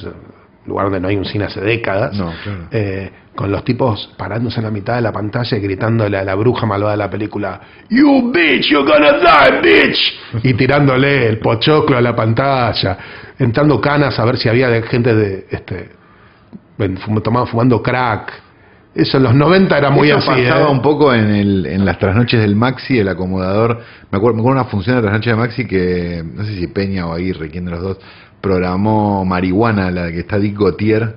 lugar 0.67 0.87
donde 0.87 1.01
no 1.01 1.09
hay 1.09 1.17
un 1.17 1.25
cine 1.25 1.45
hace 1.45 1.61
décadas, 1.61 2.17
No, 2.17 2.33
claro. 2.43 2.59
eh, 2.71 3.11
con 3.35 3.51
los 3.51 3.65
tipos 3.65 4.13
parándose 4.19 4.59
en 4.59 4.65
la 4.65 4.71
mitad 4.71 4.97
de 4.97 5.01
la 5.03 5.13
pantalla 5.13 5.57
y 5.57 5.61
gritándole 5.61 6.19
a 6.19 6.25
la 6.25 6.35
bruja 6.35 6.67
malvada 6.67 6.93
de 6.93 6.99
la 6.99 7.11
película, 7.11 7.61
You 7.89 8.31
bitch, 8.33 8.67
you're 8.71 8.85
gonna 8.87 9.19
die, 9.19 9.61
bitch, 9.63 9.99
y 10.45 10.55
tirándole 10.55 11.27
el 11.29 11.39
pochoclo 11.39 11.97
a 11.97 12.01
la 12.01 12.15
pantalla, 12.15 12.99
entrando 13.39 13.81
canas 13.81 14.19
a 14.19 14.25
ver 14.25 14.37
si 14.37 14.49
había 14.49 14.69
gente 14.83 15.15
de 15.15 15.47
este 15.51 16.00
ven, 16.81 16.97
fum- 16.99 17.23
tomando- 17.23 17.47
fumando 17.47 17.81
crack. 17.83 18.33
Eso 18.93 19.19
en 19.19 19.23
los 19.23 19.35
90 19.37 19.79
era 19.79 19.91
muy 19.91 20.09
Eso 20.09 20.19
así. 20.19 20.27
pasaba 20.43 20.69
¿eh? 20.69 20.73
un 20.73 20.83
poco 20.83 21.15
en, 21.15 21.31
el, 21.33 21.67
en 21.67 21.85
las 21.85 21.97
trasnoches 22.01 22.41
del 22.41 22.57
Maxi, 22.57 22.99
el 22.99 23.09
acomodador. 23.09 23.79
Me 24.11 24.19
acuerdo, 24.19 24.35
me 24.35 24.41
acuerdo 24.43 24.61
una 24.63 24.69
función 24.69 24.97
de 24.97 25.03
trasnoche 25.03 25.31
de 25.31 25.37
Maxi 25.37 25.65
que, 25.67 26.25
no 26.35 26.43
sé 26.45 26.57
si 26.57 26.67
Peña 26.67 27.07
o 27.07 27.13
Aguirre, 27.13 27.51
quién 27.51 27.67
de 27.67 27.71
los 27.71 27.83
dos, 27.83 27.99
programó 28.41 29.25
Marihuana, 29.25 29.93
la 29.93 30.11
que 30.11 30.19
está 30.21 30.39
Dick 30.39 30.59
Gautier, 30.59 31.15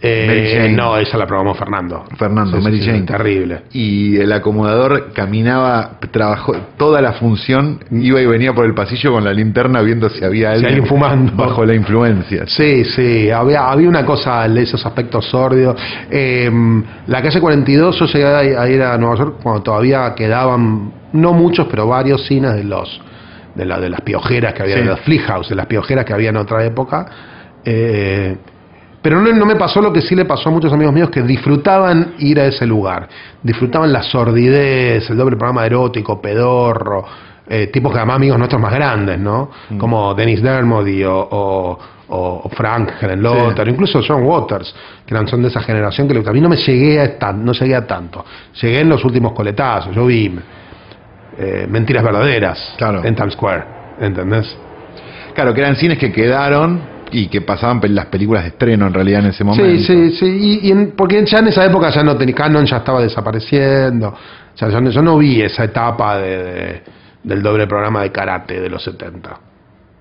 Eh, 0.00 0.24
Mary 0.28 0.50
Jane. 0.52 0.76
No, 0.76 0.96
esa 0.96 1.18
la 1.18 1.26
probamos 1.26 1.58
Fernando. 1.58 2.04
Fernando, 2.16 2.56
Sí, 2.58 2.62
Mary 2.62 2.80
sí, 2.80 2.86
Jane. 2.86 3.02
Terrible. 3.02 3.62
Y 3.72 4.16
el 4.18 4.32
acomodador 4.32 5.12
caminaba, 5.12 5.98
trabajó 6.12 6.52
toda 6.76 7.00
la 7.02 7.14
función, 7.14 7.80
iba 7.90 8.20
y 8.20 8.26
venía 8.26 8.52
por 8.52 8.64
el 8.64 8.74
pasillo 8.74 9.12
con 9.12 9.24
la 9.24 9.32
linterna 9.32 9.80
viendo 9.82 10.08
si 10.08 10.24
había 10.24 10.50
alguien, 10.52 10.66
alguien 10.66 10.86
fumando. 10.86 11.32
bajo 11.34 11.64
la 11.64 11.74
influencia. 11.74 12.44
Sí, 12.46 12.84
sí, 12.84 13.28
había, 13.30 13.68
había 13.68 13.88
una 13.88 14.04
cosa 14.04 14.46
de 14.48 14.62
esos 14.62 14.84
aspectos 14.86 15.24
sórdidos. 15.26 15.80
Eh, 16.10 16.48
la 17.08 17.20
calle 17.20 17.40
42, 17.40 17.98
yo 17.98 18.06
llegué 18.06 18.56
a, 18.56 18.68
ir 18.68 18.80
a 18.82 18.96
Nueva 18.98 19.16
York 19.16 19.36
cuando 19.42 19.62
todavía 19.62 20.14
quedaban, 20.14 20.92
no 21.12 21.32
muchos, 21.32 21.66
pero 21.68 21.88
varios 21.88 22.24
cines 22.26 22.54
de 22.54 22.62
los 22.64 23.00
de, 23.56 23.64
la, 23.64 23.80
de 23.80 23.90
las 23.90 24.02
piojeras 24.02 24.54
que 24.54 24.62
había, 24.62 24.76
Sí. 24.76 24.82
de 24.84 24.96
Flea 24.98 25.22
House, 25.22 25.48
de 25.48 25.56
las 25.56 25.66
piojeras 25.66 26.04
que 26.04 26.12
había 26.12 26.30
en 26.30 26.36
otra 26.36 26.64
época. 26.64 27.06
Eh, 27.64 28.36
pero 29.00 29.20
no, 29.20 29.32
no 29.32 29.46
me 29.46 29.56
pasó 29.56 29.80
lo 29.80 29.92
que 29.92 30.00
sí 30.00 30.14
le 30.14 30.24
pasó 30.24 30.48
a 30.48 30.52
muchos 30.52 30.72
amigos 30.72 30.92
míos 30.92 31.10
que 31.10 31.22
disfrutaban 31.22 32.14
ir 32.18 32.40
a 32.40 32.46
ese 32.46 32.66
lugar. 32.66 33.08
Disfrutaban 33.42 33.92
la 33.92 34.02
sordidez, 34.02 35.08
el 35.10 35.16
doble 35.16 35.36
programa 35.36 35.64
erótico, 35.64 36.20
pedorro, 36.20 37.04
eh, 37.48 37.68
tipos 37.68 37.92
que 37.92 37.98
además 37.98 38.16
amigos 38.16 38.38
nuestros 38.38 38.60
más 38.60 38.72
grandes, 38.72 39.18
¿no? 39.18 39.50
Como 39.78 40.14
Dennis 40.14 40.42
Dermody 40.42 41.02
o, 41.04 41.78
o, 42.10 42.48
Frank, 42.50 42.92
Helen 43.00 43.22
Lothar, 43.22 43.68
incluso 43.68 44.00
John 44.06 44.22
Waters, 44.24 44.74
que 45.06 45.14
eran, 45.14 45.26
son 45.28 45.42
de 45.42 45.48
esa 45.48 45.60
generación 45.60 46.08
que 46.08 46.28
a 46.28 46.32
mí 46.32 46.40
no 46.40 46.48
me 46.48 46.56
llegué 46.56 47.00
a 47.00 47.18
tan, 47.18 47.44
no 47.44 47.52
llegué 47.52 47.74
a 47.74 47.86
tanto. 47.86 48.24
Llegué 48.60 48.80
en 48.80 48.88
los 48.88 49.04
últimos 49.04 49.32
coletazos, 49.32 49.94
yo 49.94 50.06
vi 50.06 50.38
eh, 51.38 51.66
Mentiras 51.70 52.02
Verdaderas 52.02 52.74
Claro. 52.76 53.04
en 53.04 53.14
Times 53.14 53.34
Square, 53.34 53.64
¿entendés? 54.00 54.56
Claro, 55.34 55.54
que 55.54 55.60
eran 55.60 55.76
cines 55.76 55.98
que 55.98 56.10
quedaron 56.12 56.97
y 57.10 57.28
que 57.28 57.40
pasaban 57.40 57.80
las 57.94 58.06
películas 58.06 58.42
de 58.44 58.48
estreno 58.50 58.86
en 58.86 58.94
realidad 58.94 59.20
en 59.20 59.26
ese 59.30 59.44
momento. 59.44 59.68
Sí, 59.70 59.84
sí, 59.84 60.10
sí, 60.18 60.26
y, 60.62 60.68
y 60.68 60.70
en- 60.72 60.92
porque 60.96 61.24
ya 61.24 61.38
en 61.38 61.48
esa 61.48 61.64
época 61.64 61.90
ya 61.90 62.02
no 62.02 62.16
tenía, 62.16 62.34
Canon 62.34 62.64
ya 62.66 62.78
estaba 62.78 63.00
desapareciendo, 63.00 64.08
o 64.08 64.56
sea, 64.56 64.68
yo, 64.68 64.80
no- 64.80 64.90
yo 64.90 65.02
no 65.02 65.16
vi 65.18 65.40
esa 65.42 65.64
etapa 65.64 66.18
de, 66.18 66.42
de- 66.42 66.82
del 67.22 67.42
doble 67.42 67.66
programa 67.66 68.02
de 68.02 68.12
karate 68.12 68.60
de 68.60 68.68
los 68.70 68.82
70. 68.82 69.38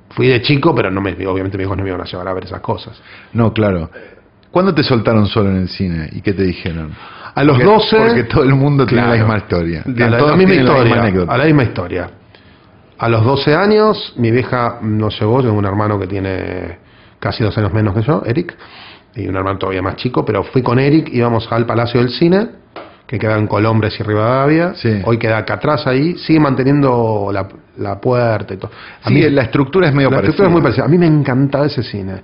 Fui 0.10 0.28
de 0.28 0.42
chico, 0.42 0.74
pero 0.74 0.90
no 0.90 1.02
me, 1.02 1.12
obviamente 1.28 1.58
mis 1.58 1.66
hijos 1.66 1.78
no 1.78 1.84
me 1.84 1.90
iban 1.90 2.02
a 2.02 2.06
llevar 2.06 2.28
a 2.28 2.34
ver 2.34 2.46
esas 2.46 2.62
cosas. 2.62 3.00
No, 3.34 3.54
claro. 3.54 3.90
¿Cuándo 4.52 4.74
te 4.74 4.82
soltaron 4.84 5.28
solo 5.28 5.50
en 5.50 5.58
el 5.58 5.70
cine 5.70 6.10
y 6.14 6.22
qué 6.22 6.34
te 6.34 6.44
dijeron? 6.44 6.92
A 7.36 7.44
los 7.44 7.58
Porque- 7.58 7.72
12... 7.72 7.98
Porque 7.98 8.24
todo 8.24 8.44
el 8.44 8.56
mundo 8.56 8.86
tiene 8.86 9.06
la 9.06 9.14
misma 9.14 9.38
historia. 9.38 9.84
A 9.86 9.90
la, 9.90 10.10
la 10.10 10.36
misma 10.36 10.54
la 10.56 10.60
historia, 10.62 11.04
misma 11.04 11.34
a 11.34 11.38
la 11.38 11.46
misma 11.46 11.64
historia. 11.64 12.10
A 13.00 13.10
los 13.10 13.24
12 13.24 13.54
años, 13.54 14.14
mi 14.18 14.32
vieja 14.32 14.80
nos 14.82 15.20
llevó, 15.20 15.42
tengo 15.44 15.54
un 15.56 15.66
hermano 15.66 16.00
que 16.00 16.08
tiene 16.08 16.80
casi 17.28 17.44
dos 17.44 17.58
años 17.58 17.74
menos 17.74 17.94
que 17.94 18.02
yo, 18.04 18.24
Eric, 18.26 18.56
y 19.16 19.28
un 19.28 19.36
hermano 19.36 19.58
todavía 19.58 19.82
más 19.82 19.96
chico, 19.98 20.24
pero 20.24 20.44
fui 20.44 20.62
con 20.62 20.80
Eric, 20.80 21.10
íbamos 21.12 21.52
al 21.52 21.66
Palacio 21.66 22.00
del 22.00 22.10
Cine, 22.10 22.48
que 23.06 23.18
queda 23.20 23.38
en 23.38 23.48
Colombres 23.48 24.00
y 24.00 24.04
Rivadavia, 24.04 24.74
Sí. 24.76 25.02
hoy 25.06 25.18
queda 25.18 25.38
acá 25.40 25.56
atrás 25.56 25.88
ahí, 25.88 26.18
sigue 26.18 26.40
manteniendo 26.40 27.30
la, 27.34 27.48
la 27.78 28.00
puerta 28.00 28.54
y 28.54 28.58
todo. 28.58 28.72
A 29.04 29.08
Sí, 29.10 29.14
mí- 29.14 29.30
la 29.30 29.44
estructura 29.44 29.88
es 29.88 29.94
medio 29.94 30.10
la 30.10 30.18
parecida. 30.18 30.32
estructura 30.32 30.48
es 30.50 30.54
muy 30.54 30.62
parecida. 30.62 30.86
A 30.86 30.88
mí 30.88 30.98
me 30.98 31.08
encantaba 31.08 31.66
ese 31.66 31.84
cine. 31.84 32.22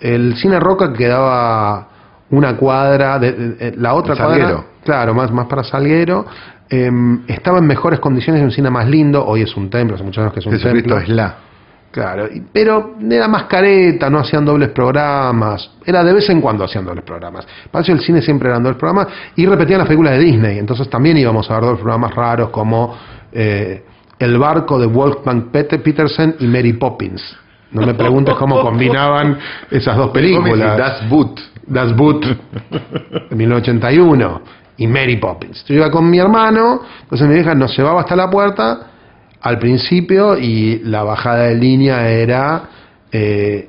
El 0.00 0.36
cine 0.36 0.58
Roca 0.60 0.90
que 0.92 0.98
quedaba 0.98 1.88
una 2.30 2.56
cuadra, 2.56 3.18
de, 3.18 3.32
de- 3.32 3.48
de- 3.70 3.76
la 3.76 3.94
otra 3.94 4.14
cuadra, 4.16 4.34
Salguero. 4.38 4.64
claro, 4.84 5.14
más, 5.14 5.30
más 5.32 5.46
para 5.46 5.62
Salguero, 5.64 6.24
em, 6.70 7.22
estaba 7.28 7.58
en 7.58 7.66
mejores 7.66 8.00
condiciones 8.00 8.40
y 8.42 8.44
un 8.44 8.50
cine 8.52 8.70
más 8.70 8.88
lindo. 8.88 9.24
Hoy 9.26 9.42
es 9.42 9.54
un 9.56 9.68
templo, 9.70 9.96
hace 9.96 10.04
muchos 10.04 10.22
años 10.22 10.32
que 10.32 10.40
es 10.40 10.46
un 10.46 10.52
Jesucristo 10.52 10.94
templo. 10.94 11.02
es 11.02 11.08
la. 11.08 11.34
Claro, 11.92 12.26
pero 12.52 12.94
era 13.08 13.28
más 13.28 13.44
careta, 13.44 14.08
no 14.08 14.18
hacían 14.20 14.46
dobles 14.46 14.70
programas. 14.70 15.70
Era 15.84 16.02
de 16.02 16.14
vez 16.14 16.28
en 16.30 16.40
cuando 16.40 16.64
hacían 16.64 16.86
dobles 16.86 17.04
programas. 17.04 17.46
Palacio 17.70 17.94
del 17.94 18.02
Cine 18.02 18.22
siempre 18.22 18.48
eran 18.48 18.62
dobles 18.62 18.78
programas 18.78 19.08
y 19.36 19.44
repetían 19.44 19.78
las 19.78 19.86
películas 19.88 20.14
de 20.14 20.24
Disney. 20.24 20.58
Entonces 20.58 20.88
también 20.88 21.18
íbamos 21.18 21.50
a 21.50 21.54
ver 21.54 21.64
dobles 21.64 21.80
programas 21.80 22.14
raros 22.14 22.48
como 22.48 22.96
eh, 23.30 23.84
El 24.18 24.38
barco 24.38 24.78
de 24.78 24.86
Wolfgang 24.86 25.50
Pete- 25.52 25.78
Petersen 25.80 26.36
y 26.40 26.46
Mary 26.46 26.72
Poppins. 26.72 27.22
No 27.72 27.86
me 27.86 27.92
preguntes 27.94 28.34
cómo 28.36 28.56
combinaban 28.62 29.38
esas 29.70 29.94
dos 29.96 30.10
películas. 30.10 30.78
Das 30.78 31.08
Boot. 31.10 31.40
Das 31.66 31.94
Boot 31.94 32.24
de 33.30 33.36
1981 33.36 34.40
y 34.78 34.86
Mary 34.86 35.16
Poppins. 35.16 35.64
Yo 35.66 35.74
iba 35.74 35.90
con 35.90 36.08
mi 36.08 36.18
hermano, 36.18 36.80
entonces 37.02 37.28
mi 37.28 37.34
vieja 37.34 37.54
nos 37.54 37.76
llevaba 37.76 38.00
hasta 38.00 38.16
la 38.16 38.30
puerta 38.30 38.88
al 39.42 39.58
principio 39.58 40.38
y 40.38 40.80
la 40.84 41.02
bajada 41.02 41.44
de 41.44 41.56
línea 41.56 42.08
era 42.08 42.62
eh, 43.10 43.68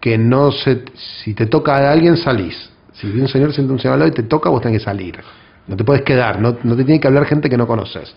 que 0.00 0.16
no 0.16 0.52
se 0.52 0.84
si 0.94 1.34
te 1.34 1.46
toca 1.46 1.76
a 1.76 1.92
alguien 1.92 2.16
salís. 2.16 2.70
Si 2.92 3.06
un 3.08 3.28
señor 3.28 3.52
siente 3.52 3.72
un 3.72 3.80
señor 3.80 3.94
al 3.94 4.00
lado 4.00 4.10
y 4.12 4.14
te 4.14 4.22
toca, 4.22 4.48
vos 4.48 4.60
tenés 4.60 4.78
que 4.78 4.84
salir. 4.84 5.18
No 5.66 5.76
te 5.76 5.84
puedes 5.84 6.02
quedar, 6.02 6.40
no, 6.40 6.56
no 6.62 6.76
te 6.76 6.84
tiene 6.84 7.00
que 7.00 7.08
hablar 7.08 7.24
gente 7.24 7.50
que 7.50 7.56
no 7.56 7.66
conoces. 7.66 8.14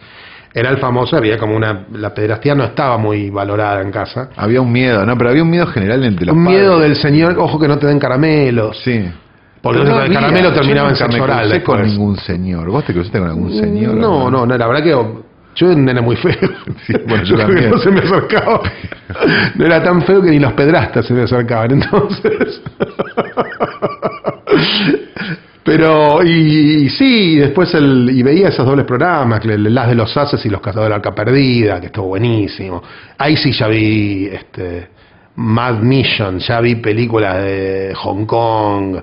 Era 0.53 0.69
el 0.69 0.77
famoso, 0.77 1.17
había 1.17 1.37
como 1.37 1.55
una. 1.55 1.85
La 1.93 2.13
pederastía 2.13 2.55
no 2.55 2.63
estaba 2.63 2.97
muy 2.97 3.29
valorada 3.29 3.81
en 3.81 3.91
casa. 3.91 4.29
Había 4.37 4.61
un 4.61 4.71
miedo, 4.71 5.05
¿no? 5.05 5.17
Pero 5.17 5.31
había 5.31 5.43
un 5.43 5.49
miedo 5.49 5.67
general 5.67 6.03
entre 6.03 6.27
los 6.27 6.35
Un 6.35 6.43
miedo 6.43 6.79
del 6.79 6.95
señor, 6.95 7.37
ojo 7.37 7.59
que 7.59 7.67
no 7.67 7.77
te 7.77 7.87
den 7.87 7.99
caramelos. 7.99 8.79
Sí. 8.83 9.05
Porque 9.61 9.83
no 9.83 10.01
el 10.01 10.13
caramelo 10.13 10.53
terminaba 10.53 10.89
en 10.89 10.95
sexo 10.95 11.23
oral 11.23 11.49
crucé 11.49 11.63
con 11.63 11.81
ningún 11.81 12.15
señor. 12.17 12.69
¿Vos 12.69 12.85
te 12.85 12.93
cruzaste 12.93 13.19
con 13.19 13.27
algún 13.27 13.51
señor? 13.51 13.95
No, 13.95 14.29
no, 14.29 14.45
no, 14.45 14.57
la 14.57 14.67
verdad 14.67 14.83
que 14.83 15.24
yo 15.55 15.67
era 15.67 15.75
un 15.75 15.85
nene 15.85 16.01
muy 16.01 16.15
feo. 16.15 16.33
Sí, 16.85 16.93
bueno, 17.07 17.23
yo 17.23 17.35
también. 17.37 17.69
no 17.71 17.77
se 17.79 17.89
me 17.91 17.99
acercaba. 18.01 18.61
No 19.55 19.65
era 19.65 19.81
tan 19.83 20.01
feo 20.03 20.21
que 20.21 20.29
ni 20.31 20.39
los 20.39 20.53
pedrastas 20.53 21.05
se 21.07 21.13
me 21.13 21.23
acercaban, 21.23 21.71
entonces. 21.71 22.61
Pero, 25.63 26.23
y, 26.23 26.29
y 26.85 26.89
sí, 26.89 27.37
después 27.37 27.73
el, 27.73 28.07
y 28.13 28.21
veía 28.21 28.49
esos 28.49 28.65
dobles 28.67 28.85
programas, 28.85 29.43
el- 29.45 29.73
Las 29.73 29.87
de 29.87 29.95
los 29.95 30.15
Haces 30.15 30.45
y 30.45 30.49
Los 30.49 30.61
Cazadores 30.61 30.85
de 30.85 30.89
la 30.91 30.95
Arca 30.97 31.15
Perdida, 31.15 31.79
que 31.79 31.87
estuvo 31.87 32.07
buenísimo. 32.09 32.83
Ahí 33.17 33.35
sí 33.35 33.51
ya 33.51 33.67
vi 33.67 34.27
este, 34.31 34.89
Mad 35.37 35.79
Mission, 35.81 36.37
ya 36.39 36.61
vi 36.61 36.75
películas 36.75 37.37
de 37.41 37.93
Hong 37.95 38.25
Kong, 38.27 38.97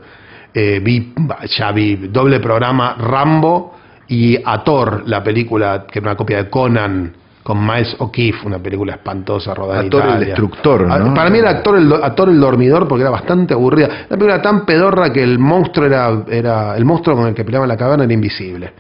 eh, 0.55 0.81
vi, 0.81 1.13
ya 1.59 1.73
vi 1.73 1.97
doble 1.97 2.39
programa 2.39 2.95
Rambo 2.97 3.79
y 4.13 4.39
Ator, 4.45 5.05
la 5.07 5.25
película 5.25 5.87
que 5.91 5.99
era 5.99 6.11
una 6.11 6.17
copia 6.17 6.37
de 6.37 6.51
Conan 6.51 7.15
con 7.43 7.67
Miles 7.67 7.97
O'Keefe, 7.99 8.47
una 8.47 8.59
película 8.59 8.93
espantosa 8.93 9.55
rodada 9.55 9.81
en 9.81 9.87
Ator 9.87 10.03
el 10.03 10.09
Italia. 10.11 10.27
destructor, 10.27 10.87
¿no? 10.87 11.15
Para 11.15 11.31
mí 11.31 11.39
era 11.39 11.49
Actor 11.49 11.79
el, 11.79 11.91
Ator 11.95 12.29
el 12.29 12.39
dormidor 12.39 12.87
porque 12.87 13.01
era 13.01 13.11
bastante 13.11 13.55
aburrida. 13.55 13.89
La 14.03 14.09
película 14.09 14.35
era 14.35 14.43
tan 14.43 14.67
pedorra 14.67 15.11
que 15.11 15.23
el 15.23 15.39
monstruo 15.39 15.87
era, 15.87 16.25
era 16.29 16.77
el 16.77 16.85
monstruo 16.85 17.17
con 17.17 17.29
el 17.29 17.35
que 17.35 17.43
peleaba 17.43 17.65
en 17.65 17.71
la 17.71 17.77
caverna 17.79 18.05
era 18.05 18.13
invisible. 18.13 18.71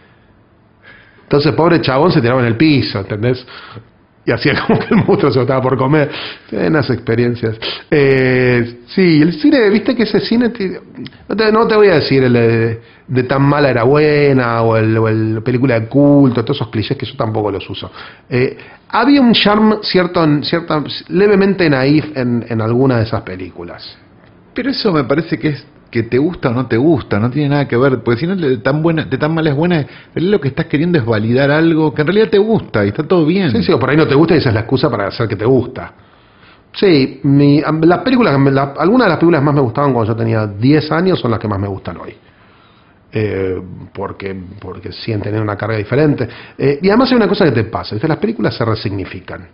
Entonces, 1.22 1.55
pobre 1.55 1.80
chabón 1.80 2.12
se 2.12 2.20
tiraba 2.20 2.41
en 2.43 2.49
el 2.49 2.57
piso, 2.59 2.99
¿entendés? 2.99 3.47
Y 4.25 4.31
hacía 4.31 4.55
como 4.66 4.79
que 4.79 4.95
el 4.95 5.05
monstruo 5.05 5.33
se 5.33 5.39
lo 5.39 5.43
estaba 5.43 5.61
por 5.61 5.77
comer. 5.77 6.11
Buenas 6.51 6.89
experiencias. 6.91 7.59
Eh, 7.91 8.81
sí, 8.87 9.20
el 9.20 9.33
cine, 9.35 9.68
viste 9.70 9.95
que 9.95 10.05
ese 10.05 10.20
cine. 10.20 10.53
no, 11.53 11.66
te, 11.66 11.77
voy 11.77 11.89
a 11.89 11.95
decir 11.95 12.23
el 12.23 12.33
de, 12.33 13.23
tan 13.25 13.43
mala 13.43 13.70
era 13.70 13.83
buena 13.83 14.62
o 14.62 14.77
el, 14.77 15.43
película 15.43 15.79
de 15.79 15.89
culto, 15.89 16.45
todos 16.45 16.59
esos 16.59 16.68
clichés 16.68 16.97
que 16.97 17.07
yo 17.07 17.16
tampoco 17.16 17.51
los 17.51 17.68
uso. 17.68 17.91
Eh, 18.29 18.57
había 18.89 19.20
un 19.20 19.33
charm 19.33 19.79
cierto, 19.83 20.25
cierta, 20.43 20.83
levemente 21.09 21.68
naif 21.68 22.16
en, 22.16 22.45
en 22.49 22.61
alguna 22.61 22.99
de 22.99 23.05
esas 23.05 23.23
películas. 23.23 23.97
Pero 24.55 24.70
eso 24.70 24.93
me 24.93 25.05
parece 25.05 25.39
que 25.39 25.49
es 25.49 25.66
que 25.93 26.03
te 26.03 26.18
gusta 26.18 26.49
o 26.49 26.53
no 26.55 26.66
te 26.66 26.76
gusta, 26.78 27.20
no 27.20 27.30
tiene 27.30 27.51
nada 27.51 27.68
que 27.68 27.76
ver, 27.76 28.01
porque 28.03 28.18
si 28.18 28.26
no 28.26 28.34
de 28.34 28.57
tan 28.57 28.82
buena, 28.82 29.05
de 29.05 29.18
tan 29.18 29.32
mala 29.34 29.51
es 29.51 29.57
buena, 29.57 29.86
lo 30.14 30.40
que 30.40 30.49
estás 30.49 30.66
queriendo 30.66 30.99
es 30.99 31.05
validar 31.05 31.51
algo 31.53 31.93
que 31.95 32.01
en 32.01 32.07
realidad 32.09 32.30
te 32.30 32.38
gusta 32.38 32.84
y 32.84 32.88
está 32.88 33.05
todo 33.05 33.26
bien. 33.26 33.51
Sí, 33.53 33.62
sí, 33.62 33.70
o 33.72 33.78
por 33.78 33.90
ahí 33.90 33.97
no 33.97 34.09
te 34.09 34.14
gusta 34.14 34.34
y 34.34 34.38
esa 34.38 34.49
es 34.49 34.55
la 34.55 34.61
excusa 34.62 34.90
para 34.90 35.07
hacer 35.09 35.28
que 35.28 35.36
te 35.36 35.45
gusta. 35.45 35.93
Sí, 36.72 37.20
mi, 37.24 37.61
las 37.82 37.99
películas, 37.99 38.40
la- 38.53 38.74
algunas 38.78 39.07
de 39.07 39.11
las 39.11 39.18
películas 39.18 39.40
que 39.43 39.45
más 39.45 39.55
me 39.55 39.61
gustaban 39.61 39.93
cuando 39.93 40.12
yo 40.12 40.16
tenía 40.16 40.47
10 40.47 40.90
años 40.90 41.20
son 41.20 41.30
las 41.30 41.38
que 41.38 41.47
más 41.47 41.61
me 41.61 41.68
gustan 41.68 41.99
hoy. 41.99 42.14
Eh, 43.14 43.61
porque, 43.93 44.34
porque 44.59 44.90
siguen 44.93 45.20
teniendo 45.20 45.43
una 45.43 45.57
carga 45.57 45.76
diferente. 45.76 46.26
Eh, 46.57 46.78
y 46.80 46.88
además 46.88 47.11
hay 47.11 47.16
una 47.16 47.28
cosa 47.28 47.45
que 47.45 47.53
te 47.53 47.64
pasa, 47.64 47.95
¿viste? 47.95 48.09
las 48.09 48.16
películas 48.16 48.57
se 48.57 48.64
resignifican. 48.64 49.49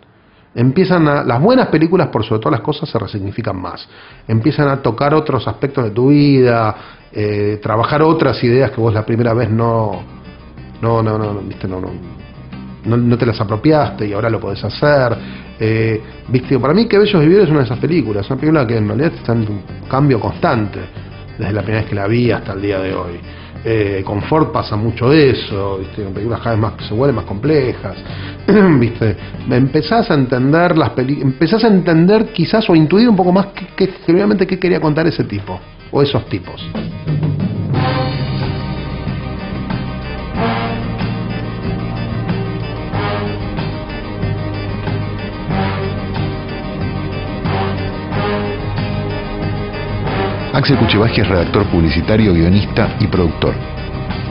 Empiezan 0.55 1.07
a, 1.07 1.23
las 1.23 1.41
buenas 1.41 1.67
películas, 1.67 2.07
por 2.07 2.25
sobre 2.25 2.41
todas 2.41 2.59
las 2.59 2.65
cosas, 2.65 2.89
se 2.89 2.97
resignifican 2.97 3.59
más. 3.61 3.87
Empiezan 4.27 4.67
a 4.69 4.81
tocar 4.81 5.13
otros 5.13 5.47
aspectos 5.47 5.83
de 5.83 5.91
tu 5.91 6.09
vida, 6.09 6.75
eh, 7.11 7.59
trabajar 7.61 8.01
otras 8.01 8.43
ideas 8.43 8.71
que 8.71 8.81
vos 8.81 8.93
la 8.93 9.05
primera 9.05 9.33
vez 9.33 9.49
no, 9.49 10.03
no, 10.81 11.03
no, 11.03 11.17
no, 11.17 11.33
no, 11.33 11.41
viste, 11.41 11.67
no, 11.67 11.79
no, 11.79 12.97
no, 12.97 13.17
te 13.17 13.25
las 13.25 13.39
apropiaste 13.39 14.07
y 14.07 14.13
ahora 14.13 14.29
lo 14.29 14.39
podés 14.39 14.63
hacer. 14.63 15.17
Eh, 15.59 16.01
viste, 16.27 16.57
para 16.57 16.73
mí 16.73 16.87
que 16.87 16.97
Bellos 16.97 17.21
Vivir 17.21 17.41
es 17.41 17.49
una 17.49 17.59
de 17.59 17.65
esas 17.65 17.79
películas, 17.79 18.27
una 18.29 18.39
película 18.39 18.65
que 18.65 18.77
en 18.77 18.87
realidad 18.87 19.13
está 19.13 19.33
en 19.33 19.41
un 19.41 19.61
cambio 19.87 20.19
constante 20.19 20.79
desde 21.37 21.53
la 21.53 21.61
primera 21.61 21.81
vez 21.81 21.89
que 21.89 21.95
la 21.95 22.07
vi 22.07 22.31
hasta 22.31 22.53
el 22.53 22.61
día 22.61 22.79
de 22.79 22.93
hoy. 22.93 23.19
Eh, 23.63 24.03
con 24.05 24.21
Ford 24.23 24.51
pasa 24.51 24.75
mucho 24.77 25.11
eso, 25.11 25.79
¿viste? 25.79 26.03
Con 26.03 26.13
películas 26.13 26.39
cada 26.39 26.51
vez 26.51 26.61
más 26.61 26.73
se 26.87 26.93
vuelven 26.93 27.17
más 27.17 27.25
complejas, 27.25 27.97
¿viste? 28.79 29.17
Empezás 29.49 30.09
a 30.09 30.13
entender 30.13 30.77
las 30.77 30.91
peli 30.91 31.21
empezás 31.21 31.63
a 31.65 31.67
entender 31.67 32.31
quizás 32.31 32.69
o 32.69 32.75
intuir 32.75 33.09
un 33.09 33.15
poco 33.15 33.31
más 33.31 33.47
genuinamente 34.05 34.47
qué 34.47 34.57
quería 34.57 34.79
contar 34.79 35.07
ese 35.07 35.25
tipo 35.25 35.59
o 35.91 36.01
esos 36.01 36.25
tipos. 36.27 36.61
Axel 50.59 50.77
Kuchevaski 50.77 51.21
es 51.21 51.27
redactor 51.29 51.67
publicitario, 51.67 52.33
guionista 52.33 52.97
y 52.99 53.07
productor. 53.07 53.53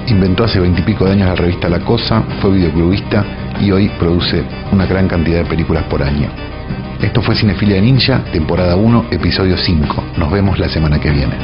Inventó 0.08 0.44
hace 0.44 0.60
veintipico 0.60 1.06
de 1.06 1.12
años 1.12 1.28
la 1.28 1.34
revista 1.34 1.70
La 1.70 1.80
Cosa, 1.80 2.22
fue 2.42 2.50
videoclubista 2.50 3.24
y 3.58 3.70
hoy 3.70 3.88
produce 3.98 4.44
una 4.70 4.84
gran 4.84 5.08
cantidad 5.08 5.38
de 5.38 5.48
películas 5.48 5.84
por 5.84 6.02
año. 6.02 6.28
Esto 7.00 7.22
fue 7.22 7.34
Cinefilia 7.34 7.80
Ninja, 7.80 8.24
temporada 8.30 8.76
1, 8.76 9.06
episodio 9.10 9.56
5. 9.56 10.04
Nos 10.18 10.30
vemos 10.30 10.58
la 10.58 10.68
semana 10.68 11.00
que 11.00 11.10
viene. 11.10 11.34